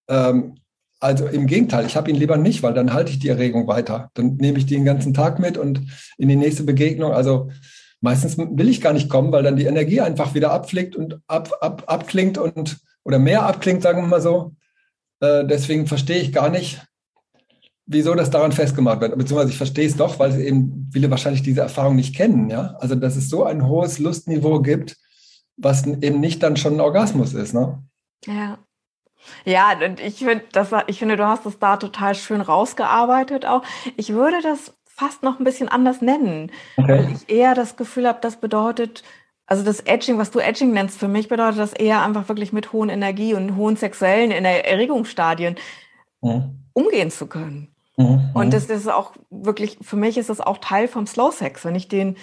Ähm, 0.10 0.56
also 1.00 1.28
im 1.28 1.48
Gegenteil, 1.48 1.86
ich 1.86 1.98
habe 1.98 2.10
ihn 2.10 2.16
lieber 2.16 2.38
nicht, 2.38 2.64
weil 2.64 2.74
dann 2.74 2.94
halte 2.94 3.12
ich 3.12 3.20
die 3.20 3.28
Erregung 3.28 3.68
weiter. 3.68 4.10
Dann 4.14 4.38
nehme 4.38 4.58
ich 4.58 4.66
die 4.66 4.76
den 4.76 4.86
ganzen 4.86 5.14
Tag 5.14 5.38
mit 5.38 5.58
und 5.58 5.82
in 6.18 6.30
die 6.30 6.38
nächste 6.38 6.64
Begegnung. 6.64 7.12
Also 7.12 7.52
meistens 8.00 8.38
will 8.38 8.70
ich 8.70 8.80
gar 8.80 8.94
nicht 8.94 9.10
kommen, 9.10 9.32
weil 9.32 9.44
dann 9.44 9.58
die 9.58 9.66
Energie 9.66 10.02
einfach 10.02 10.34
wieder 10.34 10.52
abflickt 10.52 10.96
und 10.96 11.20
ab, 11.28 11.52
ab, 11.62 11.84
abklingt 11.88 12.38
und 12.38 12.80
oder 13.04 13.20
mehr 13.20 13.44
abklingt, 13.44 13.84
sagen 13.84 14.02
wir 14.02 14.08
mal 14.08 14.22
so. 14.22 14.56
Äh, 15.20 15.46
deswegen 15.46 15.88
verstehe 15.88 16.22
ich 16.22 16.32
gar 16.32 16.50
nicht, 16.50 16.82
wieso 17.86 18.16
das 18.16 18.30
daran 18.30 18.52
festgemacht 18.52 19.02
wird. 19.02 19.18
Beziehungsweise 19.18 19.52
ich 19.52 19.58
verstehe 19.58 19.88
es 19.88 19.98
doch, 19.98 20.20
weil 20.20 20.40
eben 20.40 20.90
viele 20.92 21.10
wahrscheinlich 21.10 21.44
diese 21.44 21.62
Erfahrung 21.62 21.96
nicht 21.96 22.16
kennen. 22.16 22.50
Ja? 22.50 22.76
Also 22.80 22.96
dass 22.96 23.16
es 23.16 23.30
so 23.30 23.44
ein 23.44 23.68
hohes 23.68 24.00
Lustniveau 24.00 24.62
gibt, 24.62 24.98
was 25.58 25.86
eben 25.86 26.20
nicht 26.20 26.42
dann 26.44 26.58
schon 26.58 26.76
ein 26.76 26.82
Orgasmus 26.82 27.34
ist. 27.34 27.54
Ne? 27.54 27.84
Ja. 28.26 28.58
Ja, 29.46 29.72
und 29.86 30.02
ich 30.02 30.16
finde, 30.16 30.44
ich 30.88 31.00
finde, 31.00 31.16
du 31.16 31.26
hast 31.26 31.46
es 31.46 31.58
da 31.58 31.78
total 31.78 32.14
schön 32.14 32.42
rausgearbeitet 32.42 33.46
auch. 33.46 33.64
Ich 33.96 34.10
würde 34.10 34.42
das 34.42 34.74
fast 34.86 35.24
noch 35.24 35.40
ein 35.40 35.46
bisschen 35.46 35.70
anders 35.70 36.02
nennen, 36.02 36.52
okay. 36.78 36.90
weil 36.90 37.12
ich 37.14 37.30
eher 37.30 37.56
das 37.56 37.78
Gefühl 37.78 38.08
habe, 38.08 38.20
das 38.22 38.38
bedeutet, 38.38 39.04
also 39.46 39.64
das 39.64 39.80
Edging, 39.80 40.18
was 40.18 40.32
du 40.32 40.40
Edging 40.40 40.72
nennst, 40.72 41.00
für 41.00 41.08
mich 41.08 41.30
bedeutet 41.30 41.60
das 41.60 41.74
eher 41.74 42.04
einfach 42.04 42.28
wirklich 42.28 42.54
mit 42.54 42.74
hohen 42.74 42.90
Energie 42.90 43.34
und 43.34 43.56
hohen 43.56 43.76
sexuellen 43.76 44.32
Erregungsstadien 44.32 45.56
mhm. 46.22 46.60
umgehen 46.74 47.10
zu 47.10 47.28
können. 47.28 47.73
Mhm. 47.98 48.32
Und 48.34 48.54
das 48.54 48.66
ist 48.66 48.90
auch 48.90 49.14
wirklich, 49.30 49.78
für 49.82 49.96
mich 49.96 50.18
ist 50.18 50.30
das 50.30 50.42
auch 50.42 50.58
Teil 50.58 50.88
vom 50.88 51.06
Slow 51.08 51.32
Sex, 51.32 51.66
wenn 51.66 51.76
ich 51.76 51.88
den 51.88 52.18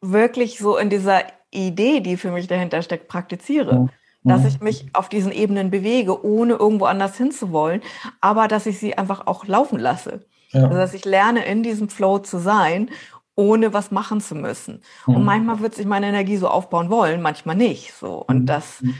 wirklich 0.00 0.58
so 0.58 0.76
in 0.76 0.90
dieser 0.90 1.22
Idee, 1.50 2.00
die 2.00 2.16
für 2.16 2.30
mich 2.30 2.46
dahinter 2.48 2.82
steckt, 2.82 3.08
praktiziere. 3.08 3.74
Mhm. 3.80 3.90
Dass 4.24 4.44
ich 4.44 4.60
mich 4.60 4.86
auf 4.92 5.08
diesen 5.08 5.32
Ebenen 5.32 5.70
bewege, 5.70 6.24
ohne 6.24 6.54
irgendwo 6.54 6.84
anders 6.84 7.16
hinzuwollen, 7.16 7.82
aber 8.20 8.46
dass 8.46 8.66
ich 8.66 8.78
sie 8.78 8.96
einfach 8.96 9.26
auch 9.26 9.46
laufen 9.46 9.80
lasse. 9.80 10.24
Ja. 10.50 10.62
Also 10.62 10.76
dass 10.76 10.94
ich 10.94 11.04
lerne, 11.04 11.44
in 11.44 11.64
diesem 11.64 11.88
Flow 11.88 12.20
zu 12.20 12.38
sein, 12.38 12.88
ohne 13.34 13.72
was 13.72 13.90
machen 13.90 14.20
zu 14.20 14.36
müssen. 14.36 14.82
Mhm. 15.06 15.16
Und 15.16 15.24
manchmal 15.24 15.60
wird 15.60 15.74
sich 15.74 15.86
meine 15.86 16.06
Energie 16.06 16.36
so 16.36 16.48
aufbauen 16.48 16.88
wollen, 16.88 17.20
manchmal 17.20 17.56
nicht. 17.56 17.94
So. 17.94 18.24
Und 18.26 18.42
mhm. 18.42 18.46
das 18.46 18.82
mhm. 18.82 18.94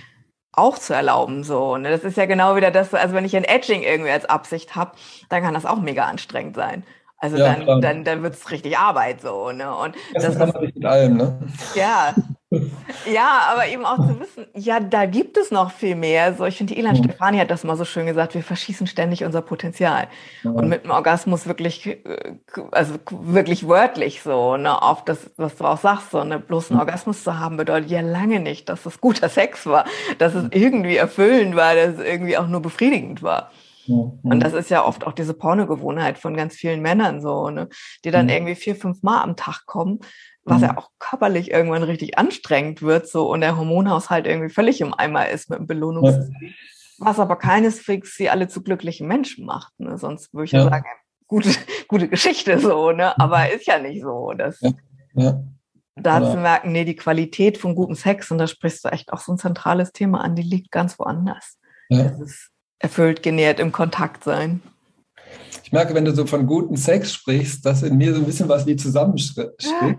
Auch 0.52 0.78
zu 0.78 0.94
erlauben. 0.94 1.44
So. 1.44 1.72
Und 1.72 1.84
das 1.84 2.04
ist 2.04 2.16
ja 2.16 2.26
genau 2.26 2.56
wieder 2.56 2.70
das, 2.70 2.94
also 2.94 3.14
wenn 3.14 3.24
ich 3.24 3.36
ein 3.36 3.44
Edging 3.44 3.82
irgendwie 3.82 4.10
als 4.10 4.26
Absicht 4.26 4.76
habe, 4.76 4.92
dann 5.28 5.42
kann 5.42 5.54
das 5.54 5.66
auch 5.66 5.80
mega 5.80 6.04
anstrengend 6.04 6.56
sein. 6.56 6.84
Also 7.18 7.36
ja, 7.36 7.54
dann, 7.54 7.80
dann, 7.80 8.04
dann 8.04 8.22
wird 8.22 8.34
es 8.34 8.50
richtig 8.50 8.76
Arbeit 8.76 9.20
so. 9.20 9.52
Ne? 9.52 9.74
Und 9.74 9.94
das, 10.12 10.24
das 10.24 10.38
kann 10.38 10.50
man 10.50 10.62
nicht 10.62 10.76
mit 10.76 10.84
allem, 10.84 11.16
ne? 11.16 11.38
Ja, 11.74 12.14
ja, 13.12 13.48
aber 13.52 13.66
eben 13.68 13.84
auch 13.84 13.96
zu 13.96 14.20
wissen, 14.20 14.46
ja, 14.54 14.80
da 14.80 15.06
gibt 15.06 15.36
es 15.36 15.50
noch 15.50 15.70
viel 15.70 15.94
mehr. 15.94 16.34
So, 16.34 16.44
ich 16.44 16.56
finde, 16.56 16.74
die 16.74 16.80
Ilan 16.80 16.96
mhm. 16.96 17.04
Stefani 17.04 17.38
hat 17.38 17.50
das 17.50 17.64
mal 17.64 17.76
so 17.76 17.84
schön 17.84 18.06
gesagt, 18.06 18.34
wir 18.34 18.42
verschießen 18.42 18.86
ständig 18.86 19.24
unser 19.24 19.42
Potenzial. 19.42 20.08
Ja. 20.42 20.50
Und 20.50 20.68
mit 20.68 20.84
dem 20.84 20.90
Orgasmus 20.90 21.46
wirklich, 21.46 21.86
äh, 21.86 21.98
also 22.70 22.94
wirklich 23.10 23.68
wörtlich 23.68 24.22
so, 24.22 24.56
ne, 24.56 24.80
auf 24.80 25.04
das, 25.04 25.30
was 25.36 25.56
du 25.56 25.64
auch 25.64 25.78
sagst, 25.78 26.10
so, 26.10 26.24
ne, 26.24 26.38
bloß 26.38 26.70
einen 26.70 26.80
Orgasmus 26.80 27.24
zu 27.24 27.38
haben, 27.38 27.56
bedeutet 27.56 27.90
ja 27.90 28.00
lange 28.00 28.40
nicht, 28.40 28.68
dass 28.68 28.86
es 28.86 29.00
guter 29.00 29.28
Sex 29.28 29.66
war, 29.66 29.84
dass 30.18 30.34
es 30.34 30.46
irgendwie 30.50 30.96
erfüllend 30.96 31.56
war, 31.56 31.74
dass 31.74 31.98
es 31.98 32.04
irgendwie 32.04 32.36
auch 32.36 32.48
nur 32.48 32.62
befriedigend 32.62 33.22
war. 33.22 33.50
Und 33.88 34.40
das 34.40 34.52
ist 34.52 34.70
ja 34.70 34.84
oft 34.84 35.04
auch 35.06 35.12
diese 35.12 35.34
Pornogewohnheit 35.34 36.16
von 36.16 36.36
ganz 36.36 36.54
vielen 36.54 36.82
Männern 36.82 37.20
so, 37.20 37.50
ne, 37.50 37.68
die 38.04 38.10
dann 38.10 38.28
irgendwie 38.28 38.54
vier, 38.54 38.76
fünf 38.76 39.02
Mal 39.02 39.22
am 39.22 39.36
Tag 39.36 39.66
kommen 39.66 40.00
was 40.44 40.58
mhm. 40.58 40.64
ja 40.64 40.78
auch 40.78 40.90
körperlich 40.98 41.50
irgendwann 41.50 41.82
richtig 41.82 42.18
anstrengend 42.18 42.82
wird, 42.82 43.08
so 43.08 43.30
und 43.30 43.40
der 43.40 43.56
Hormonhaushalt 43.56 44.26
irgendwie 44.26 44.52
völlig 44.52 44.80
im 44.80 44.94
Eimer 44.94 45.28
ist 45.28 45.50
mit 45.50 45.60
dem 45.60 45.66
Belohnungssystem. 45.66 46.34
Ja. 46.40 46.50
Was 46.98 47.18
aber 47.18 47.36
keineswegs 47.36 48.16
sie 48.16 48.30
alle 48.30 48.48
zu 48.48 48.62
glücklichen 48.62 49.08
Menschen 49.08 49.44
macht. 49.44 49.72
Ne? 49.78 49.98
Sonst 49.98 50.32
würde 50.32 50.44
ich 50.44 50.52
ja, 50.52 50.64
ja 50.64 50.70
sagen, 50.70 50.86
gute, 51.26 51.50
gute 51.88 52.08
Geschichte 52.08 52.58
so, 52.58 52.92
ne? 52.92 53.18
Aber 53.18 53.50
ist 53.50 53.66
ja 53.66 53.78
nicht 53.78 54.02
so. 54.02 54.32
Das, 54.36 54.60
ja. 54.60 54.70
Ja. 55.14 55.42
Da 55.94 56.20
ja. 56.20 56.30
zu 56.30 56.38
merken, 56.38 56.72
nee, 56.72 56.84
die 56.84 56.96
Qualität 56.96 57.58
von 57.58 57.74
gutem 57.74 57.94
Sex, 57.94 58.30
und 58.30 58.38
da 58.38 58.46
sprichst 58.46 58.84
du 58.84 58.88
echt 58.88 59.12
auch 59.12 59.20
so 59.20 59.32
ein 59.32 59.38
zentrales 59.38 59.92
Thema 59.92 60.22
an, 60.22 60.36
die 60.36 60.42
liegt 60.42 60.70
ganz 60.70 60.98
woanders. 60.98 61.58
Ja. 61.88 62.04
Das 62.04 62.20
ist 62.20 62.50
erfüllt, 62.78 63.22
genährt 63.22 63.60
im 63.60 63.72
Kontakt 63.72 64.24
sein 64.24 64.62
ich 65.64 65.72
merke, 65.72 65.94
wenn 65.94 66.04
du 66.04 66.14
so 66.14 66.26
von 66.26 66.46
gutem 66.46 66.76
Sex 66.76 67.14
sprichst, 67.14 67.64
dass 67.64 67.82
in 67.82 67.96
mir 67.96 68.12
so 68.14 68.20
ein 68.20 68.26
bisschen 68.26 68.48
was 68.48 68.66
wie 68.66 68.76
zusammensteht. 68.76 69.52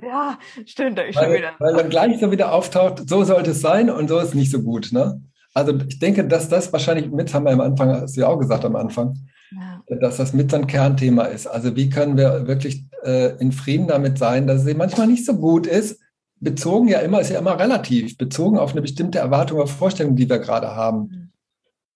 Ja, 0.03 0.37
stimmt. 0.65 0.99
Ich 1.09 1.15
weil, 1.15 1.37
wieder. 1.37 1.51
weil 1.57 1.75
dann 1.75 1.89
gleich 1.89 2.19
so 2.19 2.31
wieder 2.31 2.53
auftaucht, 2.53 3.09
so 3.09 3.23
sollte 3.23 3.51
es 3.51 3.61
sein 3.61 3.89
und 3.89 4.07
so 4.07 4.19
ist 4.19 4.35
nicht 4.35 4.51
so 4.51 4.61
gut. 4.61 4.91
Ne? 4.91 5.21
Also 5.53 5.73
ich 5.87 5.99
denke, 5.99 6.27
dass 6.27 6.49
das 6.49 6.71
wahrscheinlich 6.71 7.09
mit, 7.09 7.33
haben 7.33 7.45
wir 7.45 7.51
am 7.51 7.61
Anfang, 7.61 7.89
hast 7.89 8.15
du 8.15 8.21
ja 8.21 8.27
auch 8.27 8.37
gesagt 8.37 8.65
am 8.65 8.75
Anfang, 8.75 9.17
ja. 9.51 9.97
dass 9.99 10.17
das 10.17 10.33
mit 10.33 10.51
so 10.51 10.57
ein 10.57 10.67
Kernthema 10.67 11.23
ist. 11.23 11.47
Also 11.47 11.75
wie 11.75 11.89
können 11.89 12.17
wir 12.17 12.47
wirklich 12.47 12.85
äh, 13.03 13.35
in 13.39 13.51
Frieden 13.51 13.87
damit 13.87 14.17
sein, 14.17 14.45
dass 14.45 14.65
es 14.65 14.77
manchmal 14.77 15.07
nicht 15.07 15.25
so 15.25 15.35
gut 15.35 15.65
ist, 15.65 15.99
bezogen 16.39 16.87
ja 16.87 16.99
immer, 16.99 17.21
ist 17.21 17.31
ja 17.31 17.39
immer 17.39 17.57
relativ, 17.57 18.17
bezogen 18.17 18.57
auf 18.57 18.73
eine 18.73 18.81
bestimmte 18.81 19.19
Erwartung 19.19 19.59
oder 19.59 19.67
Vorstellung, 19.67 20.15
die 20.15 20.29
wir 20.29 20.39
gerade 20.39 20.75
haben. 20.75 20.99
Mhm. 20.99 21.31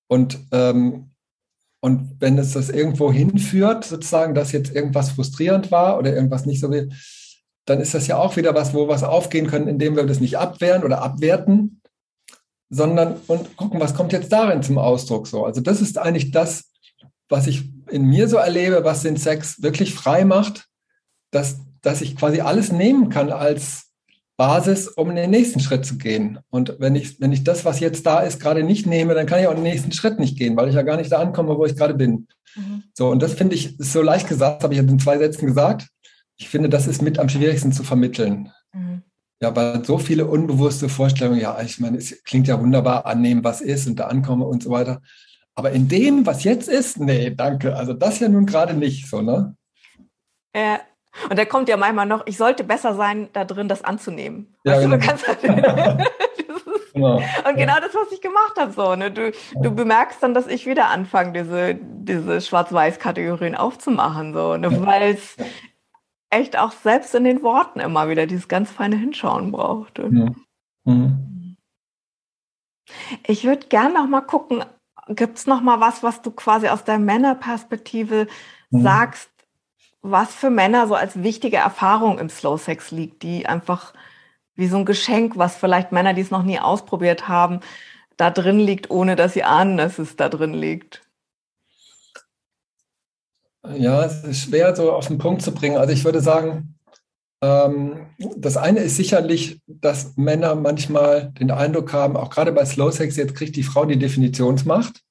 Und 0.08 0.39
ähm, 0.52 1.12
und 1.79 2.15
wenn 2.19 2.37
es 2.37 2.53
das 2.53 2.69
irgendwo 2.69 3.11
hinführt, 3.11 3.85
sozusagen, 3.85 4.33
dass 4.33 4.51
jetzt 4.51 4.73
irgendwas 4.73 5.11
frustrierend 5.11 5.71
war 5.71 5.97
oder 5.97 6.13
irgendwas 6.13 6.45
nicht 6.45 6.59
so 6.59 6.71
will, 6.71 6.89
dann 7.65 7.81
ist 7.81 7.93
das 7.93 8.07
ja 8.07 8.17
auch 8.17 8.35
wieder 8.35 8.55
was, 8.55 8.73
wo 8.73 8.87
was 8.87 9.03
aufgehen 9.03 9.47
können, 9.47 9.67
indem 9.67 9.95
wir 9.95 10.05
das 10.05 10.19
nicht 10.19 10.37
abwehren 10.37 10.83
oder 10.83 11.01
abwerten, 11.01 11.81
sondern 12.69 13.17
und 13.27 13.55
gucken, 13.57 13.79
was 13.79 13.93
kommt 13.93 14.13
jetzt 14.13 14.31
darin 14.31 14.63
zum 14.63 14.77
Ausdruck 14.77 15.27
so. 15.27 15.45
Also 15.45 15.61
das 15.61 15.81
ist 15.81 15.97
eigentlich 15.97 16.31
das, 16.31 16.71
was 17.29 17.47
ich 17.47 17.69
in 17.89 18.03
mir 18.03 18.27
so 18.27 18.37
erlebe, 18.37 18.83
was 18.83 19.03
den 19.03 19.17
Sex 19.17 19.61
wirklich 19.61 19.93
frei 19.93 20.25
macht, 20.25 20.67
dass, 21.31 21.57
dass 21.81 22.01
ich 22.01 22.15
quasi 22.15 22.41
alles 22.41 22.71
nehmen 22.71 23.09
kann 23.09 23.31
als 23.31 23.87
Basis, 24.38 24.88
um 24.88 25.10
in 25.10 25.15
den 25.15 25.32
nächsten 25.32 25.60
Schritt 25.60 25.86
zu 25.86 25.97
gehen. 25.97 26.39
Und 26.50 26.76
wenn 26.80 26.95
ich, 26.95 27.19
wenn 27.19 27.34
ich 27.34 27.43
das, 27.43 27.65
was 27.65 27.80
jetzt 27.80 28.06
da 28.06 28.19
ist, 28.19 28.39
gerade 28.39 28.63
nicht 28.63 28.86
nehme, 28.86 29.15
dann 29.15 29.26
kann 29.26 29.39
ich 29.39 29.47
auch 29.47 29.56
den 29.56 29.63
nächsten 29.63 29.91
Schritt 29.91 30.19
nicht 30.19 30.38
gehen, 30.38 30.56
weil 30.56 30.69
ich 30.69 30.76
ja 30.76 30.84
gar 30.84 30.97
nicht 30.97 31.12
da 31.12 31.17
ankomme, 31.17 31.58
wo 31.58 31.65
ich 31.65 31.76
gerade 31.76 31.95
bin. 31.95 32.28
Mhm. 32.56 32.84
So, 32.93 33.10
und 33.10 33.21
das 33.21 33.34
finde 33.34 33.56
ich 33.56 33.76
so 33.80 34.02
leicht 34.02 34.28
gesagt, 34.28 34.63
habe 34.63 34.73
ich 34.73 34.80
in 34.80 35.00
zwei 35.00 35.17
Sätzen 35.17 35.47
gesagt. 35.47 35.88
Ich 36.38 36.50
finde, 36.50 36.69
das 36.69 36.86
ist 36.86 37.02
mit 37.02 37.17
am 37.17 37.30
schwierigsten 37.30 37.71
zu 37.71 37.84
vermitteln. 37.84 38.52
Mhm. 38.73 39.02
Ja, 39.41 39.56
weil 39.56 39.84
so 39.84 39.97
viele 39.97 40.28
unbewusste 40.28 40.88
Vorstellungen, 40.88 41.39
ja, 41.39 41.60
ich 41.62 41.80
meine, 41.80 41.97
es 41.97 42.23
klingt 42.23 42.47
ja 42.47 42.60
wunderbar, 42.60 43.08
annehmen, 43.08 43.43
was 43.43 43.62
ist 43.62 43.88
und 43.88 43.97
da 43.97 44.06
ankomme 44.06 44.45
und 44.45 44.63
so 44.63 44.69
weiter. 44.69 45.02
Aber 45.56 45.71
in 45.71 45.88
dem, 45.88 46.28
was 46.28 46.43
jetzt 46.43 46.69
ist, 46.69 47.00
nee, 47.00 47.32
danke. 47.32 47.76
Also 47.76 47.93
das 47.93 48.19
ja 48.19 48.30
nun 48.30 48.45
gerade 48.45 48.76
nicht 48.76 49.08
so, 49.08 49.23
ne? 49.23 49.56
Ja, 50.56 50.80
und 51.30 51.38
da 51.38 51.45
kommt 51.45 51.69
ja 51.69 51.77
manchmal 51.77 52.06
noch, 52.06 52.25
ich 52.25 52.38
sollte 52.38 52.63
besser 52.63 52.93
sein, 52.93 53.30
da 53.34 53.45
drin 53.45 53.67
das 53.67 53.84
anzunehmen. 53.84 54.56
Ja, 54.63 54.73
weißt 54.73 54.84
genau. 54.84 54.95
du, 54.95 55.01
du 55.01 55.08
kannst 55.08 55.27
halt, 55.27 55.41
genau. 56.93 57.15
Und 57.47 57.56
genau 57.58 57.80
das, 57.80 57.93
was 57.93 58.12
ich 58.12 58.21
gemacht 58.21 58.53
habe, 58.58 58.71
so, 58.71 58.95
ne? 58.95 59.12
du, 59.12 59.32
du 59.62 59.71
bemerkst 59.71 60.21
dann, 60.21 60.34
dass 60.34 60.47
ich 60.47 60.65
wieder 60.65 60.89
anfange, 60.89 61.34
diese, 61.34 61.75
diese 61.75 62.41
Schwarz-Weiß-Kategorien 62.41 63.56
aufzumachen, 63.56 64.34
so, 64.34 64.58
ne? 64.58 64.86
weil 64.86 65.13
es 65.13 65.38
echt 66.30 66.58
auch 66.58 66.71
selbst 66.71 67.15
in 67.15 67.23
den 67.23 67.43
Worten 67.43 67.80
immer 67.80 68.10
wieder 68.10 68.25
dieses 68.25 68.47
ganz 68.47 68.71
feine 68.71 68.97
Hinschauen 68.97 69.51
braucht. 69.51 69.99
Ja. 69.99 70.32
Mhm. 70.86 71.56
Ich 73.25 73.43
würde 73.45 73.67
gerne 73.67 73.93
noch 73.93 74.08
mal 74.08 74.21
gucken, 74.21 74.63
gibt 75.10 75.38
es 75.38 75.47
noch 75.47 75.62
mal 75.62 75.80
was, 75.80 76.03
was 76.03 76.21
du 76.21 76.32
quasi 76.32 76.67
aus 76.67 76.84
der 76.84 76.99
Männerperspektive 76.99 78.27
mhm. 78.69 78.82
sagst, 78.82 79.30
was 80.01 80.33
für 80.33 80.49
Männer 80.49 80.88
so 80.88 80.95
als 80.95 81.23
wichtige 81.23 81.57
Erfahrung 81.57 82.19
im 82.19 82.29
Slow 82.29 82.57
Sex 82.57 82.91
liegt, 82.91 83.23
die 83.23 83.45
einfach 83.45 83.93
wie 84.55 84.67
so 84.67 84.77
ein 84.77 84.86
Geschenk, 84.86 85.38
was 85.38 85.55
vielleicht 85.55 85.91
Männer, 85.91 86.13
die 86.13 86.21
es 86.21 86.31
noch 86.31 86.43
nie 86.43 86.60
ausprobiert 86.60 87.27
haben, 87.27 87.60
da 88.17 88.31
drin 88.31 88.60
liegt, 88.60 88.89
ohne 88.89 89.15
dass 89.15 89.33
sie 89.33 89.43
ahnen, 89.43 89.77
dass 89.77 89.99
es 89.99 90.15
da 90.15 90.29
drin 90.29 90.53
liegt. 90.53 91.03
Ja, 93.75 94.03
es 94.03 94.23
ist 94.23 94.43
schwer 94.43 94.75
so 94.75 94.91
auf 94.91 95.07
den 95.07 95.17
Punkt 95.17 95.41
zu 95.41 95.53
bringen. 95.53 95.77
Also 95.77 95.93
ich 95.93 96.05
würde 96.05 96.21
sagen, 96.21 96.75
ähm, 97.41 98.07
das 98.36 98.57
eine 98.57 98.79
ist 98.79 98.95
sicherlich, 98.95 99.62
dass 99.67 100.15
Männer 100.17 100.55
manchmal 100.55 101.31
den 101.39 101.51
Eindruck 101.51 101.93
haben, 101.93 102.17
auch 102.17 102.29
gerade 102.29 102.51
bei 102.51 102.65
Slow 102.65 102.91
Sex, 102.91 103.15
jetzt 103.15 103.36
kriegt 103.36 103.55
die 103.55 103.63
Frau 103.63 103.86
die 103.86 103.99
Definitionsmacht. 103.99 105.03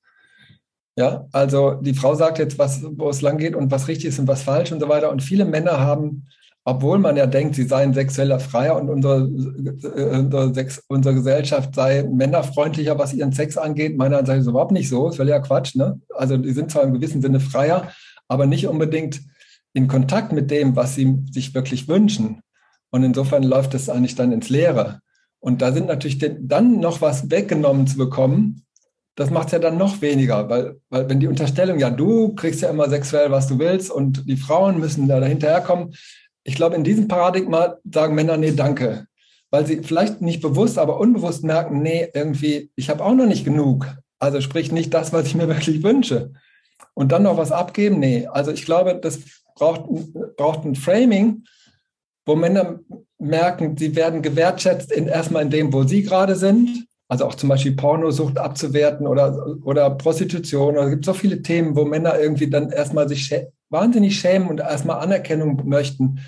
Ja, 0.99 1.27
also 1.33 1.75
die 1.75 1.93
Frau 1.93 2.15
sagt 2.15 2.39
jetzt, 2.39 2.59
was, 2.59 2.83
wo 2.83 3.11
es 3.11 3.21
lang 3.21 3.37
geht 3.37 3.55
und 3.55 3.71
was 3.71 3.87
richtig 3.87 4.07
ist 4.07 4.19
und 4.19 4.29
was 4.29 4.43
falsch 4.43 4.73
und 4.73 4.81
so 4.81 4.89
weiter. 4.89 5.11
Und 5.11 5.23
viele 5.23 5.45
Männer 5.45 5.79
haben, 5.79 6.27
obwohl 6.65 6.99
man 6.99 7.19
ja 7.19 7.27
denkt, 7.27 7.55
sie 7.55 7.65
seien 7.65 7.93
sexueller 7.93 8.41
Freier 8.41 8.81
und 8.81 8.89
unsere, 8.89 9.29
äh, 9.95 10.19
unsere, 10.19 10.55
Sex, 10.55 10.83
unsere 10.89 11.15
Gesellschaft 11.15 11.75
sei 11.75 12.03
männerfreundlicher, 12.03 12.99
was 12.99 13.13
ihren 13.13 13.33
Sex 13.33 13.59
angeht. 13.59 13.99
Meiner 13.99 14.19
Ansicht 14.19 14.39
ist 14.39 14.47
überhaupt 14.47 14.73
nicht 14.73 14.89
so. 14.89 15.09
Das 15.09 15.19
wäre 15.19 15.29
ja 15.29 15.39
Quatsch. 15.39 15.77
Ne? 15.77 16.01
Also 16.15 16.39
die 16.39 16.53
sind 16.53 16.71
zwar 16.71 16.85
im 16.85 16.95
gewissen 16.95 17.21
Sinne 17.21 17.41
freier, 17.41 17.93
aber 18.27 18.47
nicht 18.47 18.67
unbedingt 18.67 19.21
in 19.75 19.89
Kontakt 19.89 20.33
mit 20.33 20.51
dem, 20.51 20.77
was 20.77 20.95
sie 20.95 21.19
sich 21.31 21.55
wirklich 21.55 21.89
wünschen. 21.89 22.41
Und 22.91 23.05
insofern 23.05 23.43
läuft 23.43 23.75
es 23.75 23.91
eigentlich 23.91 24.15
dann 24.15 24.33
ins 24.33 24.49
Leere. 24.49 25.01
Und 25.41 25.61
da 25.61 25.73
sind 25.73 25.87
natürlich 25.87 26.19
den, 26.19 26.49
dann 26.49 26.81
noch 26.81 27.03
was 27.03 27.31
weggenommen 27.31 27.87
zu 27.87 27.99
bekommen, 27.99 28.66
das 29.17 29.31
macht 29.31 29.47
es 29.47 29.53
ja 29.53 29.59
dann 29.59 29.79
noch 29.79 30.03
weniger, 30.03 30.49
weil, 30.49 30.79
weil 30.91 31.09
wenn 31.09 31.21
die 31.21 31.27
Unterstellung, 31.27 31.79
ja, 31.79 31.89
du 31.91 32.35
kriegst 32.35 32.61
ja 32.61 32.69
immer 32.69 32.89
sexuell, 32.89 33.31
was 33.31 33.49
du 33.49 33.59
willst 33.59 33.91
und 33.91 34.29
die 34.29 34.37
Frauen 34.37 34.79
müssen 34.79 35.09
da 35.09 35.21
dahinterherkommen. 35.21 35.95
Ich 36.45 36.55
glaube, 36.55 36.77
in 36.77 36.85
diesem 36.85 37.09
Paradigma 37.09 37.77
sagen 37.91 38.15
Männer, 38.15 38.37
nee, 38.37 38.53
danke. 38.53 39.07
Weil 39.51 39.67
sie 39.67 39.83
vielleicht 39.83 40.21
nicht 40.21 40.43
bewusst, 40.43 40.77
aber 40.79 41.01
unbewusst 41.01 41.45
merken, 41.45 41.81
nee, 41.81 42.09
irgendwie, 42.13 42.71
ich 42.77 42.91
habe 42.91 43.03
auch 43.03 43.15
noch 43.15 43.27
nicht 43.27 43.47
genug. 43.47 43.87
Also 44.19 44.43
sprich 44.43 44.71
nicht 44.71 44.93
das, 44.93 45.15
was 45.15 45.27
ich 45.27 45.35
mir 45.35 45.49
wirklich 45.49 45.83
wünsche. 45.83 46.33
Und 46.93 47.11
dann 47.11 47.23
noch 47.23 47.39
was 47.39 47.53
abgeben, 47.53 47.99
nee. 47.99 48.27
Also 48.27 48.51
ich 48.51 48.67
glaube, 48.67 48.97
das 48.97 49.21
braucht, 49.55 49.85
braucht 50.37 50.67
ein 50.67 50.75
Framing, 50.75 51.45
wo 52.27 52.37
Männer 52.37 52.81
merken, 53.19 53.79
sie 53.79 53.97
werden 53.97 54.21
gewertschätzt 54.21 54.93
in, 54.93 55.07
erstmal 55.07 55.43
in 55.43 55.51
dem, 55.51 55.73
wo 55.73 55.85
sie 55.85 56.03
gerade 56.03 56.37
sind 56.37 56.87
Also 57.09 57.25
auch 57.25 57.35
zum 57.35 57.49
Beispiel 57.49 57.77
Pornosucht 57.77 58.39
abzuwerten 58.39 59.07
oder, 59.07 59.57
oder 59.63 59.91
Prostitution. 59.91 60.75
Oder 60.75 60.85
es 60.85 60.91
gibt 60.91 61.05
so 61.05 61.15
viele 61.15 61.43
Themen, 61.43 61.77
wo 61.77 61.85
Männer 61.85 62.19
irgendwie 62.19 62.51
dann 62.51 62.71
erstmal 62.71 63.09
sich 63.09 63.25
schä 63.25 63.49
wahnsinnig 63.69 64.19
schämen 64.19 64.49
und 64.49 64.61
erstmal 64.61 65.01
Anerkennung 65.01 65.69
möchten. 65.69 66.21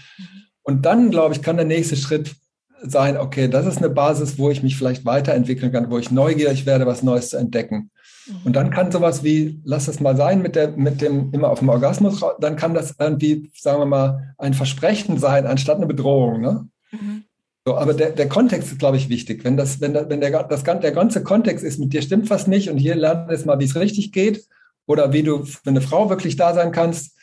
Und 0.62 0.84
dann, 0.84 1.10
glaube 1.10 1.34
ich, 1.34 1.42
kann 1.42 1.56
der 1.56 1.66
nächste 1.66 1.96
Schritt 1.96 2.34
sein, 2.82 3.16
okay, 3.16 3.48
das 3.48 3.66
ist 3.66 3.78
eine 3.78 3.90
Basis, 3.90 4.38
wo 4.38 4.50
ich 4.50 4.62
mich 4.62 4.76
vielleicht 4.76 5.04
weiterentwickeln 5.04 5.72
kann, 5.72 5.90
wo 5.90 5.98
ich 5.98 6.10
neugierig 6.10 6.66
werde, 6.66 6.86
was 6.86 7.02
Neues 7.02 7.30
zu 7.30 7.36
entdecken. 7.36 7.90
Mhm. 8.26 8.34
Und 8.44 8.56
dann 8.56 8.70
kann 8.70 8.92
sowas 8.92 9.24
wie, 9.24 9.60
lass 9.64 9.88
es 9.88 10.00
mal 10.00 10.16
sein, 10.16 10.42
mit, 10.42 10.56
der, 10.56 10.70
mit 10.72 11.00
dem 11.00 11.32
immer 11.32 11.50
auf 11.50 11.58
dem 11.60 11.68
Orgasmus, 11.68 12.24
dann 12.40 12.56
kann 12.56 12.74
das 12.74 12.94
irgendwie, 12.98 13.50
sagen 13.56 13.80
wir 13.80 13.86
mal, 13.86 14.34
ein 14.38 14.54
Versprechen 14.54 15.18
sein, 15.18 15.46
anstatt 15.46 15.76
eine 15.76 15.86
Bedrohung. 15.86 16.40
Ne? 16.40 16.68
Mhm. 16.92 17.24
So, 17.68 17.76
aber 17.76 17.92
der, 17.92 18.12
der 18.12 18.30
Kontext 18.30 18.72
ist, 18.72 18.78
glaube 18.78 18.96
ich, 18.96 19.10
wichtig. 19.10 19.44
Wenn, 19.44 19.58
das, 19.58 19.78
wenn, 19.78 19.92
der, 19.92 20.08
wenn 20.08 20.22
der, 20.22 20.42
das, 20.44 20.62
der 20.62 20.92
ganze 20.92 21.22
Kontext 21.22 21.62
ist, 21.62 21.78
mit 21.78 21.92
dir 21.92 22.00
stimmt 22.00 22.30
was 22.30 22.46
nicht 22.46 22.70
und 22.70 22.78
hier 22.78 22.94
lernen 22.94 23.28
es 23.28 23.44
mal, 23.44 23.58
wie 23.58 23.66
es 23.66 23.76
richtig 23.76 24.10
geht 24.10 24.46
oder 24.86 25.12
wie 25.12 25.22
du 25.22 25.44
für 25.44 25.68
eine 25.68 25.82
Frau 25.82 26.08
wirklich 26.08 26.36
da 26.36 26.54
sein 26.54 26.72
kannst, 26.72 27.14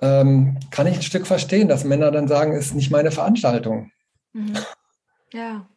ähm, 0.00 0.56
kann 0.70 0.86
ich 0.86 0.96
ein 0.96 1.02
Stück 1.02 1.26
verstehen, 1.26 1.68
dass 1.68 1.84
Männer 1.84 2.10
dann 2.10 2.26
sagen, 2.26 2.54
ist 2.54 2.74
nicht 2.74 2.90
meine 2.90 3.10
Veranstaltung. 3.10 3.90
Mhm. 4.32 4.54
Ja. 5.34 5.68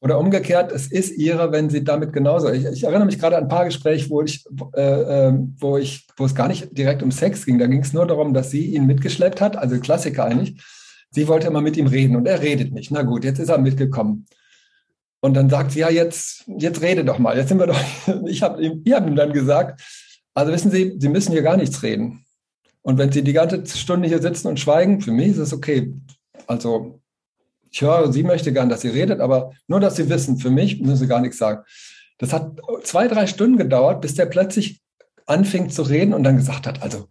Oder 0.00 0.18
umgekehrt, 0.18 0.70
es 0.70 0.88
ist 0.92 1.16
ihre, 1.16 1.52
wenn 1.52 1.70
sie 1.70 1.84
damit 1.84 2.12
genauso. 2.12 2.50
Ich, 2.50 2.66
ich 2.66 2.84
erinnere 2.84 3.06
mich 3.06 3.18
gerade 3.18 3.38
an 3.38 3.44
ein 3.44 3.48
paar 3.48 3.64
Gespräche, 3.64 4.10
wo 4.10 4.20
ich, 4.20 4.44
äh, 4.74 5.28
ähm, 5.28 5.56
wo 5.58 5.78
ich, 5.78 6.06
wo 6.18 6.26
es 6.26 6.34
gar 6.34 6.48
nicht 6.48 6.76
direkt 6.76 7.02
um 7.02 7.10
Sex 7.10 7.46
ging. 7.46 7.58
Da 7.58 7.66
ging 7.66 7.80
es 7.80 7.94
nur 7.94 8.06
darum, 8.06 8.34
dass 8.34 8.50
sie 8.50 8.74
ihn 8.74 8.84
mitgeschleppt 8.84 9.40
hat, 9.40 9.56
also 9.56 9.80
Klassiker 9.80 10.26
eigentlich. 10.26 10.62
Sie 11.14 11.28
wollte 11.28 11.46
immer 11.46 11.60
mit 11.60 11.76
ihm 11.76 11.86
reden 11.86 12.16
und 12.16 12.26
er 12.26 12.42
redet 12.42 12.72
nicht. 12.72 12.90
Na 12.90 13.02
gut, 13.02 13.24
jetzt 13.24 13.38
ist 13.38 13.48
er 13.48 13.58
mitgekommen. 13.58 14.26
Und 15.20 15.34
dann 15.34 15.48
sagt 15.48 15.72
sie, 15.72 15.80
ja, 15.80 15.90
jetzt, 15.90 16.44
jetzt 16.58 16.82
rede 16.82 17.04
doch 17.04 17.18
mal. 17.18 17.36
Jetzt 17.36 17.48
sind 17.48 17.58
wir 17.58 17.66
doch, 17.66 17.80
ich 18.26 18.42
habe 18.42 18.62
ihm, 18.62 18.82
haben 18.92 19.08
ihm 19.08 19.16
dann 19.16 19.32
gesagt, 19.32 19.80
also 20.34 20.52
wissen 20.52 20.70
Sie, 20.70 20.96
Sie 20.98 21.08
müssen 21.08 21.32
hier 21.32 21.42
gar 21.42 21.56
nichts 21.56 21.82
reden. 21.82 22.24
Und 22.82 22.98
wenn 22.98 23.12
Sie 23.12 23.22
die 23.22 23.32
ganze 23.32 23.64
Stunde 23.66 24.08
hier 24.08 24.20
sitzen 24.20 24.48
und 24.48 24.60
schweigen, 24.60 25.00
für 25.00 25.12
mich 25.12 25.28
ist 25.28 25.38
es 25.38 25.52
okay. 25.52 25.94
Also 26.46 27.00
ich 27.74 27.82
höre, 27.82 28.12
sie 28.12 28.22
möchte 28.22 28.52
gern, 28.52 28.68
dass 28.68 28.82
sie 28.82 28.88
redet, 28.88 29.20
aber 29.20 29.52
nur, 29.66 29.80
dass 29.80 29.96
sie 29.96 30.08
wissen, 30.08 30.38
für 30.38 30.50
mich 30.50 30.80
müssen 30.80 30.96
sie 30.96 31.08
gar 31.08 31.20
nichts 31.20 31.38
sagen. 31.38 31.64
Das 32.18 32.32
hat 32.32 32.60
zwei, 32.84 33.08
drei 33.08 33.26
Stunden 33.26 33.58
gedauert, 33.58 34.00
bis 34.00 34.14
der 34.14 34.26
plötzlich 34.26 34.80
anfing 35.26 35.70
zu 35.70 35.82
reden 35.82 36.14
und 36.14 36.22
dann 36.22 36.36
gesagt 36.36 36.68
hat, 36.68 36.82
also, 36.82 37.08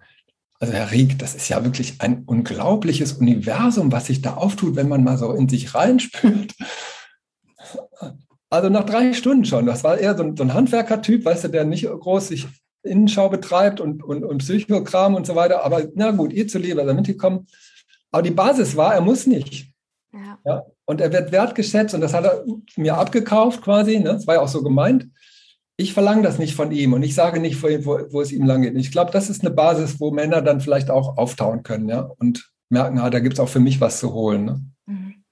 also 0.63 0.71
Herr 0.71 0.91
Rieck, 0.91 1.19
das 1.19 1.35
ist 1.35 1.49
ja 1.49 1.61
wirklich 1.65 1.95
ein 1.99 2.23
unglaubliches 2.23 3.11
Universum, 3.11 3.91
was 3.91 4.05
sich 4.05 4.21
da 4.21 4.35
auftut, 4.35 4.77
wenn 4.77 4.87
man 4.87 5.03
mal 5.03 5.17
so 5.17 5.33
in 5.33 5.49
sich 5.49 5.75
reinspült. 5.75 6.53
Also 8.49 8.69
nach 8.69 8.85
drei 8.85 9.11
Stunden 9.11 9.43
schon. 9.43 9.65
Das 9.65 9.83
war 9.83 9.97
eher 9.97 10.15
so 10.15 10.23
ein, 10.23 10.37
so 10.37 10.43
ein 10.43 10.53
Handwerkertyp, 10.53 11.25
weißt 11.25 11.43
du, 11.43 11.47
der 11.49 11.65
nicht 11.65 11.85
groß 11.85 12.29
sich 12.29 12.47
Innenschau 12.81 13.27
betreibt 13.27 13.81
und, 13.81 14.03
und, 14.03 14.23
und 14.23 14.37
Psychokram 14.37 15.15
und 15.15 15.27
so 15.27 15.35
weiter. 15.35 15.65
Aber 15.65 15.83
na 15.95 16.11
gut, 16.11 16.31
ihr 16.31 16.47
zuliebe, 16.47 16.79
ist 16.79 16.87
er 16.87 16.93
mitgekommen. 16.93 17.47
Aber 18.11 18.21
die 18.21 18.31
Basis 18.31 18.77
war, 18.77 18.93
er 18.93 19.01
muss 19.01 19.27
nicht. 19.27 19.67
Ja. 20.13 20.39
ja. 20.45 20.63
Und 20.85 21.01
er 21.01 21.11
wird 21.11 21.33
wertgeschätzt 21.33 21.93
und 21.93 21.99
das 21.99 22.13
hat 22.13 22.23
er 22.23 22.45
mir 22.77 22.97
abgekauft 22.97 23.61
quasi. 23.61 23.99
Ne? 23.99 24.13
Das 24.13 24.27
war 24.27 24.35
ja 24.35 24.41
auch 24.41 24.47
so 24.47 24.63
gemeint. 24.63 25.09
Ich 25.77 25.93
verlange 25.93 26.21
das 26.21 26.37
nicht 26.37 26.55
von 26.55 26.71
ihm 26.71 26.93
und 26.93 27.03
ich 27.03 27.15
sage 27.15 27.39
nicht, 27.39 27.61
wo, 27.63 27.67
wo 28.11 28.21
es 28.21 28.31
ihm 28.31 28.45
lang 28.45 28.61
geht. 28.61 28.75
Ich 28.75 28.91
glaube, 28.91 29.11
das 29.11 29.29
ist 29.29 29.41
eine 29.41 29.53
Basis, 29.53 29.99
wo 29.99 30.11
Männer 30.11 30.41
dann 30.41 30.61
vielleicht 30.61 30.91
auch 30.91 31.17
auftauen 31.17 31.63
können 31.63 31.89
ja? 31.89 32.11
und 32.19 32.51
merken, 32.69 32.99
ah, 32.99 33.09
da 33.09 33.19
gibt 33.19 33.33
es 33.33 33.39
auch 33.39 33.49
für 33.49 33.59
mich 33.59 33.81
was 33.81 33.99
zu 33.99 34.13
holen. 34.13 34.45
Ne? 34.45 34.61
Mhm. 34.85 35.23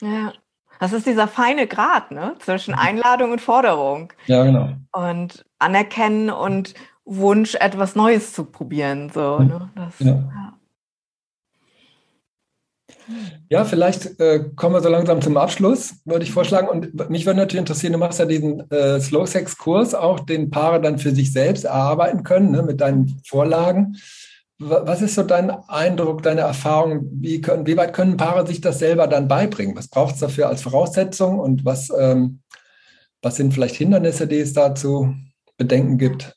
Ja, 0.00 0.32
das 0.78 0.92
ist 0.92 1.06
dieser 1.06 1.28
feine 1.28 1.66
Grad 1.66 2.10
ne? 2.10 2.34
zwischen 2.38 2.74
Einladung 2.74 3.32
und 3.32 3.40
Forderung. 3.40 4.12
Ja, 4.26 4.44
genau. 4.44 4.70
Und 4.92 5.44
Anerkennen 5.58 6.30
und 6.30 6.74
Wunsch, 7.04 7.54
etwas 7.56 7.96
Neues 7.96 8.32
zu 8.32 8.44
probieren. 8.44 9.10
So, 9.12 9.40
ne? 9.40 9.70
das, 9.74 9.98
ja. 9.98 10.06
Ja. 10.06 10.51
Ja, 13.48 13.64
vielleicht 13.64 14.18
äh, 14.20 14.44
kommen 14.56 14.74
wir 14.74 14.80
so 14.80 14.88
langsam 14.88 15.20
zum 15.20 15.36
Abschluss, 15.36 15.94
würde 16.04 16.24
ich 16.24 16.32
vorschlagen. 16.32 16.68
Und 16.68 17.10
mich 17.10 17.26
würde 17.26 17.40
natürlich 17.40 17.60
interessieren, 17.60 17.92
du 17.92 17.98
machst 17.98 18.18
ja 18.18 18.24
diesen 18.24 18.70
äh, 18.70 19.00
Slow 19.00 19.26
Sex 19.26 19.58
Kurs 19.58 19.94
auch, 19.94 20.20
den 20.20 20.50
Paare 20.50 20.80
dann 20.80 20.98
für 20.98 21.14
sich 21.14 21.32
selbst 21.32 21.64
erarbeiten 21.64 22.22
können, 22.22 22.50
ne, 22.52 22.62
mit 22.62 22.80
deinen 22.80 23.20
Vorlagen. 23.26 23.96
Was 24.58 25.02
ist 25.02 25.16
so 25.16 25.22
dein 25.22 25.50
Eindruck, 25.50 26.22
deine 26.22 26.42
Erfahrung? 26.42 27.08
Wie, 27.12 27.40
können, 27.40 27.66
wie 27.66 27.76
weit 27.76 27.92
können 27.92 28.16
Paare 28.16 28.46
sich 28.46 28.60
das 28.60 28.78
selber 28.78 29.08
dann 29.08 29.26
beibringen? 29.26 29.76
Was 29.76 29.88
braucht 29.88 30.14
es 30.14 30.20
dafür 30.20 30.48
als 30.48 30.62
Voraussetzung 30.62 31.40
und 31.40 31.64
was, 31.64 31.90
ähm, 31.98 32.40
was 33.22 33.36
sind 33.36 33.52
vielleicht 33.52 33.74
Hindernisse, 33.74 34.28
die 34.28 34.38
es 34.38 34.52
da 34.52 34.74
zu 34.74 35.14
bedenken 35.56 35.98
gibt? 35.98 36.36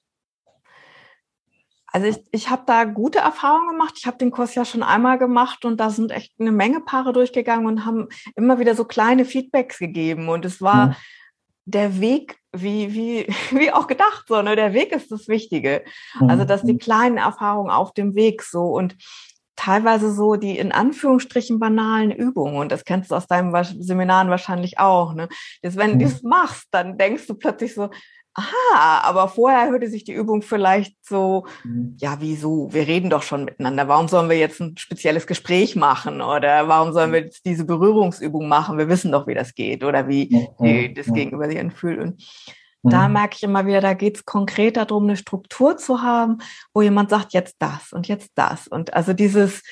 Also 1.95 2.07
ich, 2.07 2.17
ich 2.31 2.49
habe 2.49 2.63
da 2.65 2.83
gute 2.83 3.19
Erfahrungen 3.19 3.69
gemacht. 3.69 3.93
Ich 3.97 4.05
habe 4.05 4.17
den 4.17 4.29
Kurs 4.29 4.53
ja 4.53 4.65
schon 4.65 4.83
einmal 4.83 5.17
gemacht 5.17 5.63
und 5.63 5.79
da 5.79 5.89
sind 5.89 6.11
echt 6.11 6.33
eine 6.37 6.51
Menge 6.51 6.81
Paare 6.81 7.13
durchgegangen 7.13 7.65
und 7.67 7.85
haben 7.85 8.09
immer 8.35 8.59
wieder 8.59 8.75
so 8.75 8.83
kleine 8.83 9.23
Feedbacks 9.23 9.79
gegeben. 9.79 10.27
Und 10.27 10.43
es 10.43 10.61
war 10.61 10.87
mhm. 10.87 10.95
der 11.63 12.01
Weg, 12.01 12.37
wie, 12.51 12.93
wie, 12.93 13.27
wie 13.57 13.71
auch 13.71 13.87
gedacht, 13.87 14.25
so, 14.27 14.41
ne? 14.41 14.57
Der 14.57 14.73
Weg 14.73 14.91
ist 14.91 15.09
das 15.09 15.29
Wichtige. 15.29 15.85
Mhm. 16.19 16.29
Also, 16.29 16.43
dass 16.43 16.63
die 16.63 16.77
kleinen 16.77 17.15
Erfahrungen 17.15 17.71
auf 17.71 17.93
dem 17.93 18.13
Weg 18.13 18.43
so 18.43 18.65
und 18.65 18.97
teilweise 19.55 20.11
so 20.11 20.35
die 20.35 20.57
in 20.57 20.73
Anführungsstrichen 20.73 21.59
banalen 21.59 22.11
Übungen, 22.11 22.57
und 22.57 22.73
das 22.73 22.83
kennst 22.83 23.09
du 23.11 23.15
aus 23.15 23.27
deinem 23.27 23.55
Seminaren 23.79 24.29
wahrscheinlich 24.29 24.79
auch, 24.79 25.13
ne? 25.13 25.29
Dass 25.61 25.77
wenn 25.77 25.93
mhm. 25.93 25.99
du 25.99 26.05
das 26.09 26.23
machst, 26.23 26.67
dann 26.71 26.97
denkst 26.97 27.25
du 27.25 27.35
plötzlich 27.35 27.73
so, 27.73 27.89
aha, 28.35 29.01
aber 29.03 29.29
vorher 29.29 29.69
hörte 29.69 29.89
sich 29.89 30.03
die 30.03 30.13
Übung 30.13 30.41
vielleicht 30.41 30.95
so, 31.03 31.45
mhm. 31.63 31.95
ja, 31.99 32.17
wieso? 32.19 32.71
Wir 32.71 32.85
reden 32.85 33.09
doch 33.09 33.23
schon 33.23 33.45
miteinander. 33.45 33.87
Warum 33.87 34.07
sollen 34.07 34.29
wir 34.29 34.37
jetzt 34.37 34.59
ein 34.59 34.77
spezielles 34.77 35.25
Gespräch 35.25 35.75
machen? 35.75 36.21
Oder 36.21 36.67
warum 36.67 36.91
sollen 36.93 37.13
wir 37.13 37.21
jetzt 37.21 37.45
diese 37.45 37.65
Berührungsübung 37.65 38.47
machen? 38.47 38.77
Wir 38.77 38.89
wissen 38.89 39.11
doch, 39.11 39.25
wie 39.25 39.33
das 39.33 39.55
geht 39.55 39.83
oder 39.83 40.07
wie 40.07 40.47
mhm. 40.59 40.93
das 40.93 41.11
Gegenüber 41.11 41.47
sich 41.47 41.59
anfühlt. 41.59 41.99
Und 41.99 42.21
mhm. 42.83 42.89
da 42.89 43.07
merke 43.07 43.37
ich 43.37 43.43
immer 43.43 43.65
wieder, 43.65 43.79
da 43.79 43.93
geht 43.93 44.17
es 44.17 44.25
konkret 44.25 44.75
darum, 44.75 45.03
eine 45.03 45.17
Struktur 45.17 45.77
zu 45.77 46.01
haben, 46.01 46.39
wo 46.73 46.81
jemand 46.81 47.09
sagt, 47.09 47.33
jetzt 47.33 47.55
das 47.59 47.93
und 47.93 48.09
jetzt 48.09 48.31
das. 48.35 48.67
Und 48.67 48.93
also 48.93 49.13
dieses, 49.13 49.63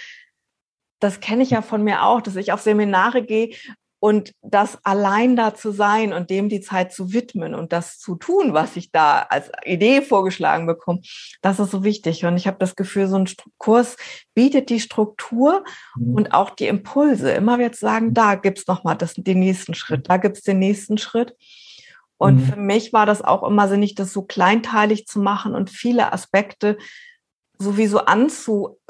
das 1.00 1.20
kenne 1.20 1.44
ich 1.44 1.50
ja 1.50 1.62
von 1.62 1.84
mir 1.84 2.04
auch, 2.04 2.22
dass 2.22 2.38
ich 2.38 2.54
auf 2.54 2.62
Seminare 2.62 3.24
gehe 3.24 3.56
und 4.04 4.34
das 4.42 4.80
allein 4.84 5.38
da 5.38 5.56
zu 5.56 5.72
sein 5.72 6.12
und 6.12 6.30
dem 6.30 6.50
die 6.50 6.60
Zeit 6.60 6.92
zu 6.92 7.14
widmen 7.14 7.56
und 7.56 7.72
das 7.72 8.00
zu 8.00 8.16
tun, 8.16 8.54
was 8.54 8.76
ich 8.76 8.92
da 8.92 9.22
als 9.30 9.50
Idee 9.64 10.02
vorgeschlagen 10.02 10.68
bekomme, 10.68 11.00
das 11.42 11.58
ist 11.58 11.72
so 11.72 11.86
wichtig. 11.86 12.26
Und 12.26 12.36
ich 12.36 12.46
habe 12.46 12.58
das 12.60 12.76
Gefühl, 12.76 13.08
so 13.08 13.16
ein 13.16 13.30
Kurs 13.58 13.96
bietet 14.34 14.70
die 14.70 14.82
Struktur 14.82 15.64
mhm. 15.96 16.16
und 16.16 16.34
auch 16.34 16.50
die 16.50 16.68
Impulse. 16.68 17.32
Immer 17.32 17.60
wieder 17.60 17.72
zu 17.72 17.80
sagen, 17.80 18.14
da 18.14 18.36
gibt's 18.36 18.68
noch 18.68 18.84
mal 18.84 18.96
das, 18.96 19.14
den 19.14 19.40
nächsten 19.40 19.74
Schritt, 19.74 20.10
da 20.10 20.18
gibt's 20.18 20.42
den 20.42 20.60
nächsten 20.60 20.98
Schritt. 20.98 21.38
Und 22.18 22.42
mhm. 22.42 22.46
für 22.46 22.60
mich 22.60 22.92
war 22.92 23.06
das 23.06 23.22
auch 23.22 23.48
immer 23.48 23.70
sinnig, 23.70 23.96
das 23.96 24.12
so 24.12 24.24
kleinteilig 24.24 25.08
zu 25.08 25.22
machen 25.22 25.56
und 25.56 25.70
viele 25.70 26.12
Aspekte 26.12 26.78
sowieso 27.58 28.00
anzu 28.00 28.82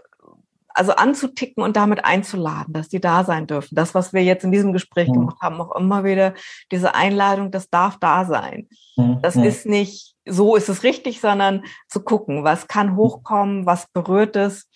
also 0.73 0.93
anzuticken 0.93 1.63
und 1.63 1.75
damit 1.75 2.03
einzuladen, 2.03 2.73
dass 2.73 2.89
die 2.89 2.99
da 2.99 3.23
sein 3.23 3.47
dürfen. 3.47 3.75
Das, 3.75 3.93
was 3.93 4.13
wir 4.13 4.23
jetzt 4.23 4.43
in 4.43 4.51
diesem 4.51 4.73
Gespräch 4.73 5.07
mhm. 5.09 5.13
gemacht 5.13 5.37
haben, 5.41 5.61
auch 5.61 5.75
immer 5.75 6.03
wieder 6.03 6.33
diese 6.71 6.95
Einladung, 6.95 7.51
das 7.51 7.69
darf 7.69 7.97
da 7.99 8.25
sein. 8.25 8.67
Mhm. 8.97 9.19
Das 9.21 9.35
ist 9.35 9.65
nicht, 9.65 10.15
so 10.25 10.55
ist 10.55 10.69
es 10.69 10.83
richtig, 10.83 11.21
sondern 11.21 11.63
zu 11.87 12.01
gucken, 12.01 12.43
was 12.43 12.67
kann 12.67 12.95
hochkommen, 12.95 13.65
was 13.65 13.87
berührt 13.93 14.35
es 14.35 14.67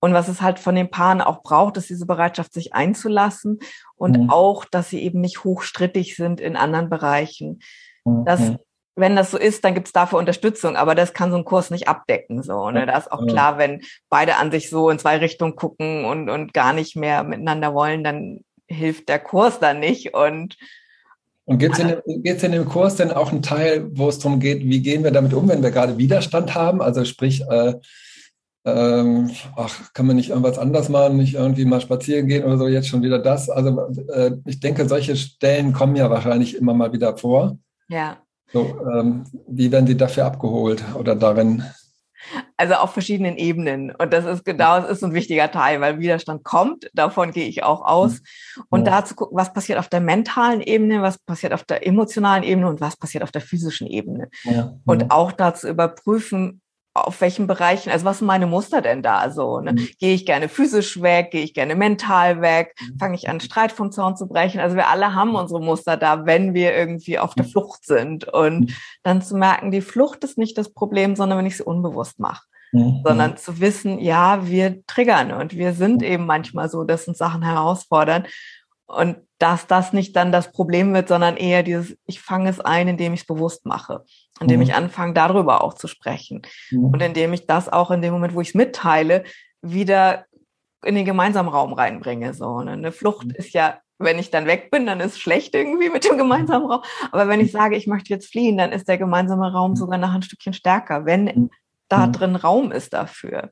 und 0.00 0.12
was 0.14 0.28
es 0.28 0.40
halt 0.40 0.58
von 0.58 0.76
den 0.76 0.90
Paaren 0.90 1.20
auch 1.20 1.42
braucht, 1.42 1.76
ist 1.76 1.90
diese 1.90 2.06
Bereitschaft, 2.06 2.52
sich 2.52 2.74
einzulassen 2.74 3.58
und 3.96 4.18
mhm. 4.18 4.30
auch, 4.30 4.64
dass 4.64 4.90
sie 4.90 5.02
eben 5.02 5.20
nicht 5.20 5.42
hochstrittig 5.42 6.14
sind 6.14 6.40
in 6.40 6.56
anderen 6.56 6.88
Bereichen. 6.88 7.60
Das 8.24 8.52
wenn 8.98 9.16
das 9.16 9.30
so 9.30 9.38
ist, 9.38 9.64
dann 9.64 9.74
gibt 9.74 9.86
es 9.86 9.92
dafür 9.92 10.18
Unterstützung, 10.18 10.76
aber 10.76 10.94
das 10.94 11.12
kann 11.12 11.30
so 11.30 11.36
ein 11.36 11.44
Kurs 11.44 11.70
nicht 11.70 11.88
abdecken. 11.88 12.42
So, 12.42 12.70
ne? 12.70 12.84
Da 12.86 12.98
ist 12.98 13.12
auch 13.12 13.26
klar, 13.26 13.58
wenn 13.58 13.82
beide 14.08 14.36
an 14.36 14.50
sich 14.50 14.70
so 14.70 14.90
in 14.90 14.98
zwei 14.98 15.18
Richtungen 15.18 15.56
gucken 15.56 16.04
und, 16.04 16.28
und 16.28 16.52
gar 16.52 16.72
nicht 16.72 16.96
mehr 16.96 17.22
miteinander 17.22 17.74
wollen, 17.74 18.02
dann 18.02 18.40
hilft 18.66 19.08
der 19.08 19.18
Kurs 19.18 19.60
dann 19.60 19.80
nicht. 19.80 20.14
Und 20.14 20.56
und 21.44 21.58
gibt 21.58 21.78
es 21.78 21.80
in, 21.80 21.88
in, 22.04 22.52
dem 22.52 22.66
Kurs 22.66 22.96
denn 22.96 23.10
auch 23.10 23.32
einen 23.32 23.40
Teil, 23.40 23.88
wo 23.92 24.08
es 24.08 24.18
darum 24.18 24.38
geht, 24.38 24.64
wie 24.64 24.82
gehen 24.82 25.02
wir 25.02 25.12
damit 25.12 25.32
um, 25.32 25.48
wenn 25.48 25.62
wir 25.62 25.70
gerade 25.70 25.96
Widerstand 25.96 26.54
haben? 26.54 26.82
Also 26.82 27.06
sprich, 27.06 27.42
äh, 27.48 27.74
ähm, 28.66 29.30
ach, 29.56 29.94
kann 29.94 30.06
man 30.06 30.16
nicht 30.16 30.28
irgendwas 30.28 30.58
anders 30.58 30.90
machen, 30.90 31.16
nicht 31.16 31.34
irgendwie 31.34 31.64
mal 31.64 31.80
spazieren 31.80 32.26
gehen 32.26 32.44
oder 32.44 32.58
so, 32.58 32.68
jetzt 32.68 32.88
schon 32.88 33.02
wieder 33.02 33.18
das. 33.18 33.48
Also 33.48 33.88
äh, 34.12 34.32
ich 34.44 34.60
denke, 34.60 34.86
solche 34.86 35.16
Stellen 35.16 35.72
kommen 35.72 35.96
ja 35.96 36.10
wahrscheinlich 36.10 36.54
immer 36.54 36.74
mal 36.74 36.92
wieder 36.92 37.16
vor. 37.16 37.56
Ja. 37.88 38.18
So, 38.52 38.80
ähm, 38.92 39.24
wie 39.46 39.70
werden 39.70 39.86
Sie 39.86 39.96
dafür 39.96 40.24
abgeholt 40.26 40.82
oder 40.94 41.14
darin? 41.14 41.64
Also 42.56 42.74
auf 42.74 42.92
verschiedenen 42.92 43.36
Ebenen. 43.36 43.94
Und 43.94 44.12
das 44.12 44.24
ist 44.24 44.44
genau, 44.44 44.80
das 44.80 44.90
ist 44.90 45.04
ein 45.04 45.14
wichtiger 45.14 45.50
Teil, 45.50 45.80
weil 45.80 45.98
Widerstand 45.98 46.44
kommt, 46.44 46.90
davon 46.92 47.30
gehe 47.30 47.46
ich 47.46 47.62
auch 47.62 47.82
aus. 47.82 48.20
Und 48.68 48.86
ja. 48.86 49.00
da 49.00 49.04
zu 49.04 49.14
gucken, 49.14 49.36
was 49.36 49.52
passiert 49.52 49.78
auf 49.78 49.88
der 49.88 50.00
mentalen 50.00 50.60
Ebene, 50.60 51.00
was 51.00 51.18
passiert 51.18 51.52
auf 51.52 51.64
der 51.64 51.86
emotionalen 51.86 52.42
Ebene 52.42 52.68
und 52.68 52.80
was 52.80 52.96
passiert 52.96 53.22
auf 53.22 53.30
der 53.30 53.40
physischen 53.40 53.86
Ebene. 53.86 54.28
Ja. 54.44 54.74
Und 54.84 55.10
auch 55.10 55.32
da 55.32 55.54
zu 55.54 55.68
überprüfen, 55.68 56.60
auf 57.06 57.20
welchen 57.20 57.46
Bereichen, 57.46 57.90
also 57.90 58.04
was 58.04 58.18
sind 58.18 58.26
meine 58.26 58.46
Muster 58.46 58.82
denn 58.82 59.02
da 59.02 59.30
so? 59.30 59.60
Ne? 59.60 59.72
Mhm. 59.72 59.88
Gehe 59.98 60.14
ich 60.14 60.26
gerne 60.26 60.48
physisch 60.48 61.00
weg, 61.00 61.30
gehe 61.30 61.42
ich 61.42 61.54
gerne 61.54 61.74
mental 61.74 62.40
weg, 62.40 62.74
mhm. 62.80 62.98
fange 62.98 63.14
ich 63.14 63.28
an, 63.28 63.40
Streit 63.40 63.72
vom 63.72 63.92
Zaun 63.92 64.16
zu 64.16 64.26
brechen? 64.26 64.60
Also 64.60 64.76
wir 64.76 64.88
alle 64.88 65.14
haben 65.14 65.34
unsere 65.34 65.60
Muster 65.60 65.96
da, 65.96 66.26
wenn 66.26 66.54
wir 66.54 66.76
irgendwie 66.76 67.18
auf 67.18 67.34
der 67.34 67.46
mhm. 67.46 67.50
Flucht 67.50 67.84
sind. 67.84 68.24
Und 68.28 68.60
mhm. 68.60 68.74
dann 69.02 69.22
zu 69.22 69.36
merken, 69.36 69.70
die 69.70 69.80
Flucht 69.80 70.24
ist 70.24 70.38
nicht 70.38 70.58
das 70.58 70.72
Problem, 70.72 71.16
sondern 71.16 71.38
wenn 71.38 71.46
ich 71.46 71.56
sie 71.56 71.64
unbewusst 71.64 72.18
mache. 72.18 72.44
Mhm. 72.72 73.02
Sondern 73.04 73.36
zu 73.36 73.60
wissen, 73.60 73.98
ja, 73.98 74.46
wir 74.46 74.84
triggern 74.86 75.32
und 75.32 75.56
wir 75.56 75.72
sind 75.72 76.02
eben 76.02 76.26
manchmal 76.26 76.68
so, 76.68 76.84
dass 76.84 77.08
uns 77.08 77.18
Sachen 77.18 77.42
herausfordern. 77.42 78.26
Und 78.88 79.18
dass 79.38 79.66
das 79.66 79.92
nicht 79.92 80.16
dann 80.16 80.32
das 80.32 80.50
Problem 80.50 80.94
wird, 80.94 81.08
sondern 81.08 81.36
eher 81.36 81.62
dieses, 81.62 81.96
ich 82.06 82.20
fange 82.20 82.48
es 82.48 82.58
ein, 82.58 82.88
indem 82.88 83.12
ich 83.12 83.20
es 83.20 83.26
bewusst 83.26 83.66
mache, 83.66 84.04
indem 84.40 84.56
mhm. 84.56 84.62
ich 84.62 84.74
anfange, 84.74 85.12
darüber 85.12 85.62
auch 85.62 85.74
zu 85.74 85.88
sprechen. 85.88 86.42
Mhm. 86.70 86.86
Und 86.86 87.02
indem 87.02 87.34
ich 87.34 87.46
das 87.46 87.68
auch 87.68 87.90
in 87.90 88.00
dem 88.00 88.14
Moment, 88.14 88.34
wo 88.34 88.40
ich 88.40 88.48
es 88.48 88.54
mitteile, 88.54 89.24
wieder 89.60 90.24
in 90.84 90.94
den 90.94 91.04
gemeinsamen 91.04 91.50
Raum 91.50 91.74
reinbringe. 91.74 92.32
So, 92.32 92.60
ne? 92.62 92.72
Eine 92.72 92.90
Flucht 92.90 93.26
mhm. 93.26 93.34
ist 93.34 93.52
ja, 93.52 93.78
wenn 93.98 94.18
ich 94.18 94.30
dann 94.30 94.46
weg 94.46 94.70
bin, 94.70 94.86
dann 94.86 95.00
ist 95.00 95.12
es 95.12 95.18
schlecht 95.18 95.54
irgendwie 95.54 95.90
mit 95.90 96.04
dem 96.04 96.16
gemeinsamen 96.16 96.66
Raum. 96.66 96.82
Aber 97.12 97.28
wenn 97.28 97.40
ich 97.40 97.52
sage, 97.52 97.76
ich 97.76 97.86
möchte 97.86 98.08
jetzt 98.08 98.30
fliehen, 98.30 98.56
dann 98.56 98.72
ist 98.72 98.88
der 98.88 98.96
gemeinsame 98.96 99.52
Raum 99.52 99.72
mhm. 99.72 99.76
sogar 99.76 99.98
noch 99.98 100.14
ein 100.14 100.22
Stückchen 100.22 100.54
stärker, 100.54 101.04
wenn 101.04 101.24
mhm. 101.24 101.50
da 101.88 102.06
mhm. 102.06 102.12
drin 102.12 102.36
Raum 102.36 102.72
ist 102.72 102.94
dafür. 102.94 103.50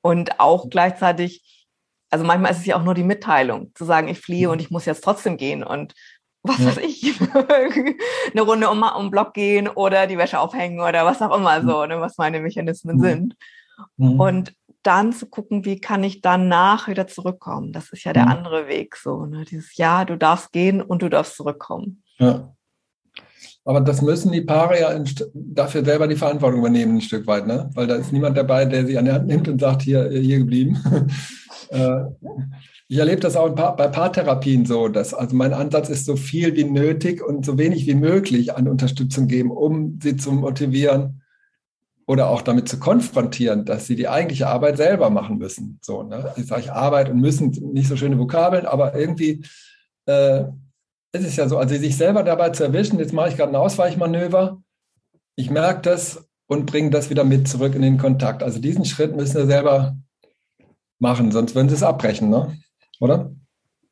Und 0.00 0.40
auch 0.40 0.70
gleichzeitig 0.70 1.61
also 2.12 2.24
manchmal 2.26 2.52
ist 2.52 2.58
es 2.58 2.66
ja 2.66 2.76
auch 2.76 2.84
nur 2.84 2.94
die 2.94 3.04
Mitteilung, 3.04 3.72
zu 3.74 3.84
sagen, 3.84 4.08
ich 4.08 4.20
fliehe 4.20 4.50
und 4.50 4.60
ich 4.60 4.70
muss 4.70 4.84
jetzt 4.84 5.02
trotzdem 5.02 5.38
gehen 5.38 5.64
und 5.64 5.94
was 6.42 6.58
ja. 6.58 6.66
weiß 6.66 6.78
ich, 6.78 7.18
eine 8.32 8.42
Runde 8.42 8.68
um, 8.68 8.82
um 8.82 9.10
Block 9.10 9.32
gehen 9.32 9.66
oder 9.66 10.06
die 10.06 10.18
Wäsche 10.18 10.38
aufhängen 10.38 10.80
oder 10.80 11.06
was 11.06 11.22
auch 11.22 11.34
immer 11.34 11.62
so, 11.62 11.86
ne, 11.86 12.00
was 12.00 12.18
meine 12.18 12.40
Mechanismen 12.40 12.96
mhm. 12.96 13.02
sind. 13.02 13.36
Mhm. 13.96 14.20
Und 14.20 14.54
dann 14.82 15.12
zu 15.12 15.26
gucken, 15.26 15.64
wie 15.64 15.80
kann 15.80 16.04
ich 16.04 16.20
danach 16.20 16.88
wieder 16.88 17.06
zurückkommen. 17.06 17.72
Das 17.72 17.90
ist 17.90 18.04
ja 18.04 18.12
der 18.12 18.24
mhm. 18.24 18.32
andere 18.32 18.68
Weg 18.68 18.96
so. 18.96 19.24
Ne? 19.24 19.44
Dieses 19.44 19.76
Ja, 19.76 20.04
du 20.04 20.18
darfst 20.18 20.52
gehen 20.52 20.82
und 20.82 21.02
du 21.02 21.08
darfst 21.08 21.36
zurückkommen. 21.36 22.02
Ja. 22.18 22.52
Aber 23.64 23.80
das 23.80 24.02
müssen 24.02 24.32
die 24.32 24.40
Paare 24.40 24.80
ja 24.80 25.04
dafür 25.34 25.84
selber 25.84 26.08
die 26.08 26.16
Verantwortung 26.16 26.60
übernehmen, 26.60 26.96
ein 26.96 27.00
Stück 27.00 27.26
weit, 27.26 27.46
ne? 27.46 27.70
Weil 27.74 27.86
da 27.86 27.94
ist 27.94 28.12
niemand 28.12 28.36
dabei, 28.36 28.64
der 28.64 28.86
sie 28.86 28.98
an 28.98 29.04
der 29.04 29.14
Hand 29.14 29.28
nimmt 29.28 29.48
und 29.48 29.60
sagt, 29.60 29.82
hier, 29.82 30.10
hier 30.10 30.38
geblieben. 30.38 30.78
Äh, 31.70 32.04
ich 32.86 32.98
erlebe 32.98 33.22
das 33.22 33.36
auch 33.36 33.48
bei 33.54 33.88
Paartherapien 33.88 34.66
so, 34.66 34.88
dass 34.88 35.14
also 35.14 35.34
mein 35.34 35.54
Ansatz 35.54 35.88
ist, 35.88 36.04
so 36.04 36.16
viel 36.16 36.54
wie 36.54 36.64
nötig 36.64 37.26
und 37.26 37.46
so 37.46 37.56
wenig 37.56 37.86
wie 37.86 37.94
möglich 37.94 38.54
an 38.54 38.68
Unterstützung 38.68 39.28
geben, 39.28 39.50
um 39.50 39.98
sie 40.02 40.18
zu 40.18 40.32
motivieren 40.32 41.22
oder 42.06 42.28
auch 42.28 42.42
damit 42.42 42.68
zu 42.68 42.78
konfrontieren, 42.78 43.64
dass 43.64 43.86
sie 43.86 43.96
die 43.96 44.08
eigentliche 44.08 44.48
Arbeit 44.48 44.76
selber 44.76 45.08
machen 45.08 45.38
müssen. 45.38 45.78
So, 45.80 46.02
ne? 46.02 46.34
Ich 46.36 46.44
sage 46.44 46.74
Arbeit 46.74 47.08
und 47.08 47.18
müssen 47.18 47.50
nicht 47.72 47.88
so 47.88 47.96
schöne 47.96 48.18
Vokabeln, 48.18 48.66
aber 48.66 48.94
irgendwie 48.94 49.42
äh, 50.04 50.44
ist 51.12 51.26
es 51.26 51.36
ja 51.36 51.48
so, 51.48 51.58
also 51.58 51.76
sich 51.76 51.96
selber 51.96 52.22
dabei 52.22 52.50
zu 52.50 52.64
erwischen, 52.64 52.98
jetzt 52.98 53.12
mache 53.12 53.28
ich 53.28 53.36
gerade 53.36 53.52
ein 53.52 53.56
Ausweichmanöver, 53.56 54.62
ich 55.36 55.50
merke 55.50 55.82
das 55.82 56.26
und 56.46 56.66
bringe 56.66 56.90
das 56.90 57.10
wieder 57.10 57.24
mit 57.24 57.48
zurück 57.48 57.74
in 57.74 57.82
den 57.82 57.98
Kontakt. 57.98 58.42
Also 58.42 58.58
diesen 58.58 58.84
Schritt 58.84 59.16
müssen 59.16 59.36
wir 59.36 59.46
selber 59.46 59.96
machen, 60.98 61.32
sonst 61.32 61.54
würden 61.54 61.68
sie 61.68 61.74
es 61.74 61.82
abbrechen, 61.82 62.30
ne? 62.30 62.58
oder? 63.00 63.32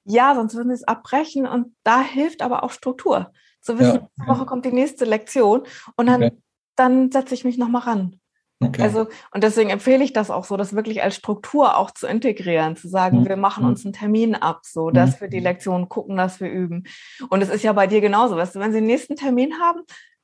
Ja, 0.05 0.35
sonst 0.35 0.55
würden 0.55 0.69
sie 0.69 0.75
es 0.75 0.85
abbrechen 0.85 1.47
und 1.47 1.75
da 1.83 2.03
hilft 2.03 2.43
aber 2.43 2.65
auch 2.65 2.71
Struktur. 2.71 3.33
Zu 3.61 3.79
wissen, 3.79 3.97
ja. 3.97 4.09
nächste 4.17 4.27
Woche 4.27 4.47
kommt 4.47 4.65
die 4.65 4.73
nächste 4.73 5.05
Lektion 5.05 5.63
und 5.97 6.07
dann, 6.07 6.23
okay. 6.23 6.37
dann 6.77 7.13
setze 7.13 7.35
ich 7.35 7.45
mich 7.45 7.59
nochmal 7.59 7.83
ran. 7.83 8.20
Okay. 8.63 8.83
Also, 8.83 9.09
und 9.33 9.43
deswegen 9.43 9.71
empfehle 9.71 10.05
ich 10.05 10.13
das 10.13 10.31
auch 10.31 10.45
so, 10.45 10.59
das 10.59 10.75
wirklich 10.75 11.03
als 11.03 11.17
Struktur 11.17 11.79
auch 11.79 11.91
zu 11.93 12.07
integrieren, 12.07 12.77
zu 12.77 12.89
sagen, 12.89 13.21
mhm. 13.21 13.29
wir 13.29 13.37
machen 13.39 13.65
uns 13.65 13.87
einen 13.87 13.95
Termin 13.95 14.35
ab, 14.35 14.61
so, 14.65 14.91
dass 14.91 15.17
mhm. 15.17 15.21
wir 15.23 15.29
die 15.29 15.41
Lektion 15.41 15.89
gucken, 15.89 16.17
dass 16.17 16.41
wir 16.41 16.51
üben. 16.51 16.85
Und 17.31 17.43
es 17.43 17.49
ist 17.49 17.65
ja 17.65 17.73
bei 17.73 17.87
dir 17.87 18.03
genauso, 18.03 18.37
weißt 18.37 18.55
du, 18.55 18.61
wenn 18.61 18.73
sie 18.73 18.79
den 18.79 18.87
nächsten 18.87 19.17
Termin 19.17 19.55
haben, 19.61 19.81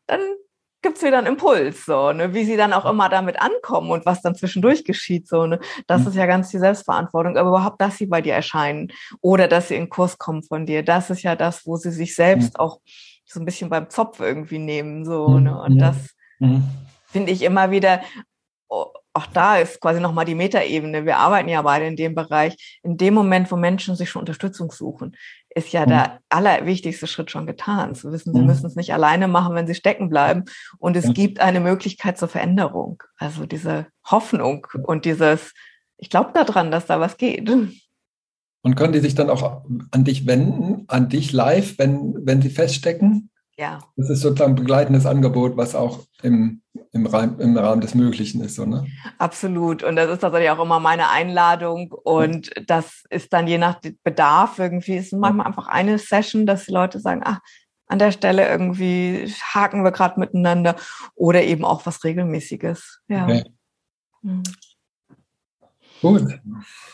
dann 0.07 0.20
gibt 0.82 0.99
es 0.99 1.03
wieder 1.03 1.16
einen 1.18 1.28
Impuls, 1.28 1.87
so, 1.87 2.12
ne? 2.12 2.34
wie 2.34 2.45
sie 2.45 2.59
dann 2.59 2.74
auch 2.74 2.84
immer 2.84 3.09
damit 3.09 3.41
ankommen 3.41 3.91
und 3.91 4.05
was 4.05 4.20
dann 4.20 4.34
zwischendurch 4.34 4.84
geschieht. 4.84 5.26
So, 5.26 5.47
ne? 5.47 5.59
Das 5.87 6.03
mhm. 6.03 6.09
ist 6.09 6.14
ja 6.16 6.26
ganz 6.26 6.51
die 6.51 6.59
Selbstverantwortung, 6.59 7.39
aber 7.39 7.49
überhaupt, 7.49 7.80
dass 7.80 7.97
sie 7.97 8.07
bei 8.07 8.20
dir 8.20 8.34
erscheinen 8.34 8.93
oder 9.22 9.49
dass 9.49 9.68
sie 9.68 9.76
in 9.76 9.89
Kurs 9.89 10.18
kommen 10.18 10.43
von 10.43 10.66
dir, 10.66 10.82
das 10.82 11.09
ist 11.09 11.22
ja 11.22 11.37
das, 11.37 11.66
wo 11.66 11.76
sie 11.76 11.91
sich 11.91 12.14
selbst 12.14 12.55
mhm. 12.55 12.61
auch 12.61 12.80
so 13.24 13.41
ein 13.41 13.47
bisschen 13.47 13.70
beim 13.70 13.89
Zopf 13.89 14.20
irgendwie 14.20 14.59
nehmen. 14.59 15.07
So, 15.07 15.28
mhm. 15.28 15.45
ne? 15.45 15.61
Und 15.61 15.78
das 15.78 15.97
mhm. 16.39 16.62
Finde 17.07 17.33
ich 17.33 17.43
immer 17.43 17.71
wieder, 17.71 18.03
oh, 18.69 18.87
auch 19.17 19.27
da 19.27 19.57
ist 19.57 19.81
quasi 19.81 19.99
nochmal 19.99 20.27
die 20.27 20.35
Metaebene. 20.35 21.07
Wir 21.07 21.17
arbeiten 21.17 21.49
ja 21.49 21.63
beide 21.63 21.87
in 21.87 21.97
dem 21.97 22.15
Bereich. 22.15 22.79
In 22.83 22.99
dem 22.99 23.15
Moment, 23.15 23.51
wo 23.51 23.57
Menschen 23.57 23.97
sich 23.97 24.11
schon 24.11 24.21
Unterstützung 24.21 24.71
suchen, 24.71 25.17
ist 25.55 25.73
ja 25.73 25.87
mhm. 25.87 25.91
der 25.91 26.21
allerwichtigste 26.29 27.07
Schritt 27.07 27.31
schon 27.31 27.47
getan. 27.47 27.95
Zu 27.95 28.13
wissen, 28.13 28.35
sie 28.35 28.41
mhm. 28.41 28.47
müssen 28.47 28.67
es 28.67 28.77
nicht 28.77 28.93
alleine 28.93 29.27
machen, 29.27 29.55
wenn 29.55 29.67
sie 29.67 29.75
stecken 29.75 30.11
bleiben. 30.11 30.45
Und 30.79 30.97
es 30.97 31.07
ja. 31.07 31.13
gibt 31.13 31.41
eine 31.41 31.61
Möglichkeit 31.61 32.19
zur 32.19 32.29
Veränderung. 32.29 33.03
Also 33.17 33.47
diese 33.47 33.87
Hoffnung 34.05 34.67
und 34.85 35.07
dieses, 35.07 35.55
ich 35.97 36.11
glaube 36.11 36.33
daran, 36.35 36.71
dass 36.71 36.85
da 36.85 37.01
was 37.01 37.17
geht. 37.17 37.49
Und 37.49 38.77
können 38.77 38.93
die 38.93 39.01
sich 39.01 39.15
dann 39.15 39.31
auch 39.31 39.65
an 39.93 40.05
dich 40.05 40.27
wenden, 40.27 40.85
an 40.89 41.09
dich 41.09 41.33
live, 41.33 41.79
wenn, 41.79 42.15
wenn 42.27 42.43
sie 42.43 42.51
feststecken? 42.51 43.31
Ja. 43.57 43.79
Das 43.97 44.11
ist 44.11 44.21
sozusagen 44.21 44.53
ein 44.53 44.57
begleitendes 44.57 45.07
Angebot, 45.07 45.57
was 45.57 45.75
auch 45.75 46.01
im, 46.23 46.61
im, 46.93 47.07
Rahmen, 47.07 47.39
im 47.41 47.57
Rahmen 47.57 47.81
des 47.81 47.95
Möglichen 47.95 48.41
ist. 48.43 48.57
So, 48.57 48.64
ne? 48.64 48.87
Absolut. 49.18 49.83
Und 49.83 49.97
das 49.97 50.11
ist 50.11 50.20
tatsächlich 50.20 50.51
auch 50.51 50.62
immer 50.62 50.81
meine 50.81 51.09
Einladung. 51.09 51.93
Und 51.93 52.51
das 52.66 53.05
ist 53.11 53.33
dann 53.33 53.47
je 53.47 53.59
nach 53.59 53.81
Bedarf 54.05 54.59
irgendwie, 54.59 54.97
ist 54.97 55.12
manchmal 55.12 55.47
einfach 55.47 55.68
eine 55.68 55.99
Session, 55.99 56.47
dass 56.47 56.66
die 56.66 56.72
Leute 56.72 57.01
sagen, 57.01 57.22
ach, 57.24 57.41
an 57.89 57.99
der 57.99 58.12
Stelle 58.12 58.49
irgendwie 58.49 59.33
haken 59.55 59.85
wir 59.85 59.93
gerade 59.93 60.18
miteinander 60.18 60.77
oder 61.14 61.43
eben 61.45 61.64
auch 61.64 61.87
was 61.87 62.05
Regelmäßiges. 62.05 63.01
Ja. 63.09 63.24
Okay. 63.24 63.45
Mhm. 64.22 64.43
Gut. 66.01 66.41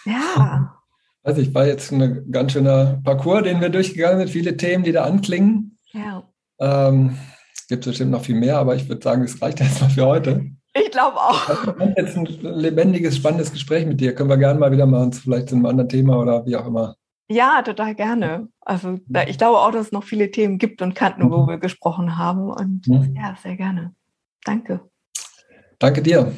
Ja. 0.04 0.78
Also 1.22 1.40
ich 1.40 1.54
war 1.54 1.66
jetzt 1.66 1.92
ein 1.92 2.30
ganz 2.30 2.52
schöner 2.52 3.00
Parcours, 3.04 3.44
den 3.44 3.60
wir 3.60 3.68
durchgegangen 3.68 4.18
sind, 4.18 4.30
viele 4.30 4.56
Themen, 4.56 4.84
die 4.84 4.92
da 4.92 5.04
anklingen. 5.04 5.78
Ja. 5.92 6.24
Ähm, 6.58 7.16
gibt 7.72 7.86
bestimmt 7.86 8.10
noch 8.10 8.22
viel 8.22 8.34
mehr, 8.34 8.58
aber 8.58 8.76
ich 8.76 8.86
würde 8.86 9.02
sagen, 9.02 9.22
es 9.22 9.40
reicht 9.40 9.60
erstmal 9.60 9.88
für 9.88 10.06
heute. 10.06 10.44
Ich 10.74 10.90
glaube 10.90 11.16
auch. 11.16 11.48
Also, 11.48 11.74
jetzt 11.96 12.16
ein 12.16 12.26
lebendiges, 12.26 13.16
spannendes 13.16 13.50
Gespräch 13.50 13.86
mit 13.86 13.98
dir. 13.98 14.14
Können 14.14 14.28
wir 14.28 14.36
gerne 14.36 14.60
mal 14.60 14.72
wieder 14.72 14.84
machen, 14.84 15.12
vielleicht 15.12 15.48
zu 15.48 15.54
einem 15.54 15.64
anderen 15.66 15.88
Thema 15.88 16.18
oder 16.18 16.44
wie 16.44 16.54
auch 16.54 16.66
immer. 16.66 16.96
Ja, 17.28 17.62
total 17.62 17.94
gerne. 17.94 18.48
Also 18.60 18.98
ich 19.26 19.38
glaube 19.38 19.58
auch, 19.58 19.70
dass 19.70 19.86
es 19.86 19.92
noch 19.92 20.04
viele 20.04 20.30
Themen 20.30 20.58
gibt 20.58 20.82
und 20.82 20.94
Kanten, 20.94 21.30
wo 21.30 21.46
wir 21.46 21.56
gesprochen 21.56 22.18
haben. 22.18 22.50
Und 22.50 22.86
mhm. 22.86 23.14
ja, 23.16 23.36
sehr 23.42 23.56
gerne. 23.56 23.94
Danke. 24.44 24.80
Danke 25.78 26.02
dir. 26.02 26.32